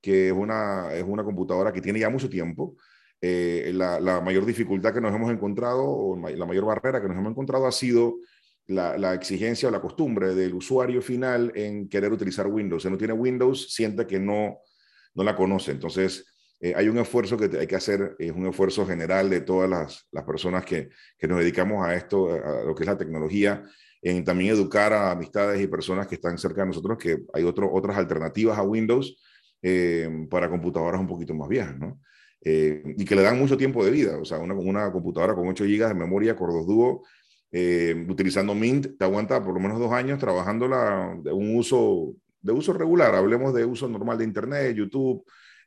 que 0.01 0.27
es 0.27 0.33
una, 0.33 0.93
es 0.93 1.03
una 1.03 1.23
computadora 1.23 1.73
que 1.73 1.81
tiene 1.81 1.99
ya 1.99 2.09
mucho 2.09 2.29
tiempo, 2.29 2.77
la, 3.21 3.99
la, 3.99 4.21
mayor 4.21 4.45
dificultad 4.45 4.93
que 4.93 5.01
nos 5.01 5.13
hemos 5.13 5.31
encontrado, 5.31 5.83
o 5.83 6.17
la 6.17 6.45
mayor 6.45 6.65
barrera 6.65 7.01
que 7.01 7.07
nos 7.07 7.17
hemos 7.17 7.31
encontrado 7.31 7.67
ha 7.67 7.71
sido 7.71 8.15
la, 8.71 9.13
exigencia 9.13 9.69
o 9.69 9.71
la 9.71 9.81
costumbre 9.81 10.33
del 10.33 10.53
usuario 10.53 11.01
final 11.01 11.51
en 11.55 11.89
querer 11.89 12.11
utilizar 12.11 12.47
Windows. 12.47 12.83
Si 12.83 12.89
no 12.89 12.97
tiene 12.97 13.13
Windows, 13.13 13.73
siente 13.73 14.07
que 14.07 14.19
no, 14.19 14.59
no 15.13 15.23
la 15.23 15.35
conoce. 15.35 15.71
Entonces, 15.71 16.30
eh, 16.63 16.73
hay 16.75 16.87
un 16.87 16.99
esfuerzo 16.99 17.37
que 17.37 17.57
hay 17.57 17.65
que 17.65 17.75
hacer, 17.75 18.15
es 18.19 18.31
un 18.31 18.45
esfuerzo 18.45 18.85
general 18.85 19.31
de 19.31 19.41
todas 19.41 19.67
las, 19.67 20.07
las 20.11 20.23
personas 20.23 20.63
que, 20.63 20.89
que, 21.17 21.27
nos 21.27 21.39
dedicamos 21.39 21.83
a 21.83 21.95
esto, 21.95 22.31
a 22.31 22.63
lo 22.63 22.75
que 22.75 22.83
es 22.83 22.87
la 22.87 22.97
tecnología, 22.97 23.63
en 23.99 24.23
también 24.23 24.53
educar 24.53 24.93
a 24.93 25.11
amistades 25.11 25.59
y 25.59 25.65
personas 25.65 26.05
que 26.05 26.15
están 26.15 26.37
cerca 26.37 26.61
de 26.61 26.67
nosotros 26.67 26.99
que 26.99 27.17
hay 27.33 27.43
otro, 27.43 27.71
otras 27.73 27.97
alternativas 27.97 28.59
a 28.59 28.61
Windows 28.61 29.19
eh, 29.63 30.07
para 30.29 30.49
computadoras 30.49 31.01
un 31.01 31.07
poquito 31.07 31.33
más 31.33 31.49
viejas, 31.49 31.77
¿no? 31.79 31.99
Eh, 32.43 32.83
y 32.97 33.05
que 33.05 33.15
le 33.15 33.23
dan 33.23 33.39
mucho 33.39 33.57
tiempo 33.57 33.83
de 33.83 33.91
vida. 33.91 34.17
O 34.19 34.25
sea, 34.25 34.37
una, 34.37 34.53
una 34.53 34.91
computadora 34.91 35.33
con 35.33 35.47
8 35.47 35.63
GB 35.63 35.87
de 35.87 35.93
memoria, 35.95 36.35
Core 36.35 36.63
Duo, 36.65 37.03
utilizando 38.07 38.53
Mint, 38.55 38.97
te 38.97 39.03
aguanta 39.03 39.43
por 39.43 39.53
lo 39.53 39.59
menos 39.59 39.79
dos 39.79 39.91
años 39.91 40.19
trabajándola 40.19 41.17
de 41.23 41.31
un 41.31 41.55
uso, 41.55 42.13
de 42.39 42.51
uso 42.51 42.73
regular. 42.73 43.15
Hablemos 43.15 43.53
de 43.53 43.65
uso 43.65 43.87
normal 43.87 44.19
de 44.19 44.23
Internet, 44.25 44.75
YouTube, 44.75 45.23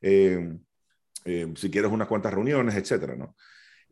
eh, 0.06 0.58
eh, 1.24 1.52
si 1.56 1.70
quieres 1.70 1.90
unas 1.90 2.08
cuantas 2.08 2.34
reuniones, 2.34 2.74
etcétera, 2.74 3.16
¿no? 3.16 3.34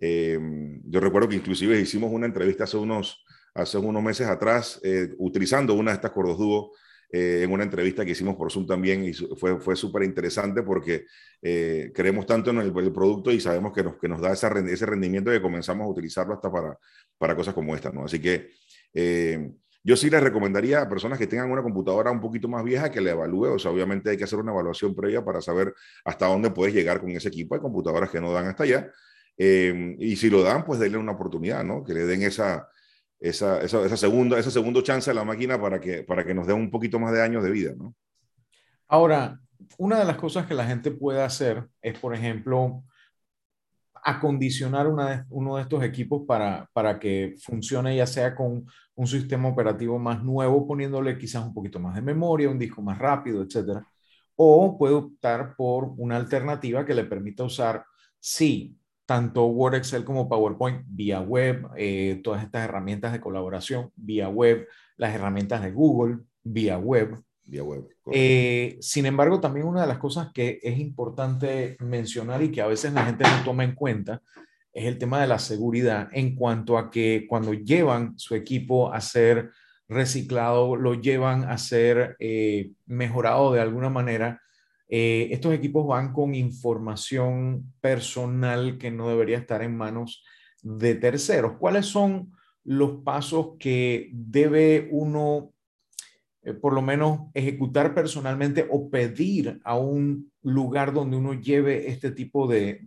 yo 0.05 0.99
recuerdo 0.99 1.29
que 1.29 1.37
inclusive 1.37 1.81
hicimos 1.81 2.11
una 2.11 2.27
entrevista 2.27 2.65
hace 2.65 2.77
unos, 2.77 3.25
hace 3.55 3.79
unos 3.79 4.03
meses 4.03 4.27
atrás 4.27 4.81
utilizando 5.19 5.75
una 5.75 5.93
de 5.93 5.95
estas 5.95 6.11
cordos 6.11 6.39
dúo 6.39 6.73
en 7.09 7.53
una 7.53 7.63
entrevista 7.63 8.05
que 8.05 8.11
hicimos 8.11 8.35
por 8.35 8.51
Zoom 8.51 8.67
también 8.67 9.05
y 9.05 9.13
fue, 9.13 9.61
fue 9.61 9.77
súper 9.77 10.03
interesante 10.03 10.65
porque 10.65 11.05
creemos 11.41 12.27
tanto 12.27 12.51
en 12.51 12.59
el, 12.59 12.73
producto 12.73 13.31
y 13.31 13.41
sabemos 13.41 13.73
que 13.73 13.85
nos, 13.85 13.97
que 13.97 14.09
nos 14.09 14.21
da 14.21 14.33
esa, 14.33 14.49
ese 14.69 14.87
rendimiento 14.87 15.31
que 15.31 15.41
comenzamos 15.41 15.85
a 15.85 15.91
utilizarlo 15.91 16.35
hasta 16.35 16.51
para, 16.51 16.77
para 17.17 17.37
cosas 17.37 17.55
como 17.55 17.73
esta, 17.77 17.93
¿no? 17.93 18.05
Así 18.05 18.19
que 18.19 18.51
eh, 18.95 19.53
Yo 19.85 19.97
sí 19.97 20.09
les 20.09 20.23
recomendaría 20.23 20.83
a 20.83 20.89
personas 20.89 21.19
que 21.19 21.27
tengan 21.27 21.51
una 21.51 21.63
computadora 21.63 22.11
un 22.11 22.21
poquito 22.21 22.49
más 22.49 22.63
vieja 22.63 22.91
que 22.91 23.01
le 23.01 23.11
evalúe, 23.11 23.55
o 23.55 23.59
sea, 23.59 23.71
obviamente 23.71 24.11
hay 24.11 24.17
que 24.17 24.25
hacer 24.25 24.39
una 24.39 24.53
evaluación 24.53 24.95
previa 24.95 25.25
para 25.25 25.41
saber 25.41 25.75
hasta 26.05 26.27
dónde 26.27 26.51
puedes 26.51 26.75
llegar 26.75 27.01
con 27.01 27.11
ese 27.11 27.29
equipo. 27.29 27.55
Hay 27.55 27.61
computadoras 27.61 28.11
que 28.11 28.21
no 28.21 28.33
dan 28.33 28.47
hasta 28.47 28.63
allá, 28.63 28.91
eh, 29.37 29.97
y 29.99 30.17
si 30.17 30.31
lo 30.31 30.43
dan, 30.43 30.65
pues 30.65 30.79
denle 30.79 30.99
una 30.99 31.13
oportunidad, 31.13 31.65
¿no? 31.65 31.83
Que 31.83 31.95
le 31.95 32.05
den 32.05 32.23
esa, 32.23 32.69
esa, 33.19 33.61
esa, 33.61 33.85
esa, 33.85 33.97
segunda, 33.97 34.39
esa 34.39 34.51
segunda 34.51 34.83
chance 34.83 35.11
a 35.11 35.15
la 35.15 35.25
máquina 35.25 35.61
para 35.61 35.81
que, 35.81 36.03
para 36.05 36.25
que 36.25 36.35
nos 36.35 36.47
dé 36.47 36.53
un 36.53 36.71
poquito 36.71 36.99
más 36.99 37.13
de 37.13 37.23
años 37.23 37.43
de 37.43 37.51
vida, 37.51 37.73
¿no? 37.77 37.95
Ahora, 38.89 39.41
una 39.79 39.99
de 39.99 40.05
las 40.05 40.17
cosas 40.17 40.47
que 40.47 40.55
la 40.55 40.67
gente 40.67 40.91
puede 40.91 41.23
hacer 41.23 41.67
es, 41.81 41.99
por 41.99 42.15
ejemplo, 42.15 42.85
acondicionar 44.03 44.89
una 44.89 45.27
uno 45.31 45.57
de 45.57 45.63
estos 45.63 45.83
equipos 45.85 46.23
para, 46.27 46.69
para 46.73 46.99
que 46.99 47.37
funcione 47.41 47.97
ya 47.97 48.07
sea 48.07 48.35
con 48.35 48.67
un 48.95 49.07
sistema 49.07 49.49
operativo 49.49 49.99
más 49.99 50.23
nuevo, 50.23 50.67
poniéndole 50.67 51.17
quizás 51.19 51.45
un 51.47 51.55
poquito 51.55 51.79
más 51.79 51.95
de 51.95 52.03
memoria, 52.03 52.51
un 52.51 52.59
disco 52.59 52.83
más 52.83 52.99
rápido, 52.99 53.43
etcétera. 53.43 53.87
O 54.37 54.77
puede 54.79 54.95
optar 54.95 55.55
por 55.57 55.93
una 55.99 56.17
alternativa 56.17 56.85
que 56.85 56.95
le 56.95 57.05
permita 57.05 57.45
usar, 57.45 57.85
sí, 58.19 58.77
tanto 59.07 59.47
Word, 59.47 59.77
Excel 59.77 60.05
como 60.05 60.29
PowerPoint 60.29 60.85
vía 60.87 61.21
web, 61.21 61.69
eh, 61.77 62.21
todas 62.25 62.43
estas 62.43 62.65
herramientas 62.65 63.13
de 63.13 63.21
colaboración 63.21 63.93
vía 63.97 64.29
web, 64.29 64.67
las 64.97 65.15
herramientas 65.15 65.63
de 65.63 65.71
Google 65.73 66.19
vía 66.43 66.79
web. 66.79 67.23
Eh, 68.13 68.79
sin 68.81 69.07
embargo, 69.07 69.41
también 69.41 69.67
una 69.67 69.83
de 69.83 69.87
las 69.87 69.99
cosas 69.99 70.31
que 70.33 70.61
es 70.63 70.79
importante 70.79 71.77
mencionar 71.81 72.43
y 72.43 72.51
que 72.51 72.63
a 72.63 72.67
veces 72.67 72.93
la 72.93 73.05
gente 73.05 73.25
no 73.25 73.45
toma 73.45 73.65
en 73.65 73.75
cuenta 73.75 74.23
es 74.73 74.87
el 74.87 74.99
tema 74.99 75.21
de 75.21 75.27
la 75.27 75.39
seguridad 75.39 76.09
en 76.13 76.35
cuanto 76.35 76.79
a 76.79 76.91
que 76.91 77.27
cuando 77.29 77.53
llevan 77.53 78.19
su 78.19 78.35
equipo 78.35 78.93
a 78.93 79.01
ser 79.01 79.51
reciclado, 79.89 80.77
lo 80.77 80.95
llevan 80.95 81.45
a 81.45 81.59
ser 81.59 82.17
eh, 82.19 82.71
mejorado 82.87 83.53
de 83.53 83.61
alguna 83.61 83.91
manera, 83.91 84.41
eh, 84.89 85.29
estos 85.31 85.55
equipos 85.55 85.87
van 85.87 86.13
con 86.13 86.35
información 86.35 87.73
personal 87.81 88.79
que 88.79 88.91
no 88.91 89.09
debería 89.09 89.39
estar 89.39 89.63
en 89.63 89.77
manos 89.77 90.25
de 90.63 90.95
terceros. 90.95 91.55
¿Cuáles 91.59 91.87
son 91.87 92.33
los 92.65 93.03
pasos 93.03 93.53
que 93.59 94.11
debe 94.13 94.89
uno, 94.91 95.53
eh, 96.43 96.53
por 96.55 96.73
lo 96.73 96.83
menos, 96.83 97.31
ejecutar 97.35 97.95
personalmente 97.95 98.67
o 98.71 98.91
pedir 98.91 99.61
a 99.65 99.77
un 99.77 100.31
lugar 100.43 100.93
donde 100.93 101.17
uno 101.17 101.35
lleve 101.35 101.89
este 101.89 102.11
tipo 102.11 102.49
de, 102.49 102.83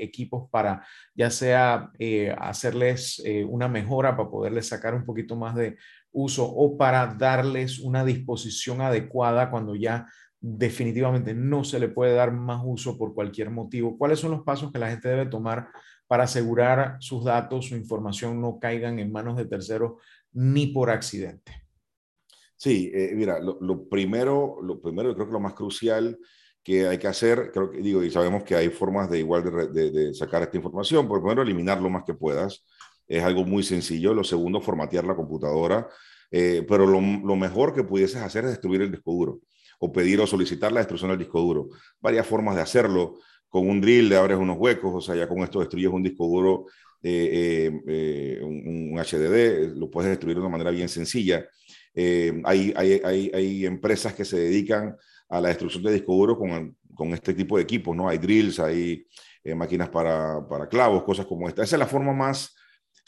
equipos 0.00 0.48
para 0.50 0.84
ya 1.14 1.30
sea 1.30 1.90
eh, 1.98 2.34
hacerles 2.38 3.22
una 3.48 3.66
mejora 3.66 4.16
para 4.16 4.28
poderles 4.28 4.68
sacar 4.68 4.94
un 4.94 5.06
poquito 5.06 5.36
más 5.36 5.54
de 5.54 5.76
uso 6.12 6.44
o 6.44 6.76
para 6.76 7.06
darles 7.14 7.78
una 7.78 8.04
disposición 8.04 8.80
adecuada 8.82 9.50
cuando 9.50 9.74
ya 9.74 10.06
definitivamente 10.40 11.34
no 11.34 11.64
se 11.64 11.80
le 11.80 11.88
puede 11.88 12.14
dar 12.14 12.32
más 12.32 12.62
uso 12.64 12.96
por 12.96 13.14
cualquier 13.14 13.50
motivo. 13.50 13.98
¿Cuáles 13.98 14.20
son 14.20 14.30
los 14.30 14.42
pasos 14.42 14.72
que 14.72 14.78
la 14.78 14.90
gente 14.90 15.08
debe 15.08 15.26
tomar 15.26 15.68
para 16.06 16.24
asegurar 16.24 16.96
sus 17.00 17.24
datos, 17.24 17.66
su 17.66 17.76
información 17.76 18.40
no 18.40 18.58
caigan 18.58 18.98
en 18.98 19.12
manos 19.12 19.36
de 19.36 19.46
terceros 19.46 19.94
ni 20.32 20.68
por 20.68 20.90
accidente? 20.90 21.67
Sí, 22.58 22.90
eh, 22.92 23.12
mira, 23.14 23.38
lo, 23.38 23.88
primero, 23.88 24.58
lo 24.60 24.80
primero, 24.80 25.14
creo 25.14 25.28
que 25.28 25.32
lo 25.32 25.38
más 25.38 25.54
crucial 25.54 26.18
que 26.62 26.88
hay 26.88 26.98
que 26.98 27.06
hacer, 27.06 27.52
creo 27.52 27.70
que 27.70 27.78
digo, 27.78 28.02
y 28.02 28.10
sabemos 28.10 28.42
que 28.42 28.56
hay 28.56 28.68
formas 28.68 29.08
de 29.08 29.20
igual 29.20 29.44
de, 29.72 30.12
sacar 30.12 30.42
esta 30.42 30.56
información, 30.56 31.06
por 31.06 31.20
primero 31.20 31.42
eliminar 31.42 31.80
lo 31.80 31.88
más 31.88 32.02
que 32.04 32.14
puedas, 32.14 32.64
es 33.06 33.22
algo 33.22 33.44
muy 33.44 33.62
sencillo. 33.62 34.12
Lo 34.12 34.24
segundo, 34.24 34.60
formatear 34.60 35.04
la 35.04 35.14
computadora, 35.14 35.88
eh, 36.32 36.66
pero 36.68 36.84
lo, 36.84 37.00
mejor 37.00 37.72
que 37.72 37.84
pudieses 37.84 38.20
hacer 38.20 38.44
es 38.44 38.50
destruir 38.50 38.82
el 38.82 38.90
disco 38.90 39.12
duro 39.12 39.40
o 39.78 39.92
pedir 39.92 40.20
o 40.20 40.26
solicitar 40.26 40.72
la 40.72 40.80
destrucción 40.80 41.10
del 41.10 41.20
disco 41.20 41.40
duro. 41.40 41.68
Varias 42.00 42.26
formas 42.26 42.56
de 42.56 42.62
hacerlo. 42.62 43.20
Con 43.48 43.70
un 43.70 43.80
drill 43.80 44.08
le 44.08 44.16
abres 44.16 44.36
unos 44.36 44.58
huecos, 44.58 44.92
o 44.92 45.00
sea, 45.00 45.14
ya 45.14 45.28
con 45.28 45.38
esto 45.38 45.60
destruyes 45.60 45.90
un 45.92 46.02
disco 46.02 46.26
duro, 46.26 46.66
eh, 47.02 47.70
eh, 47.86 48.40
un, 48.42 48.98
HDD, 48.98 49.76
lo 49.76 49.88
puedes 49.88 50.10
destruir 50.10 50.34
de 50.34 50.40
una 50.40 50.50
manera 50.50 50.70
bien 50.70 50.88
sencilla. 50.88 51.46
Hay, 51.94 52.72
hay, 52.76 53.00
hay, 53.04 53.30
hay, 53.34 53.66
empresas 53.66 54.14
que 54.14 54.24
se 54.24 54.38
dedican 54.38 54.96
a 55.28 55.40
la 55.40 55.48
destrucción 55.48 55.82
de 55.82 55.92
disco 55.92 56.14
duro 56.14 56.38
con, 56.38 56.76
con 56.94 57.12
este 57.12 57.34
tipo 57.34 57.56
de 57.56 57.62
equipos, 57.62 57.96
¿no? 57.96 58.08
Hay 58.08 58.18
drills, 58.18 58.60
hay 58.60 59.06
máquinas 59.56 59.88
para, 59.88 60.46
para 60.46 60.68
clavos, 60.68 61.02
cosas 61.02 61.26
como 61.26 61.48
esta. 61.48 61.62
Esa 61.62 61.76
es 61.76 61.80
la 61.80 61.86
forma 61.86 62.12
más 62.12 62.54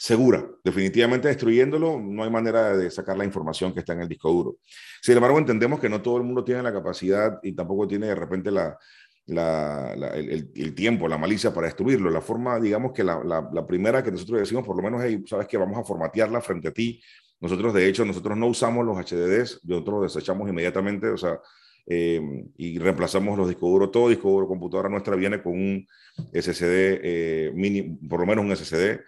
segura. 0.01 0.43
Definitivamente 0.63 1.27
destruyéndolo 1.27 1.99
no 1.99 2.23
hay 2.23 2.29
manera 2.31 2.75
de 2.75 2.89
sacar 2.89 3.15
la 3.15 3.23
información 3.23 3.71
que 3.71 3.81
está 3.81 3.93
en 3.93 4.01
el 4.01 4.07
disco 4.07 4.31
duro. 4.31 4.57
Sin 4.99 5.15
embargo, 5.15 5.37
entendemos 5.37 5.79
que 5.79 5.89
no 5.89 6.01
todo 6.01 6.17
el 6.17 6.23
mundo 6.23 6.43
tiene 6.43 6.63
la 6.63 6.73
capacidad 6.73 7.39
y 7.43 7.53
tampoco 7.53 7.87
tiene 7.87 8.07
de 8.07 8.15
repente 8.15 8.49
la, 8.49 8.79
el, 9.27 10.73
tiempo, 10.73 11.07
la 11.07 11.19
malicia 11.19 11.53
para 11.53 11.67
destruirlo. 11.67 12.09
La 12.09 12.21
forma, 12.21 12.59
digamos 12.59 12.93
que 12.93 13.03
la, 13.03 13.67
primera 13.67 14.03
que 14.03 14.11
nosotros 14.11 14.39
decimos, 14.39 14.65
por 14.65 14.75
lo 14.75 14.81
menos, 14.81 15.03
es, 15.03 15.19
sabes 15.27 15.47
que 15.47 15.57
vamos 15.57 15.77
a 15.77 15.83
formatearla 15.83 16.41
frente 16.41 16.69
a 16.69 16.71
ti. 16.71 16.99
Nosotros, 17.41 17.73
de 17.73 17.87
hecho, 17.87 18.05
nosotros 18.05 18.37
no 18.37 18.47
usamos 18.47 18.85
los 18.85 18.95
HDDs, 18.97 19.61
nosotros 19.63 20.01
los 20.01 20.13
desechamos 20.13 20.47
inmediatamente, 20.47 21.09
o 21.09 21.17
sea, 21.17 21.39
em, 21.87 22.47
y 22.55 22.77
reemplazamos 22.77 23.37
los 23.37 23.49
discos 23.49 23.69
duros. 23.69 23.91
Todo 23.91 24.09
disco 24.09 24.29
duro 24.29 24.47
computadora 24.47 24.89
nuestra 24.89 25.15
viene 25.15 25.41
con 25.41 25.53
un 25.53 25.87
SSD 26.31 26.99
eh, 27.03 27.51
mini, 27.55 27.81
por 28.07 28.19
lo 28.19 28.27
menos 28.27 28.45
un 28.45 28.55
SSD 28.55 29.01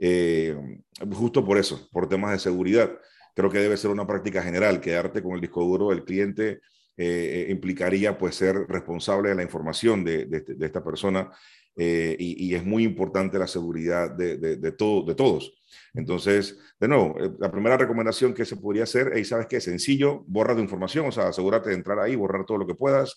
eh, 0.00 0.56
justo 1.12 1.44
por 1.44 1.58
eso, 1.58 1.88
por 1.92 2.08
temas 2.08 2.32
de 2.32 2.40
seguridad. 2.40 2.90
Creo 3.34 3.50
que 3.50 3.60
debe 3.60 3.76
ser 3.76 3.90
una 3.90 4.06
práctica 4.06 4.42
general, 4.42 4.80
quedarte 4.80 5.22
con 5.22 5.32
el 5.34 5.40
disco 5.40 5.62
duro 5.62 5.90
del 5.90 6.04
cliente 6.04 6.60
eh, 6.98 7.48
implicaría 7.50 8.16
pues 8.16 8.36
ser 8.36 8.56
responsable 8.68 9.28
de 9.28 9.34
la 9.34 9.42
información 9.42 10.02
de, 10.02 10.24
de, 10.24 10.66
esta 10.66 10.82
persona 10.82 11.30
eh, 11.76 12.16
y, 12.18 12.54
es 12.54 12.64
muy 12.64 12.84
importante 12.84 13.38
la 13.38 13.46
seguridad 13.46 14.10
de, 14.10 14.72
todo, 14.72 15.02
de 15.04 15.14
todos. 15.14 15.52
Entonces, 15.94 16.58
de 16.80 16.88
nuevo, 16.88 17.16
la 17.38 17.50
primera 17.50 17.76
recomendación 17.76 18.34
que 18.34 18.44
se 18.44 18.56
podría 18.56 18.84
hacer 18.84 19.12
es, 19.14 19.28
¿sabes 19.28 19.46
qué? 19.46 19.60
Sencillo, 19.60 20.24
borra 20.26 20.54
tu 20.54 20.60
información, 20.60 21.06
o 21.06 21.12
sea, 21.12 21.28
asegúrate 21.28 21.70
de 21.70 21.76
entrar 21.76 21.98
ahí, 21.98 22.16
borrar 22.16 22.44
todo 22.46 22.58
lo 22.58 22.66
que 22.66 22.74
puedas. 22.74 23.16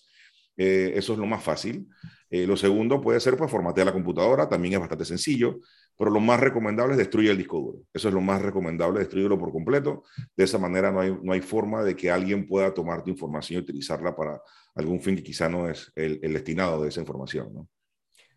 eso 0.56 1.12
es 1.12 1.18
lo 1.18 1.26
más 1.26 1.42
fácil. 1.42 1.88
lo 2.30 2.56
segundo 2.56 3.00
puede 3.00 3.20
ser, 3.20 3.36
pues, 3.36 3.50
formatear 3.50 3.86
la 3.86 3.92
computadora, 3.92 4.48
también 4.48 4.74
es 4.74 4.80
bastante 4.80 5.04
sencillo 5.04 5.60
pero 6.00 6.12
lo 6.12 6.20
más 6.20 6.40
recomendable 6.40 6.94
es 6.94 6.98
destruir 6.98 7.30
el 7.30 7.36
disco 7.36 7.58
duro. 7.60 7.80
Eso 7.92 8.08
es 8.08 8.14
lo 8.14 8.22
más 8.22 8.40
recomendable, 8.40 9.00
destruirlo 9.00 9.38
por 9.38 9.52
completo. 9.52 10.04
De 10.34 10.44
esa 10.44 10.56
manera 10.56 10.90
no 10.90 11.00
hay, 11.00 11.14
no 11.22 11.34
hay 11.34 11.42
forma 11.42 11.84
de 11.84 11.94
que 11.94 12.10
alguien 12.10 12.48
pueda 12.48 12.72
tomar 12.72 13.04
tu 13.04 13.10
información 13.10 13.60
y 13.60 13.64
utilizarla 13.64 14.16
para 14.16 14.40
algún 14.74 15.02
fin 15.02 15.14
que 15.14 15.22
quizá 15.22 15.50
no 15.50 15.68
es 15.68 15.92
el, 15.94 16.18
destinado 16.20 16.82
de 16.82 16.88
esa 16.88 17.00
información. 17.00 17.52
¿no? 17.52 17.68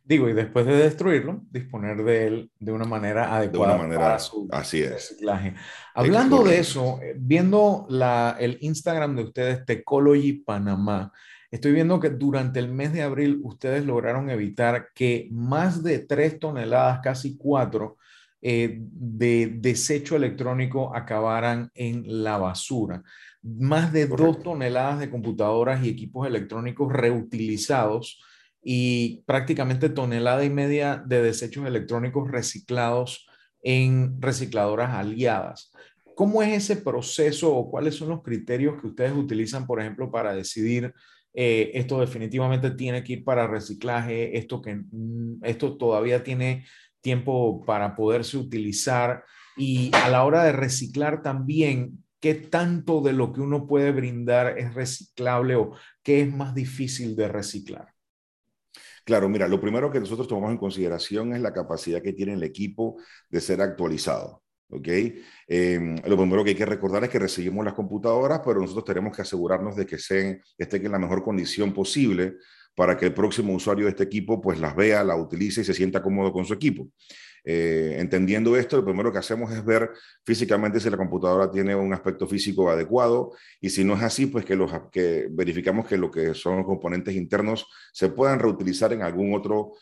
Digo, 0.05 0.27
y 0.27 0.33
después 0.33 0.65
de 0.65 0.75
destruirlo, 0.75 1.43
disponer 1.49 2.03
de 2.03 2.27
él 2.27 2.51
de 2.59 2.71
una 2.73 2.85
manera 2.85 3.35
adecuada 3.35 3.73
de 3.73 3.79
una 3.79 3.87
manera, 3.87 4.01
para 4.01 4.19
su 4.19 4.47
así 4.51 4.81
es. 4.81 4.91
reciclaje. 4.91 5.55
Hablando 5.95 6.43
de 6.43 6.59
eso, 6.59 6.99
eh, 7.01 7.15
viendo 7.17 7.85
la, 7.89 8.35
el 8.39 8.57
Instagram 8.61 9.15
de 9.15 9.23
ustedes, 9.23 9.65
Tecology 9.65 10.33
Panamá, 10.33 11.11
Estoy 11.53 11.71
viendo 11.73 11.99
que 11.99 12.09
durante 12.09 12.59
el 12.59 12.67
mes 12.67 12.93
de 12.93 13.03
abril 13.03 13.39
ustedes 13.43 13.85
lograron 13.85 14.31
evitar 14.31 14.87
que 14.95 15.27
más 15.29 15.83
de 15.83 15.99
tres 15.99 16.39
toneladas, 16.39 16.99
casi 17.03 17.37
cuatro, 17.37 17.97
eh, 18.41 18.79
de 18.81 19.53
desecho 19.59 20.15
electrónico 20.15 20.95
acabaran 20.95 21.69
en 21.75 22.23
la 22.23 22.39
basura. 22.39 23.03
Más 23.43 23.93
de 23.93 24.07
dos 24.07 24.41
toneladas 24.41 24.99
de 24.99 25.11
computadoras 25.11 25.85
y 25.85 25.89
equipos 25.89 26.25
electrónicos 26.25 26.91
reutilizados 26.91 28.19
y 28.63 29.23
prácticamente 29.25 29.89
tonelada 29.89 30.43
y 30.45 30.49
media 30.49 31.03
de 31.05 31.21
desechos 31.21 31.65
electrónicos 31.65 32.31
reciclados 32.31 33.27
en 33.61 34.21
recicladoras 34.21 34.91
aliadas. 34.91 35.71
¿Cómo 36.15 36.43
es 36.43 36.49
ese 36.49 36.81
proceso 36.81 37.55
o 37.55 37.69
cuáles 37.69 37.95
son 37.95 38.09
los 38.09 38.21
criterios 38.21 38.79
que 38.79 38.87
ustedes 38.87 39.13
utilizan, 39.13 39.65
por 39.65 39.81
ejemplo, 39.81 40.11
para 40.11 40.33
decidir 40.33 40.93
eh, 41.33 41.71
esto 41.73 41.99
definitivamente 41.99 42.71
tiene 42.71 43.03
que 43.03 43.13
ir 43.13 43.23
para 43.23 43.47
reciclaje, 43.47 44.37
esto, 44.37 44.61
que, 44.61 44.75
mm, 44.75 45.39
esto 45.43 45.77
todavía 45.77 46.23
tiene 46.23 46.65
tiempo 47.01 47.63
para 47.65 47.95
poderse 47.95 48.37
utilizar 48.37 49.23
y 49.57 49.91
a 49.93 50.09
la 50.09 50.23
hora 50.23 50.43
de 50.43 50.51
reciclar 50.51 51.21
también, 51.21 52.03
¿qué 52.19 52.35
tanto 52.35 53.01
de 53.01 53.13
lo 53.13 53.33
que 53.33 53.41
uno 53.41 53.67
puede 53.67 53.91
brindar 53.91 54.57
es 54.57 54.73
reciclable 54.73 55.55
o 55.55 55.71
qué 56.03 56.21
es 56.21 56.33
más 56.33 56.53
difícil 56.55 57.15
de 57.15 57.27
reciclar? 57.27 57.92
Claro, 59.03 59.27
mira, 59.27 59.47
lo 59.47 59.59
primero 59.59 59.91
que 59.91 59.99
nosotros 59.99 60.27
tomamos 60.27 60.51
en 60.51 60.57
consideración 60.57 61.33
es 61.33 61.41
la 61.41 61.53
capacidad 61.53 62.01
que 62.01 62.13
tiene 62.13 62.33
el 62.33 62.43
equipo 62.43 62.97
de 63.29 63.41
ser 63.41 63.61
actualizado. 63.61 64.43
¿ok? 64.69 64.87
Em, 65.47 65.97
lo 66.05 66.17
primero 66.17 66.43
que 66.43 66.51
hay 66.51 66.55
que 66.55 66.65
recordar 66.65 67.03
es 67.03 67.09
que 67.09 67.19
recibimos 67.19 67.63
las 67.65 67.73
computadoras, 67.73 68.41
pero 68.43 68.59
nosotros 68.59 68.85
tenemos 68.85 69.15
que 69.15 69.21
asegurarnos 69.21 69.75
de 69.75 69.85
que 69.85 69.95
estén 69.95 70.41
en 70.57 70.91
la 70.91 70.99
mejor 70.99 71.23
condición 71.23 71.73
posible 71.73 72.35
para 72.75 72.97
que 72.97 73.05
el 73.05 73.13
próximo 73.13 73.53
usuario 73.53 73.85
de 73.85 73.91
este 73.91 74.03
equipo 74.03 74.41
pues 74.41 74.59
las 74.59 74.75
vea, 74.75 75.03
la 75.03 75.15
utilice 75.15 75.61
y 75.61 75.63
se 75.63 75.73
sienta 75.73 76.01
cómodo 76.01 76.31
con 76.31 76.45
su 76.45 76.53
equipo. 76.53 76.87
Eh, 77.45 77.97
entendiendo 77.99 78.55
esto, 78.55 78.77
lo 78.77 78.85
primero 78.85 79.11
que 79.11 79.17
hacemos 79.17 79.51
es 79.51 79.63
ver 79.65 79.91
físicamente 80.23 80.79
si 80.79 80.89
la 80.89 80.95
computadora 80.95 81.51
tiene 81.51 81.75
un 81.75 81.93
aspecto 81.93 82.25
físico 82.25 82.69
adecuado 82.69 83.33
y 83.59 83.69
si 83.69 83.83
no 83.83 83.95
es 83.95 84.03
así, 84.03 84.27
pues 84.27 84.45
que, 84.45 84.55
los, 84.55 84.71
que 84.91 85.27
verificamos 85.29 85.85
que 85.85 85.97
lo 85.97 86.09
que 86.09 86.33
son 86.33 86.57
los 86.57 86.65
componentes 86.65 87.13
internos 87.15 87.67
se 87.91 88.09
puedan 88.09 88.39
reutilizar 88.39 88.93
en 88.93 89.01
algún 89.01 89.35
otro 89.35 89.73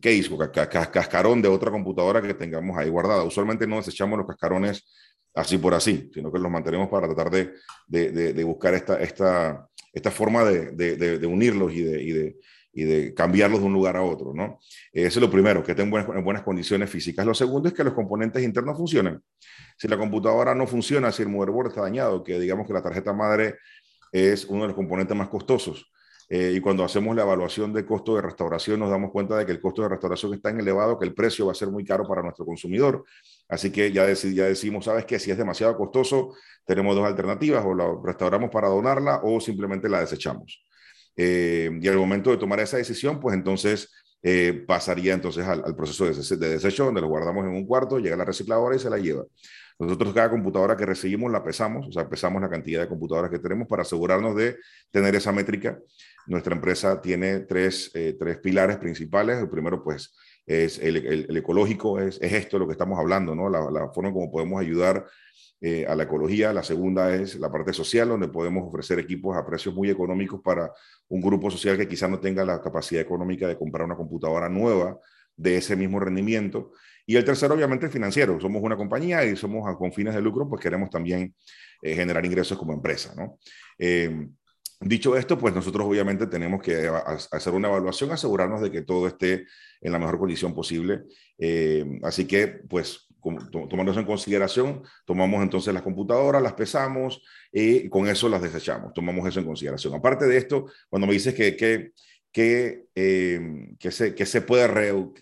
case 0.00 0.28
o 0.32 0.38
cascarón 0.38 1.42
de 1.42 1.48
otra 1.48 1.70
computadora 1.70 2.22
que 2.22 2.34
tengamos 2.34 2.76
ahí 2.76 2.88
guardada. 2.88 3.22
Usualmente 3.24 3.66
no 3.66 3.76
desechamos 3.76 4.18
los 4.18 4.26
cascarones 4.26 4.84
así 5.34 5.58
por 5.58 5.74
así, 5.74 6.10
sino 6.12 6.32
que 6.32 6.38
los 6.38 6.50
mantenemos 6.50 6.88
para 6.88 7.06
tratar 7.06 7.30
de, 7.30 7.52
de, 7.86 8.44
buscar 8.44 8.74
esta, 8.74 9.00
esta, 9.00 9.68
esta 9.92 10.10
forma 10.10 10.44
de, 10.44 11.26
unirlos 11.26 11.72
y 11.74 11.82
de, 11.82 12.36
de 12.84 13.14
cambiarlos 13.14 13.60
de 13.60 13.66
un 13.66 13.72
lugar 13.72 13.96
a 13.96 14.02
otro, 14.02 14.32
¿no? 14.34 14.58
Eso 14.92 15.18
es 15.18 15.22
lo 15.22 15.30
primero, 15.30 15.62
que 15.62 15.72
estén 15.72 15.92
en 15.92 16.24
buenas, 16.24 16.42
condiciones 16.42 16.90
físicas. 16.90 17.24
Lo 17.24 17.34
segundo 17.34 17.68
es 17.68 17.74
que 17.74 17.84
los 17.84 17.94
componentes 17.94 18.42
internos 18.42 18.76
funcionen. 18.76 19.22
Si 19.76 19.88
la 19.88 19.96
computadora 19.96 20.54
no 20.54 20.66
funciona, 20.66 21.10
si 21.12 21.22
el 21.22 21.28
motherboard 21.28 21.68
está 21.68 21.82
dañado, 21.82 22.22
que 22.22 22.38
digamos 22.38 22.66
que 22.66 22.72
la 22.72 22.82
tarjeta 22.82 23.12
madre 23.12 23.56
es 24.12 24.44
uno 24.44 24.62
de 24.62 24.68
los 24.68 24.76
componentes 24.76 25.16
más 25.16 25.28
costosos, 25.28 25.90
eh, 26.28 26.54
y 26.56 26.60
cuando 26.60 26.82
hacemos 26.82 27.14
la 27.14 27.22
evaluación 27.22 27.72
de 27.72 27.86
costo 27.86 28.16
de 28.16 28.22
restauración 28.22 28.80
nos 28.80 28.90
damos 28.90 29.12
cuenta 29.12 29.36
de 29.38 29.46
que 29.46 29.52
el 29.52 29.60
costo 29.60 29.82
de 29.82 29.90
restauración 29.90 30.34
es 30.34 30.42
tan 30.42 30.58
elevado 30.58 30.98
que 30.98 31.04
el 31.04 31.14
precio 31.14 31.46
va 31.46 31.52
a 31.52 31.54
ser 31.54 31.68
muy 31.68 31.84
caro 31.84 32.06
para 32.06 32.20
nuestro 32.20 32.44
consumidor. 32.44 33.04
Así 33.48 33.70
que 33.70 33.92
ya, 33.92 34.12
ya 34.12 34.44
decimos, 34.46 34.86
¿sabes 34.86 35.04
qué? 35.04 35.20
Si 35.20 35.30
es 35.30 35.38
demasiado 35.38 35.76
costoso, 35.76 36.34
tenemos 36.64 36.96
dos 36.96 37.06
alternativas, 37.06 37.64
o 37.64 37.74
la 37.74 37.86
restauramos 38.04 38.50
para 38.50 38.68
donarla 38.68 39.20
o 39.22 39.40
simplemente 39.40 39.88
la 39.88 40.00
desechamos. 40.00 40.66
Eh, 41.16 41.70
y 41.80 41.88
al 41.88 41.96
momento 41.96 42.30
de 42.30 42.36
tomar 42.36 42.60
esa 42.60 42.76
decisión, 42.76 43.18
pues 43.20 43.34
entonces 43.34 43.90
eh, 44.22 44.64
pasaría 44.66 45.14
entonces 45.14 45.46
al, 45.46 45.74
proceso 45.76 46.04
de, 46.04 46.36
de, 46.36 46.48
desecho, 46.54 46.84
donde 46.84 47.00
lo 47.00 47.08
guardamos 47.08 47.44
en 47.44 47.52
un 47.52 47.66
cuarto, 47.66 47.98
llega 47.98 48.16
la 48.16 48.24
recicladora 48.24 48.76
y 48.76 48.78
se 48.78 48.90
la 48.90 48.98
lleva. 48.98 49.24
Nosotros 49.78 50.14
cada 50.14 50.30
computadora 50.30 50.76
que 50.76 50.86
recibimos 50.86 51.30
la 51.30 51.44
pesamos, 51.44 51.86
o 51.86 51.92
sea, 51.92 52.08
pesamos 52.08 52.40
la 52.40 52.48
cantidad 52.48 52.80
de 52.80 52.88
computadoras 52.88 53.30
que 53.30 53.38
tenemos 53.38 53.68
para 53.68 53.82
asegurarnos 53.82 54.34
de 54.34 54.56
tener 54.90 55.14
esa 55.14 55.32
métrica. 55.32 55.78
Nuestra 56.26 56.54
empresa 56.54 57.00
tiene 57.00 57.40
tres, 57.40 57.90
eh, 57.94 58.16
tres 58.18 58.38
pilares 58.38 58.78
principales. 58.78 59.38
El 59.38 59.50
primero, 59.50 59.84
pues, 59.84 60.14
es 60.46 60.78
el, 60.78 60.96
el, 60.96 61.36
ecológico, 61.36 62.00
es, 62.00 62.18
es, 62.22 62.32
esto 62.32 62.58
lo 62.58 62.66
que 62.66 62.72
estamos 62.72 62.98
hablando, 62.98 63.34
¿no? 63.34 63.50
La, 63.50 63.70
la 63.70 63.90
forma 63.92 64.12
como 64.12 64.30
podemos 64.30 64.60
ayudar 64.60 65.04
eh, 65.58 65.86
a 65.88 65.94
la 65.94 66.02
ecología. 66.02 66.52
La 66.52 66.62
segunda 66.62 67.14
es 67.14 67.36
la 67.36 67.50
parte 67.50 67.72
social, 67.72 68.10
donde 68.10 68.28
podemos 68.28 68.68
ofrecer 68.68 68.98
equipos 68.98 69.34
a 69.34 69.46
precios 69.46 69.74
muy 69.74 69.88
económicos 69.88 70.42
para 70.42 70.70
un 71.08 71.22
grupo 71.22 71.50
social 71.50 71.78
que 71.78 71.88
quizás 71.88 72.10
no 72.10 72.20
tenga 72.20 72.44
la 72.44 72.60
capacidad 72.60 73.00
económica 73.00 73.48
de 73.48 73.56
comprar 73.56 73.86
una 73.86 73.96
computadora 73.96 74.50
nueva 74.50 74.98
de 75.34 75.56
ese 75.56 75.74
mismo 75.74 75.98
rendimiento. 75.98 76.72
Y 77.06 77.16
el 77.16 77.24
tercero, 77.24 77.54
obviamente, 77.54 77.86
el 77.86 77.92
financiero. 77.92 78.38
Somos 78.38 78.62
una 78.62 78.76
compañía 78.76 79.24
y 79.24 79.34
somos 79.34 79.64
con 79.78 79.92
fines 79.94 80.14
de 80.14 80.20
lucro, 80.20 80.46
pues 80.46 80.60
queremos 80.60 80.90
también 80.90 81.34
eh, 81.80 81.94
generar 81.94 82.26
ingresos 82.26 82.58
como 82.58 82.74
empresa, 82.74 83.14
¿no? 83.16 83.38
Eh, 83.78 84.28
dicho 84.78 85.16
esto, 85.16 85.38
pues 85.38 85.54
nosotros 85.54 85.86
obviamente 85.86 86.26
tenemos 86.26 86.60
que 86.60 86.86
hacer 87.32 87.54
una 87.54 87.68
evaluación, 87.68 88.12
asegurarnos 88.12 88.60
de 88.60 88.70
que 88.70 88.82
todo 88.82 89.06
esté 89.06 89.46
en 89.80 89.92
la 89.92 89.98
mejor 89.98 90.18
condición 90.18 90.52
posible. 90.52 91.04
así 92.02 92.26
que, 92.26 92.46
pues, 92.68 93.05
tomando 93.50 93.92
eso 93.92 94.00
en 94.00 94.06
consideración, 94.06 94.82
tomamos 95.04 95.42
entonces 95.42 95.72
las 95.72 95.82
computadoras, 95.82 96.42
las 96.42 96.54
pesamos 96.54 97.22
y 97.52 97.88
con 97.88 98.08
eso 98.08 98.28
las 98.28 98.42
desechamos, 98.42 98.92
tomamos 98.92 99.28
eso 99.28 99.40
en 99.40 99.46
consideración. 99.46 99.94
Aparte 99.94 100.26
de 100.26 100.36
esto, 100.36 100.66
cuando 100.88 101.06
me 101.06 101.12
dices 101.12 101.34
que, 101.34 101.56
que, 101.56 101.92
que, 102.32 102.84
eh, 102.94 103.40
que, 103.78 103.90
se, 103.90 104.14
que 104.14 104.26
se, 104.26 104.42
puede 104.42 104.66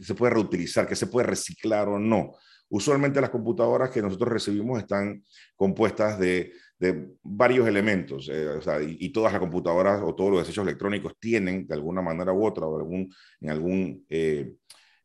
se 0.00 0.14
puede 0.14 0.34
reutilizar, 0.34 0.86
que 0.86 0.96
se 0.96 1.07
puede 1.07 1.26
reciclar 1.26 1.88
o 1.88 1.98
no, 1.98 2.32
usualmente 2.68 3.20
las 3.20 3.30
computadoras 3.30 3.90
que 3.90 4.02
nosotros 4.02 4.32
recibimos 4.32 4.78
están 4.80 5.22
compuestas 5.57 6.18
de, 6.18 6.52
de 6.78 7.09
varios 7.22 7.66
elementos, 7.68 8.28
eh, 8.32 8.59
y, 8.98 9.11
todas 9.11 9.32
las 9.32 9.40
computadoras 9.40 10.02
o 10.02 10.14
todos 10.14 10.30
los 10.30 10.40
desechos 10.40 10.64
electrónicos 10.64 11.14
tienen 11.18 11.66
de 11.66 11.74
alguna 11.74 12.02
manera 12.02 12.32
u 12.32 12.44
otra 12.44 12.66
o 12.66 12.76
algún, 12.76 13.12
en 13.40 13.50
algún... 13.50 14.05
Eh, 14.09 14.55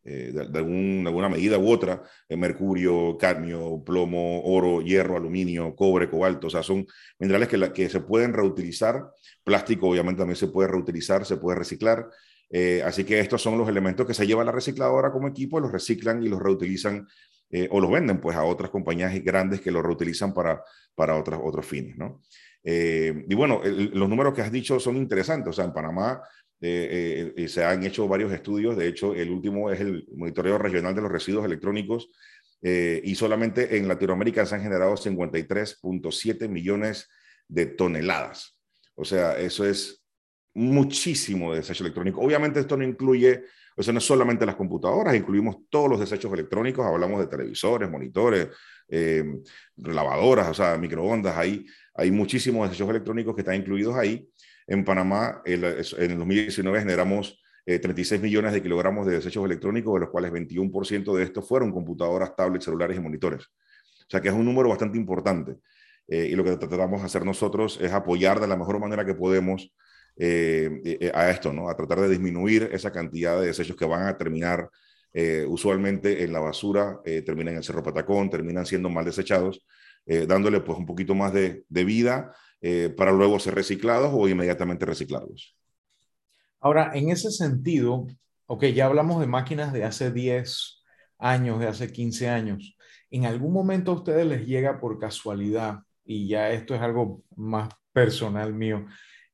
eh, 0.02 0.32
de, 0.34 0.58
alguna 0.58 1.28
medida 1.28 1.58
u 1.58 1.70
otra, 1.70 2.02
eh, 2.30 2.38
mercurio, 2.38 3.18
cadmio, 3.18 3.84
plomo, 3.86 4.42
oro, 4.44 4.82
hierro, 4.82 5.18
aluminio, 5.18 5.76
cobre, 5.76 6.10
cobalto, 6.10 6.48
o 6.48 6.50
sea, 6.50 6.64
son 6.64 6.88
minerales 7.20 7.50
que, 7.50 7.74
que 7.74 7.90
se 7.90 8.00
pueden 8.00 8.34
reutilizar, 8.34 9.12
plástico 9.44 9.90
obviamente 9.90 10.20
también 10.20 10.38
se 10.38 10.48
puede 10.48 10.70
reutilizar, 10.70 11.26
se 11.26 11.36
puede 11.36 11.60
reciclar, 11.60 12.08
eh, 12.50 12.82
así 12.86 13.04
que 13.04 13.20
estos 13.20 13.42
son 13.42 13.58
los 13.58 13.68
elementos 13.68 14.08
que 14.08 14.14
se 14.14 14.26
lleva 14.26 14.46
la 14.46 14.54
recicladora 14.54 15.12
como 15.12 15.28
equipo, 15.28 15.60
los 15.60 15.72
reciclan 15.72 16.24
y 16.24 16.30
los 16.30 16.42
reutilizan 16.42 17.06
o 17.72 17.82
los 17.82 17.90
venden 17.90 18.22
pues 18.22 18.38
a 18.38 18.44
otras 18.44 18.70
compañías 18.70 19.12
grandes 19.24 19.60
que 19.60 19.72
los 19.72 19.84
reutilizan 19.84 20.36
para, 20.36 20.64
para 20.94 21.18
otros, 21.18 21.42
otros 21.44 21.66
fines, 21.66 21.98
¿no? 21.98 22.22
y 22.64 23.34
bueno, 23.34 23.62
los 23.64 24.08
números 24.08 24.36
que 24.36 24.44
has 24.44 24.52
dicho 24.52 24.80
son 24.80 24.98
interesantes, 24.98 25.50
o 25.50 25.54
sea, 25.54 25.66
en 25.66 25.74
Panamá 25.74 26.22
eh, 26.62 27.34
eh, 27.38 27.48
se 27.48 27.64
han 27.64 27.84
hecho 27.84 28.08
varios 28.08 28.34
estudios, 28.34 28.76
de 28.76 28.88
hecho 28.88 29.16
el 29.16 29.30
último 29.32 29.72
es 29.72 29.80
el 29.80 30.06
monitoreo 30.14 30.58
regional 30.58 30.94
de 30.94 31.02
los 31.02 31.12
residuos 31.12 31.46
electrónicos 31.46 32.10
eh, 32.62 33.00
y 33.02 33.16
solamente 33.16 33.78
en 33.78 33.88
Latinoamérica 33.88 34.46
se 34.46 34.56
han 34.56 34.64
generado 34.64 34.96
53.7 34.96 36.50
millones 36.50 37.08
de 37.48 37.66
toneladas. 37.68 38.60
O 38.96 39.06
sea, 39.06 39.40
eso 39.40 39.66
es 39.66 40.04
muchísimo 40.54 41.52
de 41.52 41.60
desecho 41.60 41.86
electrónico. 41.86 42.20
Obviamente 42.20 42.60
esto 42.60 42.76
no 42.76 42.84
incluye, 42.84 43.46
o 43.78 43.82
sea, 43.82 43.94
no 43.94 44.00
es 44.00 44.06
solamente 44.06 44.46
las 44.46 44.56
computadoras, 44.56 45.16
incluimos 45.16 45.60
todos 45.70 45.90
los 45.90 46.00
desechos 46.02 46.34
electrónicos, 46.34 46.86
hablamos 46.86 47.22
de 47.22 47.28
televisores, 47.28 47.90
monitores, 47.90 48.50
lavadoras, 49.78 50.50
o 50.50 50.54
sea, 50.54 50.78
microondas, 50.78 51.38
hay, 51.38 51.66
hay 51.94 52.12
muchísimos 52.12 52.68
desechos 52.68 52.90
electrónicos 52.90 53.34
que 53.34 53.42
están 53.42 53.56
incluidos 53.56 53.96
ahí 53.96 54.28
en 54.70 54.86
Panamá, 54.86 55.42
en 55.46 55.64
el 55.64 56.18
2019 56.18 56.80
generamos 56.80 57.42
36 57.66 58.20
eh, 58.20 58.24
millones 58.24 58.54
de 58.54 58.62
kilogramos 58.62 59.08
de 59.08 59.14
desechos 59.16 59.44
electrónicos, 59.44 59.96
de 59.96 60.00
los 60.02 60.10
cuales 60.10 60.32
21% 60.32 61.16
de 61.16 61.24
estos 61.24 61.48
fueron 61.48 61.72
computadoras, 61.72 62.36
tablets, 62.36 62.66
celulares 62.66 62.96
y 62.96 63.00
monitores. 63.00 63.46
O 63.46 64.10
sea 64.10 64.22
que 64.22 64.30
es 64.30 64.34
un 64.34 64.46
número 64.46 64.70
bastante 64.70 64.98
importante. 64.98 65.58
Eh, 66.08 66.30
y 66.32 66.36
lo 66.36 66.44
que 66.44 66.56
tratamos 66.56 67.02
de 67.02 67.06
hacer 67.08 67.26
nosotros 67.26 67.80
es 67.82 67.92
apoyar 67.92 68.40
de 68.40 68.48
la 68.48 68.56
mejor 68.56 68.80
manera 68.80 69.04
que 69.04 69.16
podemos 69.16 69.74
eh, 70.18 71.12
a 71.14 71.32
esto, 71.32 71.52
¿no? 71.52 71.70
A 71.70 71.76
tratar 71.76 72.02
de 72.02 72.10
disminuir 72.10 72.70
esa 72.72 72.92
cantidad 72.92 73.40
de 73.40 73.48
desechos 73.48 73.76
que 73.76 73.86
van 73.86 74.08
a 74.08 74.18
terminar 74.18 74.70
usualmente 75.48 76.24
en 76.24 76.32
la 76.32 76.40
basura, 76.40 77.00
terminan 77.04 77.54
en 77.54 77.58
el 77.58 77.64
Cerro 77.64 77.82
Patacón, 77.82 78.30
terminan 78.30 78.64
siendo 78.68 78.92
mal 78.92 79.04
desechados, 79.04 79.66
dándole 80.06 80.60
pues 80.60 80.78
un 80.78 80.86
poquito 80.86 81.16
más 81.16 81.34
de, 81.34 81.64
de 81.68 81.84
vida 81.84 82.32
eh, 82.62 82.94
para 82.96 83.12
luego 83.12 83.40
ser 83.40 83.56
reciclados 83.56 84.12
o 84.14 84.28
inmediatamente 84.28 84.86
reciclados. 84.86 85.56
Ahora, 86.60 86.92
en 86.94 87.10
ese 87.10 87.32
sentido, 87.32 88.08
ok, 88.48 88.66
ya 88.66 88.86
hablamos 88.86 89.22
de 89.22 89.28
máquinas 89.28 89.72
de 89.72 89.86
hace 89.86 90.12
10 90.12 90.84
años, 91.18 91.60
de 91.60 91.68
hace 91.68 91.92
15 91.92 92.30
años. 92.30 92.76
¿En 93.10 93.26
algún 93.26 93.54
momento 93.54 93.92
a 93.92 93.96
ustedes 93.96 94.26
les 94.26 94.46
llega 94.46 94.80
por 94.80 95.00
casualidad, 95.00 95.80
y 96.06 96.28
ya 96.28 96.52
esto 96.52 96.76
es 96.76 96.82
algo 96.82 97.24
más 97.36 97.70
personal 97.94 98.54
mío, 98.54 98.86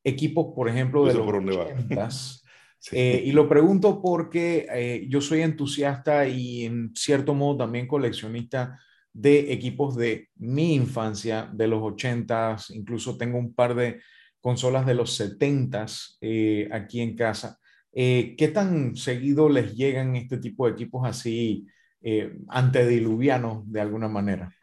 equipos, 0.03 0.53
por 0.55 0.69
ejemplo, 0.69 1.05
de 1.05 1.13
los 1.13 1.27
80 1.27 2.09
eh, 2.91 3.23
y 3.25 3.31
lo 3.31 3.49
pregunto 3.49 4.01
porque 4.01 4.67
eh, 4.71 5.07
yo 5.09 5.19
soy 5.19 5.41
entusiasta 5.41 6.27
y 6.27 6.65
en 6.65 6.91
cierto 6.95 7.33
modo 7.33 7.57
también 7.57 7.87
coleccionista 7.87 8.79
de 9.15 9.53
equipos 9.53 9.95
de 9.95 10.27
mi 10.35 10.75
infancia, 10.75 11.49
de 11.53 11.67
los 11.67 11.81
80s, 11.81 12.75
incluso 12.75 13.17
tengo 13.17 13.37
un 13.37 13.53
par 13.53 13.73
de 13.73 14.01
consolas 14.41 14.85
de 14.85 14.93
los 14.93 15.17
70s 15.17 16.17
eh, 16.19 16.67
aquí 16.69 16.99
en 16.99 17.15
casa. 17.15 17.57
Eh, 17.93 18.35
¿Qué 18.37 18.49
tan 18.49 18.97
seguido 18.97 19.47
les 19.47 19.73
llegan 19.73 20.17
este 20.17 20.37
tipo 20.37 20.65
de 20.65 20.73
equipos 20.73 21.07
así 21.07 21.65
eh, 22.01 22.35
antediluvianos 22.49 23.71
de 23.71 23.79
alguna 23.79 24.09
manera? 24.09 24.53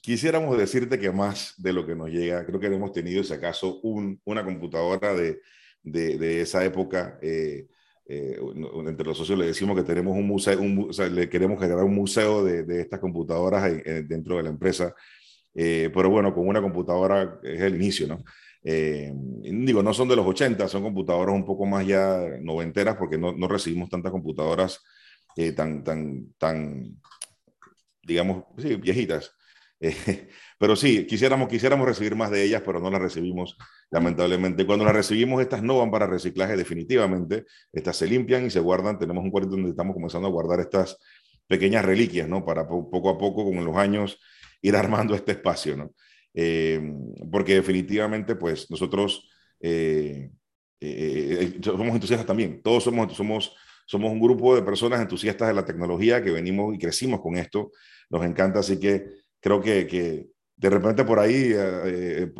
Quisiéramos 0.00 0.58
decirte 0.58 0.98
que 0.98 1.12
más 1.12 1.54
de 1.58 1.72
lo 1.72 1.86
que 1.86 1.94
nos 1.94 2.10
llega, 2.10 2.44
creo 2.44 2.58
que 2.58 2.66
hemos 2.66 2.90
tenido, 2.90 3.22
si 3.22 3.32
acaso, 3.32 3.80
una 4.24 4.44
computadora 4.44 5.14
de, 5.14 5.38
de, 5.84 6.40
esa 6.40 6.64
época. 6.64 7.20
Eh, 8.14 8.38
entre 8.86 9.06
los 9.06 9.16
socios 9.16 9.38
le 9.38 9.46
decimos 9.46 9.74
que 9.74 9.84
tenemos 9.84 10.14
un 10.14 10.26
museo, 10.26 10.60
le 11.08 11.30
queremos 11.30 11.58
generar 11.58 11.82
un 11.82 11.94
museo 11.94 12.44
de, 12.44 12.82
estas 12.82 13.00
computadoras 13.00 13.72
dentro 14.06 14.36
de 14.36 14.42
la 14.42 14.50
empresa, 14.50 14.94
eh, 15.54 15.90
pero 15.94 16.10
bueno, 16.10 16.34
con 16.34 16.46
una 16.46 16.60
computadora 16.60 17.40
es 17.42 17.62
el 17.62 17.76
inicio, 17.76 18.06
¿no? 18.08 18.22
Eh, 18.64 19.10
digo, 19.14 19.82
no 19.82 19.94
son 19.94 20.08
de 20.08 20.16
los 20.16 20.26
80, 20.26 20.68
son 20.68 20.82
computadoras 20.82 21.34
un 21.34 21.46
poco 21.46 21.64
más 21.64 21.86
ya 21.86 22.20
noventeras 22.42 22.96
porque 22.96 23.16
no, 23.16 23.32
recibimos 23.48 23.88
tantas 23.88 24.12
computadoras 24.12 24.82
tan, 25.56 25.82
tan, 25.82 26.34
tan, 26.36 27.00
digamos, 28.02 28.44
sí, 28.58 28.76
viejitas. 28.76 29.34
pero 30.58 30.76
sí, 30.76 31.06
quisiéramos, 31.06 31.48
quisiéramos 31.48 31.86
recibir 31.86 32.14
más 32.14 32.30
de 32.30 32.42
ellas, 32.44 32.62
pero 32.64 32.78
no 32.78 32.90
las 32.90 33.02
recibimos, 33.02 33.56
lamentablemente. 33.90 34.64
Cuando 34.64 34.84
las 34.84 34.94
recibimos, 34.94 35.42
estas 35.42 35.62
no 35.62 35.78
van 35.78 35.90
para 35.90 36.06
reciclaje 36.06 36.56
definitivamente. 36.56 37.44
Estas 37.72 37.96
se 37.96 38.06
limpian 38.06 38.46
y 38.46 38.50
se 38.50 38.60
guardan. 38.60 38.98
Tenemos 38.98 39.24
un 39.24 39.30
cuarto 39.30 39.50
donde 39.50 39.70
estamos 39.70 39.94
comenzando 39.94 40.28
a 40.28 40.30
guardar 40.30 40.60
estas 40.60 40.98
pequeñas 41.48 41.84
reliquias, 41.84 42.28
¿no? 42.28 42.44
Para 42.44 42.66
poco 42.66 43.10
a 43.10 43.18
poco, 43.18 43.44
con 43.44 43.64
los 43.64 43.76
años, 43.76 44.18
ir 44.60 44.76
armando 44.76 45.14
este 45.14 45.32
espacio, 45.32 45.76
¿no? 45.76 45.92
Eh, 46.34 46.80
porque 47.30 47.54
definitivamente, 47.54 48.36
pues 48.36 48.70
nosotros 48.70 49.28
eh, 49.60 50.30
eh, 50.80 51.58
somos 51.62 51.88
entusiastas 51.88 52.26
también. 52.26 52.62
Todos 52.62 52.84
somos, 52.84 53.14
somos, 53.14 53.54
somos 53.84 54.12
un 54.12 54.20
grupo 54.20 54.54
de 54.54 54.62
personas 54.62 55.00
entusiastas 55.00 55.48
de 55.48 55.54
la 55.54 55.64
tecnología 55.64 56.22
que 56.22 56.30
venimos 56.30 56.74
y 56.74 56.78
crecimos 56.78 57.20
con 57.20 57.36
esto. 57.36 57.72
Nos 58.08 58.24
encanta, 58.24 58.60
así 58.60 58.78
que 58.78 59.21
creo 59.42 59.60
que, 59.60 59.86
que 59.86 60.28
de 60.56 60.70
repente 60.70 61.04
por 61.04 61.18
ahí 61.18 61.52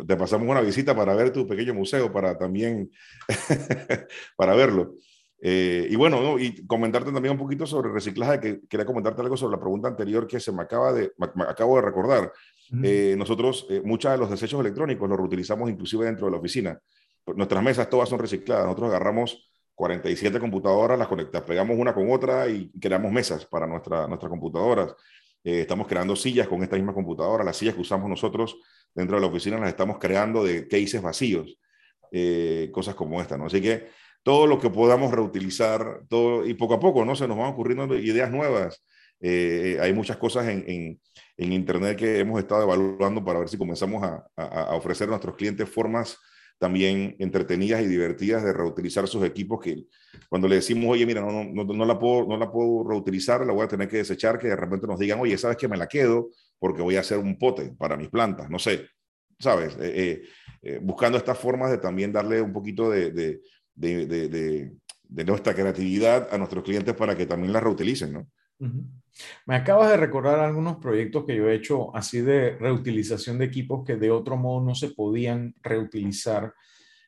te 0.07 0.15
pasamos 0.15 0.47
una 0.47 0.61
visita 0.61 0.95
para 0.95 1.13
ver 1.13 1.31
tu 1.31 1.45
pequeño 1.45 1.75
museo, 1.75 2.11
para 2.11 2.35
también, 2.37 2.89
para 4.35 4.55
verlo. 4.55 4.95
Eh, 5.45 5.87
y 5.89 5.97
bueno, 5.97 6.39
y 6.39 6.65
comentarte 6.65 7.11
también 7.11 7.33
un 7.33 7.37
poquito 7.37 7.65
sobre 7.65 7.91
reciclaje, 7.91 8.39
que 8.39 8.61
quería 8.65 8.85
comentarte 8.85 9.21
algo 9.21 9.35
sobre 9.35 9.57
la 9.57 9.59
pregunta 9.59 9.89
anterior 9.89 10.25
que 10.25 10.39
se 10.39 10.53
me 10.53 10.61
acaba 10.61 10.93
de, 10.93 11.11
me, 11.17 11.43
acabo 11.43 11.75
de 11.75 11.81
recordar. 11.81 12.31
Eh, 12.81 13.13
nosotros, 13.17 13.67
eh, 13.69 13.81
muchos 13.83 14.09
de 14.09 14.17
los 14.17 14.29
desechos 14.29 14.61
electrónicos 14.61 15.07
los 15.07 15.17
reutilizamos 15.17 15.69
inclusive 15.69 16.05
dentro 16.05 16.27
de 16.27 16.31
la 16.31 16.37
oficina. 16.37 16.79
Nuestras 17.35 17.61
mesas 17.61 17.89
todas 17.89 18.07
son 18.07 18.19
recicladas. 18.19 18.63
Nosotros 18.63 18.89
agarramos 18.89 19.51
47 19.75 20.39
computadoras, 20.39 20.97
las 20.97 21.09
conectamos, 21.09 21.45
pegamos 21.45 21.77
una 21.77 21.93
con 21.93 22.09
otra 22.09 22.47
y 22.47 22.71
creamos 22.79 23.11
mesas 23.11 23.45
para 23.45 23.67
nuestra, 23.67 24.07
nuestras 24.07 24.29
computadoras. 24.29 24.95
Estamos 25.43 25.87
creando 25.87 26.15
sillas 26.15 26.47
con 26.47 26.63
esta 26.63 26.75
misma 26.75 26.93
computadora. 26.93 27.43
Las 27.43 27.57
sillas 27.57 27.75
que 27.75 27.81
usamos 27.81 28.09
nosotros 28.09 28.57
dentro 28.93 29.17
de 29.17 29.21
la 29.21 29.27
oficina 29.27 29.59
las 29.59 29.69
estamos 29.69 29.97
creando 29.99 30.43
de 30.43 30.67
cases 30.67 31.01
vacíos. 31.01 31.57
cosas 32.71 32.95
como 32.95 33.21
esta, 33.21 33.37
¿no? 33.37 33.47
Así 33.47 33.61
que 33.61 33.87
todo 34.23 34.47
lo 34.47 34.57
que 34.59 34.69
podamos 34.69 35.11
reutilizar, 35.11 36.03
todo, 36.07 36.45
y 36.45 36.53
poco 36.53 36.75
a 36.75 36.79
poco, 36.79 37.03
¿no? 37.05 37.15
Se 37.15 37.27
nos 37.27 37.37
van 37.37 37.51
ocurriendo 37.51 37.93
ideas 37.97 38.31
nuevas. 38.31 38.83
Eh, 39.19 39.77
hay 39.81 39.93
muchas 39.93 40.17
cosas 40.17 40.47
en, 40.47 40.63
en, 40.67 41.01
en, 41.37 41.53
Internet 41.53 41.97
que 41.97 42.19
hemos 42.19 42.39
estado 42.39 42.63
evaluando 42.63 43.23
para 43.23 43.39
ver 43.39 43.49
si 43.49 43.57
comenzamos 43.57 44.03
a, 44.03 44.25
a, 44.35 44.75
ofrecer 44.75 45.07
a 45.07 45.11
nuestros 45.11 45.35
clientes 45.35 45.69
formas 45.69 46.17
también 46.63 47.17
entretenidas 47.19 47.81
y 47.81 47.87
divertidas 47.87 48.41
de 48.41 48.53
reutilizar 48.53 49.05
sus 49.05 49.25
equipos 49.25 49.59
que 49.61 49.83
cuando 50.29 50.47
le 50.47 50.55
decimos, 50.55 50.91
oye, 50.91 51.05
mira, 51.05 51.19
no, 51.19 51.43
no, 51.43 51.65
no, 51.65 51.85
la 51.85 51.99
puedo, 51.99 52.25
no 52.25 52.37
la 52.37 52.49
puedo 52.49 52.87
reutilizar, 52.87 53.45
la 53.45 53.51
voy 53.51 53.65
a 53.65 53.67
tener 53.67 53.89
que 53.89 53.97
desechar, 53.97 54.39
que 54.39 54.47
de 54.47 54.55
repente 54.55 54.87
nos 54.87 54.97
digan, 54.97 55.19
oye, 55.19 55.37
¿sabes 55.37 55.57
que 55.57 55.67
me 55.67 55.75
la 55.75 55.87
quedo? 55.87 56.29
Porque 56.57 56.81
voy 56.81 56.95
a 56.95 57.01
hacer 57.01 57.17
un 57.17 57.37
pote 57.37 57.75
para 57.77 57.97
mis 57.97 58.07
plantas, 58.07 58.49
no 58.49 58.59
sé, 58.59 58.87
¿sabes? 59.37 59.75
Eh, 59.77 60.23
eh, 60.61 60.79
buscando 60.81 61.17
estas 61.17 61.37
formas 61.37 61.69
de 61.69 61.79
también 61.79 62.13
darle 62.13 62.41
un 62.41 62.53
poquito 62.53 62.89
de, 62.89 63.11
de, 63.11 63.41
de, 63.75 64.71
de, 65.09 65.25
nuestra 65.25 65.53
creatividad 65.53 66.29
a 66.31 66.37
nuestros 66.37 66.63
clientes 66.63 66.95
para 66.95 67.13
que 67.17 67.25
también 67.25 67.51
la 67.51 67.59
reutilicen, 67.59 68.13
¿no? 68.13 68.27
Me 69.45 69.55
acabas 69.55 69.89
de 69.89 69.97
recordar 69.97 70.39
algunos 70.39 70.77
proyectos 70.77 71.25
que 71.25 71.35
yo 71.35 71.49
he 71.49 71.55
hecho 71.55 71.95
así 71.95 72.21
de 72.21 72.57
reutilización 72.57 73.37
de 73.37 73.45
equipos 73.45 73.83
que 73.85 73.95
de 73.95 74.11
otro 74.11 74.37
modo 74.37 74.63
no 74.63 74.75
se 74.75 74.89
podían 74.89 75.53
reutilizar. 75.61 76.53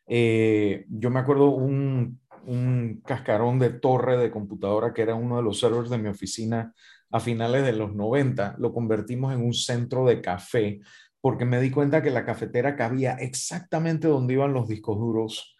Eh, 0.07 0.85
yo 0.89 1.09
me 1.09 1.19
acuerdo 1.19 1.49
un, 1.49 2.19
un 2.45 3.01
cascarón 3.05 3.59
de 3.59 3.71
torre 3.71 4.17
de 4.17 4.31
computadora 4.31 4.93
que 4.93 5.01
era 5.01 5.15
uno 5.15 5.37
de 5.37 5.43
los 5.43 5.59
servers 5.59 5.89
de 5.89 5.97
mi 5.97 6.09
oficina 6.09 6.73
a 7.11 7.19
finales 7.19 7.65
de 7.65 7.73
los 7.73 7.95
90. 7.95 8.55
Lo 8.59 8.73
convertimos 8.73 9.33
en 9.33 9.41
un 9.43 9.53
centro 9.53 10.05
de 10.05 10.21
café 10.21 10.79
porque 11.21 11.45
me 11.45 11.59
di 11.59 11.71
cuenta 11.71 12.03
que 12.03 12.11
la 12.11 12.25
cafetera 12.25 12.75
cabía 12.75 13.13
exactamente 13.13 14.07
donde 14.07 14.33
iban 14.33 14.53
los 14.53 14.67
discos 14.67 14.97
duros 14.97 15.54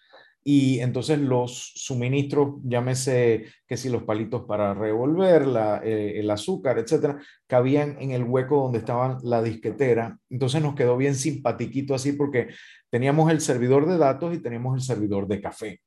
y 0.48 0.80
entonces 0.80 1.18
los 1.18 1.72
suministros, 1.74 2.58
llámese 2.64 3.46
que 3.66 3.78
si 3.78 3.90
los 3.90 4.04
palitos 4.04 4.44
para 4.44 4.76
revolver, 4.76 5.48
la, 5.48 5.82
eh, 5.84 6.20
el 6.20 6.30
azúcar, 6.30 6.78
etcétera, 6.78 7.20
cabían 7.48 7.98
en 8.00 8.12
el 8.12 8.24
hueco 8.24 8.62
donde 8.62 8.78
estaba 8.78 9.18
la 9.24 9.42
disquetera. 9.42 10.20
Entonces 10.30 10.62
nos 10.62 10.76
quedó 10.76 10.98
bien 10.98 11.16
simpatiquito 11.16 11.96
así 11.96 12.12
porque 12.12 12.50
teníamos 12.92 13.32
el 13.32 13.42
servidor 13.42 13.88
de 13.88 13.98
datos 13.98 14.36
y 14.36 14.38
teníamos 14.38 14.76
el 14.76 14.82
servidor 14.82 15.28
de 15.28 15.42
café. 15.42 15.82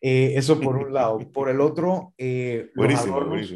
Eh, 0.00 0.32
eso 0.34 0.60
por 0.60 0.76
un 0.76 0.92
lado. 0.92 1.18
Por 1.32 1.48
el 1.48 1.60
otro, 1.60 2.14
eh, 2.18 2.70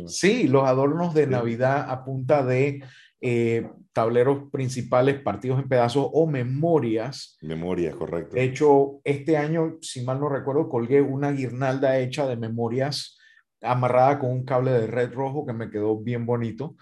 sí, 0.06 0.46
los 0.46 0.64
adornos 0.64 1.14
de 1.14 1.26
Navidad 1.26 1.90
a 1.90 2.04
punta 2.04 2.44
de 2.44 2.84
eh, 3.22 3.70
tableros 3.92 4.50
principales 4.50 5.20
partidos 5.20 5.60
en 5.60 5.68
pedazos 5.68 6.08
o 6.12 6.26
memorias. 6.26 7.38
Memorias, 7.40 7.94
correcto. 7.94 8.34
De 8.34 8.42
hecho, 8.42 9.00
este 9.04 9.36
año, 9.36 9.78
si 9.80 10.04
mal 10.04 10.18
no 10.18 10.28
recuerdo, 10.28 10.68
colgué 10.68 11.00
una 11.00 11.30
guirnalda 11.30 11.98
hecha 11.98 12.26
de 12.26 12.36
memorias 12.36 13.18
amarrada 13.60 14.18
con 14.18 14.30
un 14.30 14.44
cable 14.44 14.72
de 14.72 14.88
red 14.88 15.12
rojo 15.12 15.46
que 15.46 15.52
me 15.52 15.70
quedó 15.70 15.98
bien 15.98 16.26
bonito. 16.26 16.76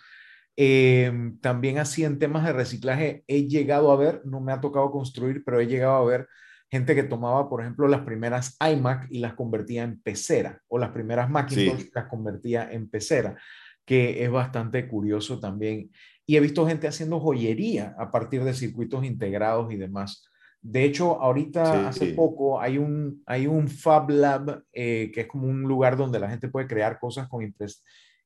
Eh, 0.57 1.13
también 1.43 1.79
así 1.79 2.05
en 2.05 2.19
temas 2.19 2.45
de 2.45 2.53
reciclaje 2.53 3.23
he 3.27 3.47
llegado 3.47 3.93
a 3.93 3.97
ver, 3.97 4.23
no 4.25 4.41
me 4.41 4.53
ha 4.53 4.61
tocado 4.61 4.91
construir, 4.91 5.45
pero 5.45 5.61
he 5.61 5.67
llegado 5.67 5.97
a 5.97 6.05
ver 6.05 6.27
gente 6.71 6.95
que 6.95 7.03
tomaba, 7.03 7.51
por 7.51 7.61
ejemplo, 7.61 7.87
las 7.87 8.03
primeras 8.03 8.57
iMac 8.61 9.09
y 9.11 9.19
las 9.19 9.35
convertía 9.35 9.83
en 9.83 10.01
pecera, 10.01 10.63
o 10.69 10.79
las 10.79 10.91
primeras 10.91 11.29
Macintosh 11.29 11.91
las 11.93 12.07
convertía 12.07 12.71
en 12.71 12.89
pecera, 12.89 13.37
que 13.85 14.25
es 14.25 14.31
bastante 14.31 14.87
curioso 14.89 15.41
también 15.41 15.91
y 16.31 16.37
he 16.37 16.41
visto 16.41 16.65
gente 16.65 16.87
haciendo 16.87 17.19
joyería 17.19 17.97
a 17.99 18.13
partir 18.13 18.45
de 18.45 18.55
circuitos 18.55 19.05
integrados 19.05 19.73
y 19.73 19.77
demás. 19.77 20.29
De 20.63 20.85
hecho, 20.85 21.21
ahorita 21.21 21.89
hace 21.89 22.13
poco 22.15 22.61
hay 22.61 22.79
un, 22.79 23.21
hay 23.27 23.49
un 23.49 23.67
Fab 23.67 24.11
Lab 24.11 24.63
eh, 24.73 25.11
que 25.13 25.23
es 25.23 25.27
como 25.27 25.49
un 25.49 25.63
lugar 25.63 25.97
donde 25.97 26.21
la 26.21 26.31
gente 26.31 26.47
puede 26.47 26.69
crear 26.69 27.01
cosas 27.01 27.29
con 27.29 27.43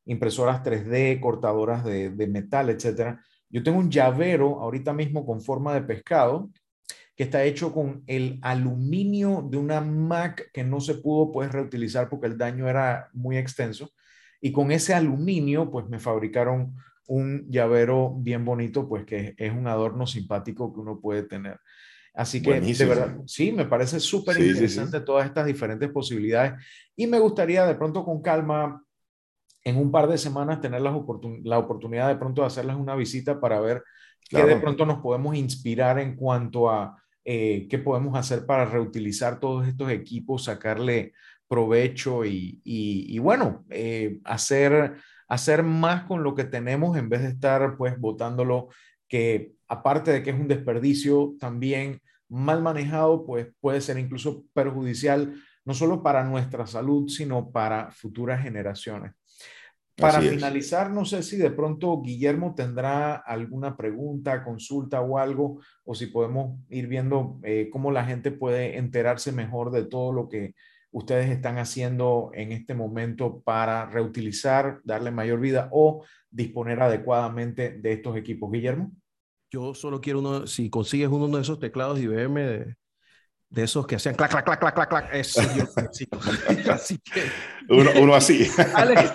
impresoras 0.04 0.62
3D, 0.62 1.18
cortadoras 1.18 1.82
de, 1.82 2.10
de 2.10 2.26
metal, 2.26 2.68
etc. 2.68 3.16
Yo 3.48 3.62
tengo 3.62 3.78
un 3.78 3.90
llavero 3.90 4.60
ahorita 4.60 4.92
mismo 4.92 5.24
con 5.24 5.40
forma 5.40 5.72
de 5.72 5.80
pescado 5.80 6.50
que 7.16 7.22
está 7.22 7.42
hecho 7.44 7.72
con 7.72 8.04
el 8.06 8.38
aluminio 8.42 9.48
de 9.50 9.56
una 9.56 9.80
Mac 9.80 10.50
que 10.52 10.62
no 10.62 10.78
se 10.82 10.96
pudo 10.96 11.32
pues 11.32 11.50
reutilizar 11.50 12.10
porque 12.10 12.26
el 12.26 12.36
daño 12.36 12.68
era 12.68 13.08
muy 13.14 13.38
extenso. 13.38 13.92
Y 14.42 14.52
con 14.52 14.72
ese 14.72 14.92
aluminio 14.92 15.70
pues 15.70 15.88
me 15.88 15.98
fabricaron 15.98 16.74
un 17.06 17.46
llavero 17.50 18.14
bien 18.16 18.44
bonito, 18.44 18.88
pues 18.88 19.04
que 19.04 19.34
es 19.36 19.52
un 19.52 19.66
adorno 19.66 20.06
simpático 20.06 20.72
que 20.72 20.80
uno 20.80 21.00
puede 21.00 21.24
tener. 21.24 21.58
Así 22.14 22.40
que, 22.40 22.60
de 22.60 22.84
verdad, 22.84 23.16
sí, 23.26 23.50
me 23.50 23.66
parece 23.66 23.98
súper 23.98 24.40
interesante 24.40 25.00
todas 25.00 25.26
estas 25.26 25.46
diferentes 25.46 25.90
posibilidades 25.90 26.52
y 26.94 27.08
me 27.08 27.18
gustaría 27.18 27.66
de 27.66 27.74
pronto 27.74 28.04
con 28.04 28.22
calma, 28.22 28.84
en 29.64 29.76
un 29.76 29.90
par 29.90 30.08
de 30.08 30.16
semanas, 30.16 30.60
tener 30.60 30.80
la, 30.80 30.92
la 31.42 31.58
oportunidad 31.58 32.08
de 32.08 32.16
pronto 32.16 32.42
de 32.42 32.46
hacerles 32.46 32.76
una 32.76 32.94
visita 32.94 33.40
para 33.40 33.60
ver 33.60 33.82
qué 34.28 34.44
de 34.44 34.56
pronto 34.56 34.86
nos 34.86 35.00
podemos 35.00 35.34
inspirar 35.34 35.98
en 35.98 36.14
cuanto 36.14 36.70
a 36.70 36.96
eh, 37.24 37.66
qué 37.68 37.78
podemos 37.78 38.16
hacer 38.16 38.46
para 38.46 38.64
reutilizar 38.64 39.40
todos 39.40 39.66
estos 39.66 39.90
equipos, 39.90 40.44
sacarle 40.44 41.14
provecho 41.48 42.24
y, 42.24 42.60
y, 42.64 43.18
bueno, 43.18 43.64
eh, 43.70 44.20
hacer 44.24 44.96
hacer 45.34 45.62
más 45.62 46.04
con 46.04 46.22
lo 46.22 46.34
que 46.34 46.44
tenemos 46.44 46.96
en 46.96 47.08
vez 47.08 47.22
de 47.22 47.28
estar 47.28 47.76
pues 47.76 47.98
botándolo, 47.98 48.68
que 49.08 49.52
aparte 49.68 50.12
de 50.12 50.22
que 50.22 50.30
es 50.30 50.36
un 50.36 50.48
desperdicio, 50.48 51.34
también 51.40 52.00
mal 52.28 52.62
manejado, 52.62 53.26
pues 53.26 53.48
puede 53.60 53.80
ser 53.80 53.98
incluso 53.98 54.44
perjudicial, 54.52 55.34
no 55.64 55.74
solo 55.74 56.02
para 56.02 56.24
nuestra 56.24 56.66
salud, 56.66 57.08
sino 57.08 57.50
para 57.50 57.90
futuras 57.90 58.42
generaciones. 58.42 59.12
Para 59.96 60.20
finalizar, 60.20 60.90
no 60.90 61.04
sé 61.04 61.22
si 61.22 61.36
de 61.36 61.50
pronto 61.50 62.02
Guillermo 62.02 62.54
tendrá 62.56 63.14
alguna 63.14 63.76
pregunta, 63.76 64.42
consulta 64.42 65.00
o 65.00 65.18
algo, 65.18 65.60
o 65.84 65.94
si 65.94 66.06
podemos 66.06 66.58
ir 66.68 66.88
viendo 66.88 67.38
eh, 67.44 67.68
cómo 67.72 67.92
la 67.92 68.04
gente 68.04 68.32
puede 68.32 68.76
enterarse 68.76 69.30
mejor 69.30 69.70
de 69.70 69.84
todo 69.84 70.12
lo 70.12 70.28
que 70.28 70.54
ustedes 70.94 71.28
están 71.28 71.58
haciendo 71.58 72.30
en 72.34 72.52
este 72.52 72.72
momento 72.72 73.42
para 73.44 73.86
reutilizar, 73.86 74.80
darle 74.84 75.10
mayor 75.10 75.40
vida 75.40 75.68
o 75.72 76.04
disponer 76.30 76.80
adecuadamente 76.80 77.72
de 77.80 77.92
estos 77.92 78.16
equipos, 78.16 78.50
Guillermo? 78.52 78.92
Yo 79.50 79.74
solo 79.74 80.00
quiero 80.00 80.20
uno, 80.20 80.46
si 80.46 80.70
consigues 80.70 81.08
uno 81.08 81.26
de 81.26 81.42
esos 81.42 81.58
teclados 81.58 81.98
IBM 81.98 82.40
de, 82.40 82.76
de 83.54 83.62
esos 83.62 83.86
que 83.86 83.94
hacían 83.96 84.16
clac, 84.16 84.30
clac, 84.30 84.44
clac, 84.44 84.58
clac, 84.58 84.74
clac, 84.74 84.88
clac. 84.88 85.14
Eso 85.14 85.40
yo 85.54 85.64
Así 86.72 86.98
que... 86.98 87.22
Uno, 87.68 87.90
uno 88.00 88.14
así. 88.14 88.50
Alex, 88.74 89.12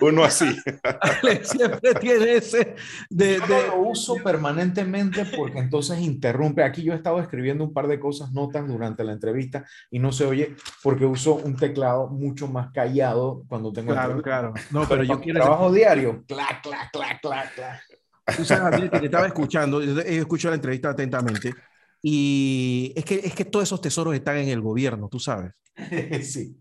uno 0.00 0.22
así. 0.22 0.54
Alex 1.00 1.48
siempre 1.48 1.94
tiene 1.94 2.34
ese 2.34 2.76
de, 3.08 3.40
de... 3.40 3.66
lo 3.68 3.80
uso 3.80 4.16
permanentemente 4.22 5.24
porque 5.24 5.58
entonces 5.58 5.98
interrumpe. 6.00 6.62
Aquí 6.62 6.82
yo 6.82 6.92
he 6.92 6.96
estado 6.96 7.20
escribiendo 7.20 7.64
un 7.64 7.72
par 7.72 7.88
de 7.88 7.98
cosas, 7.98 8.32
notas 8.32 8.68
durante 8.68 9.02
la 9.02 9.12
entrevista 9.12 9.64
y 9.90 9.98
no 9.98 10.12
se 10.12 10.26
oye 10.26 10.54
porque 10.82 11.06
uso 11.06 11.36
un 11.36 11.56
teclado 11.56 12.08
mucho 12.08 12.48
más 12.48 12.70
callado 12.70 13.44
cuando 13.48 13.72
tengo 13.72 13.92
Claro, 13.92 14.20
claro. 14.20 14.54
No, 14.70 14.86
pero 14.86 15.02
yo 15.02 15.18
quiero... 15.20 15.40
Trabajo 15.40 15.72
diario. 15.72 16.22
Clac, 16.28 16.62
clac, 16.62 16.90
clac, 16.92 17.20
clac, 17.22 17.54
clac. 17.54 17.80
Tú 18.36 18.44
sabes, 18.44 18.90
que 18.90 19.00
te 19.00 19.06
estaba 19.06 19.26
escuchando, 19.26 19.82
yo 19.82 20.00
escucho 20.00 20.50
la 20.50 20.56
entrevista 20.56 20.90
atentamente, 20.90 21.54
y 22.02 22.92
es 22.96 23.04
que, 23.04 23.16
es 23.16 23.34
que 23.34 23.44
todos 23.44 23.64
esos 23.64 23.80
tesoros 23.80 24.14
están 24.14 24.36
en 24.38 24.48
el 24.48 24.60
gobierno, 24.60 25.08
tú 25.08 25.18
sabes. 25.18 25.52
sí. 26.22 26.56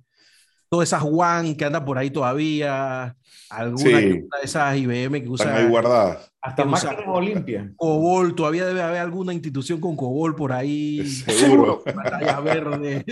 Todas 0.70 0.90
esas 0.90 1.02
Juan 1.02 1.56
que 1.56 1.64
andan 1.64 1.86
por 1.86 1.98
ahí 1.98 2.12
todavía, 2.12 3.16
alguna 3.50 4.00
de 4.00 4.28
esas 4.44 4.76
IBM 4.76 5.24
que 5.24 5.30
usan. 5.30 5.48
Están 5.48 5.64
ahí 5.64 5.70
guardadas. 5.70 6.32
Hasta 6.42 6.66
máquinas 6.66 6.96
Olimpia. 7.08 7.74
Cobol, 7.76 8.36
todavía 8.36 8.66
debe 8.66 8.82
haber 8.82 9.00
alguna 9.00 9.34
institución 9.34 9.82
con 9.82 9.96
Cobol 9.96 10.36
por 10.36 10.54
ahí. 10.54 11.06
Seguro. 11.28 11.84
verde. 12.44 13.06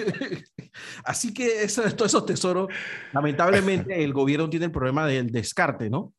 Así 1.04 1.34
que 1.34 1.64
eso, 1.64 1.82
todos 1.96 2.12
esos 2.12 2.26
tesoros, 2.26 2.68
lamentablemente 3.12 4.04
el 4.04 4.14
gobierno 4.14 4.50
tiene 4.50 4.68
el 4.68 4.72
problema 4.72 5.06
del 5.08 5.32
descarte, 5.32 5.90
¿no? 5.90 6.14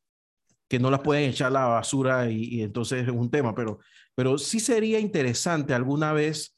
Que 0.69 0.79
no 0.79 0.91
las 0.91 1.01
pueden 1.01 1.31
echar 1.31 1.49
a 1.49 1.51
la 1.51 1.65
basura 1.67 2.31
y, 2.31 2.63
entonces 2.63 3.07
es 3.07 3.13
un 3.13 3.31
tema, 3.31 3.55
pero, 3.55 3.79
pero 4.17 4.39
sí 4.39 4.59
sería 4.59 4.99
interesante 4.99 5.75
alguna 5.75 6.13
vez 6.13 6.57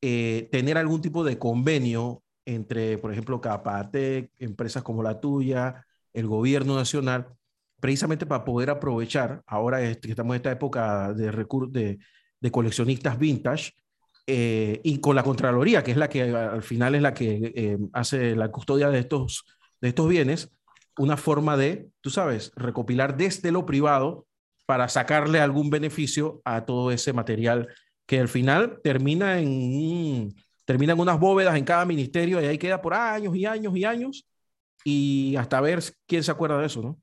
eh, 0.00 0.48
tener 0.52 0.78
algún 0.78 1.00
tipo 1.00 1.24
de 1.24 1.38
convenio 1.38 2.22
entre, 2.44 2.98
por 2.98 3.10
ejemplo, 3.10 3.40
Capatec, 3.40 4.30
empresas 4.38 4.82
como 4.82 5.02
la 5.02 5.18
tuya, 5.18 5.84
el 6.12 6.26
gobierno 6.26 6.76
nacional, 6.76 7.26
precisamente 7.80 8.26
para 8.26 8.44
poder 8.44 8.70
aprovechar, 8.70 9.42
ahora 9.46 9.80
que 9.80 10.10
estamos 10.10 10.34
en 10.34 10.36
esta 10.36 10.52
época 10.52 11.12
de, 11.14 11.30
de, 11.70 11.98
de 12.40 12.50
coleccionistas 12.50 13.18
vintage, 13.18 13.72
eh, 14.26 14.80
y 14.84 15.00
con 15.00 15.16
la 15.16 15.22
Contraloría, 15.22 15.82
que 15.82 15.92
es 15.92 15.96
la 15.96 16.10
que 16.10 16.22
al 16.22 16.62
final 16.62 16.94
es 16.94 17.00
la 17.00 17.14
que 17.14 17.52
eh, 17.56 17.78
hace 17.94 18.36
la 18.36 18.50
custodia 18.50 18.90
de 18.90 18.98
estos, 18.98 19.46
de 19.80 19.88
estos 19.88 20.08
bienes, 20.08 20.50
una 20.98 21.16
forma 21.16 21.56
de, 21.56 21.88
tú 22.02 22.10
sabes, 22.10 22.52
recopilar 22.54 23.16
desde 23.16 23.50
lo 23.50 23.64
privado 23.64 24.27
para 24.68 24.86
sacarle 24.90 25.40
algún 25.40 25.70
beneficio 25.70 26.42
a 26.44 26.66
todo 26.66 26.90
ese 26.90 27.14
material 27.14 27.74
que 28.04 28.20
al 28.20 28.28
final 28.28 28.80
termina 28.84 29.40
en, 29.40 30.34
termina 30.66 30.94
unas 30.94 31.18
bóvedas 31.18 31.56
en 31.56 31.64
cada 31.64 31.86
ministerio 31.86 32.38
y 32.38 32.44
ahí 32.44 32.58
queda 32.58 32.82
por 32.82 32.92
años 32.92 33.34
y 33.34 33.46
años 33.46 33.74
y 33.74 33.84
años 33.86 34.28
y 34.84 35.36
hasta 35.36 35.62
ver 35.62 35.82
quién 36.06 36.22
se 36.22 36.30
acuerda 36.30 36.60
de 36.60 36.66
eso, 36.66 36.82
¿no? 36.82 37.00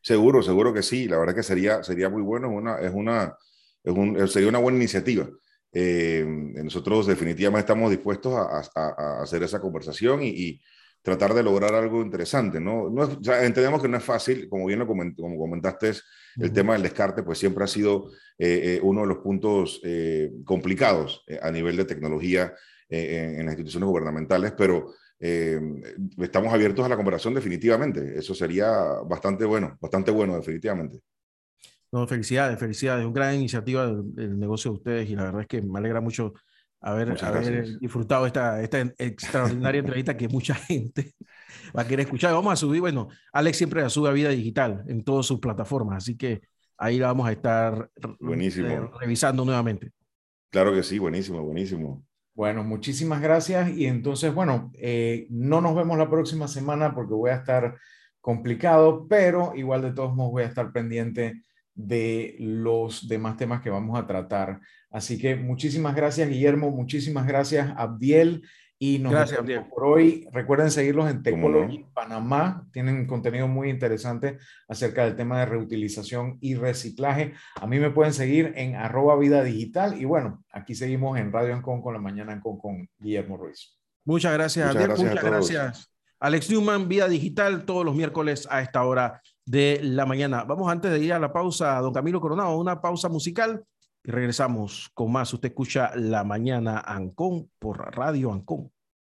Seguro, 0.00 0.42
seguro 0.42 0.72
que 0.72 0.82
sí. 0.82 1.06
La 1.06 1.18
verdad 1.18 1.34
que 1.34 1.42
sería, 1.42 1.82
sería 1.82 2.08
muy 2.08 2.22
bueno. 2.22 2.48
Es 2.48 2.54
una, 2.54 2.78
es 2.78 2.92
una, 2.94 3.36
es 3.82 3.92
un, 3.92 4.28
sería 4.28 4.48
una 4.48 4.58
buena 4.58 4.78
iniciativa. 4.78 5.28
Eh, 5.70 6.24
nosotros 6.26 7.06
definitivamente 7.06 7.60
estamos 7.60 7.90
dispuestos 7.90 8.32
a, 8.32 9.22
hacer 9.22 9.42
esa 9.42 9.60
conversación 9.60 10.20
y, 10.22 10.62
tratar 11.04 11.34
de 11.34 11.42
lograr 11.42 11.74
algo 11.74 12.02
interesante. 12.02 12.58
¿no? 12.58 12.90
no 12.90 13.04
entendemos 13.34 13.80
que 13.80 13.88
no 13.88 13.98
es 13.98 14.02
fácil, 14.02 14.48
como 14.48 14.66
bien 14.66 14.80
lo 14.80 14.86
como 14.86 15.38
comentaste, 15.38 15.92
el 16.36 16.52
tema 16.52 16.72
del 16.72 16.82
descarte 16.82 17.22
pues 17.22 17.38
siempre 17.38 17.62
ha 17.62 17.68
sido 17.68 18.10
eh, 18.38 18.78
eh, 18.78 18.80
uno 18.82 19.02
de 19.02 19.06
los 19.06 19.18
puntos 19.18 19.80
complicados 20.44 21.24
a 21.40 21.50
nivel 21.50 21.76
de 21.76 21.84
tecnología 21.84 22.52
en, 22.88 23.40
en, 23.40 23.46
las 23.46 23.54
instituciones 23.54 23.88
gubernamentales, 23.88 24.52
pero 24.56 24.94
eh, 25.20 25.60
estamos 26.18 26.52
abiertos 26.52 26.84
a 26.84 26.88
la 26.88 26.96
conversación 26.96 27.34
definitivamente. 27.34 28.18
Eso 28.18 28.34
sería 28.34 28.70
bastante 29.06 29.44
bueno, 29.44 29.78
bastante 29.80 30.10
bueno 30.10 30.36
definitivamente. 30.36 31.00
No, 31.92 32.06
felicidades, 32.06 32.58
felicidades. 32.58 33.04
Una 33.04 33.14
gran 33.14 33.34
iniciativa 33.36 33.86
del, 33.86 34.38
negocio 34.38 34.72
de 34.72 34.76
ustedes 34.76 35.10
y 35.10 35.16
la 35.16 35.24
verdad 35.24 35.42
es 35.42 35.46
que 35.46 35.62
me 35.62 35.78
alegra 35.78 36.00
mucho 36.00 36.34
haber, 36.84 37.24
haber 37.24 37.78
disfrutado 37.78 38.26
esta, 38.26 38.62
esta 38.62 38.80
extraordinaria 38.98 39.78
entrevista 39.78 40.16
que 40.16 40.28
mucha 40.28 40.54
gente 40.54 41.14
va 41.76 41.82
a 41.82 41.86
querer 41.86 42.04
escuchar. 42.04 42.32
Vamos 42.32 42.52
a 42.52 42.56
subir, 42.56 42.80
bueno, 42.80 43.08
Alex 43.32 43.56
siempre 43.56 43.80
la 43.82 43.88
sube 43.88 44.10
a 44.10 44.12
Vida 44.12 44.28
Digital 44.28 44.84
en 44.86 45.02
todas 45.02 45.26
sus 45.26 45.40
plataformas, 45.40 45.98
así 45.98 46.16
que 46.16 46.42
ahí 46.76 46.98
la 46.98 47.08
vamos 47.08 47.26
a 47.26 47.32
estar 47.32 47.90
buenísimo. 48.20 48.90
revisando 49.00 49.44
nuevamente. 49.44 49.92
Claro 50.50 50.72
que 50.72 50.82
sí, 50.82 50.98
buenísimo, 50.98 51.42
buenísimo. 51.42 52.04
Bueno, 52.34 52.64
muchísimas 52.64 53.22
gracias. 53.22 53.70
Y 53.70 53.86
entonces, 53.86 54.34
bueno, 54.34 54.70
eh, 54.74 55.26
no 55.30 55.60
nos 55.60 55.74
vemos 55.74 55.96
la 55.96 56.10
próxima 56.10 56.48
semana 56.48 56.94
porque 56.94 57.14
voy 57.14 57.30
a 57.30 57.36
estar 57.36 57.76
complicado, 58.20 59.06
pero 59.08 59.52
igual 59.54 59.82
de 59.82 59.92
todos 59.92 60.14
modos 60.14 60.32
voy 60.32 60.42
a 60.42 60.46
estar 60.46 60.72
pendiente 60.72 61.42
de 61.74 62.36
los 62.38 63.08
demás 63.08 63.36
temas 63.36 63.60
que 63.60 63.70
vamos 63.70 63.98
a 63.98 64.06
tratar. 64.06 64.60
Así 64.90 65.18
que 65.18 65.36
muchísimas 65.36 65.94
gracias, 65.94 66.28
Guillermo. 66.28 66.70
Muchísimas 66.70 67.26
gracias, 67.26 67.72
Abdiel. 67.76 68.42
Y 68.78 68.98
nos 68.98 69.12
Gracias, 69.12 69.40
por 69.70 69.84
hoy. 69.84 70.28
Recuerden 70.32 70.70
seguirlos 70.70 71.10
en 71.10 71.22
Tecology 71.22 71.86
Panamá. 71.94 72.66
Tienen 72.72 73.06
contenido 73.06 73.48
muy 73.48 73.70
interesante 73.70 74.38
acerca 74.68 75.04
del 75.04 75.16
tema 75.16 75.38
de 75.38 75.46
reutilización 75.46 76.38
y 76.40 76.54
reciclaje. 76.54 77.34
A 77.60 77.66
mí 77.66 77.78
me 77.78 77.90
pueden 77.90 78.12
seguir 78.12 78.52
en 78.56 78.74
arroba 78.74 79.16
vida 79.16 79.42
digital. 79.42 80.00
Y 80.00 80.04
bueno, 80.04 80.44
aquí 80.52 80.74
seguimos 80.74 81.18
en 81.18 81.32
Radio 81.32 81.54
Ancon 81.54 81.82
con 81.82 81.94
la 81.94 82.00
mañana 82.00 82.32
Ancon 82.32 82.58
con 82.58 82.88
Guillermo 82.98 83.36
Ruiz. 83.36 83.78
Muchas 84.04 84.34
gracias, 84.34 84.66
Muchas 84.66 84.82
Gracias 84.86 85.08
Muchas 85.08 85.24
gracias. 85.24 85.90
Alex 86.20 86.50
Newman, 86.50 86.88
Vida 86.88 87.08
Digital, 87.08 87.64
todos 87.64 87.84
los 87.84 87.94
miércoles 87.94 88.46
a 88.50 88.60
esta 88.60 88.84
hora 88.84 89.22
de 89.46 89.80
la 89.82 90.06
mañana. 90.06 90.44
Vamos 90.44 90.70
antes 90.70 90.90
de 90.90 91.00
ir 91.00 91.12
a 91.12 91.18
la 91.18 91.32
pausa, 91.32 91.78
don 91.80 91.92
Camilo 91.92 92.20
Coronado, 92.20 92.56
una 92.58 92.80
pausa 92.80 93.08
musical 93.08 93.64
y 94.02 94.10
regresamos 94.10 94.90
con 94.94 95.12
más. 95.12 95.32
Usted 95.32 95.48
escucha 95.48 95.92
La 95.96 96.24
Mañana 96.24 96.80
Ancon 96.80 97.50
por 97.58 97.94
Radio 97.96 98.32
Ancon. 98.32 98.73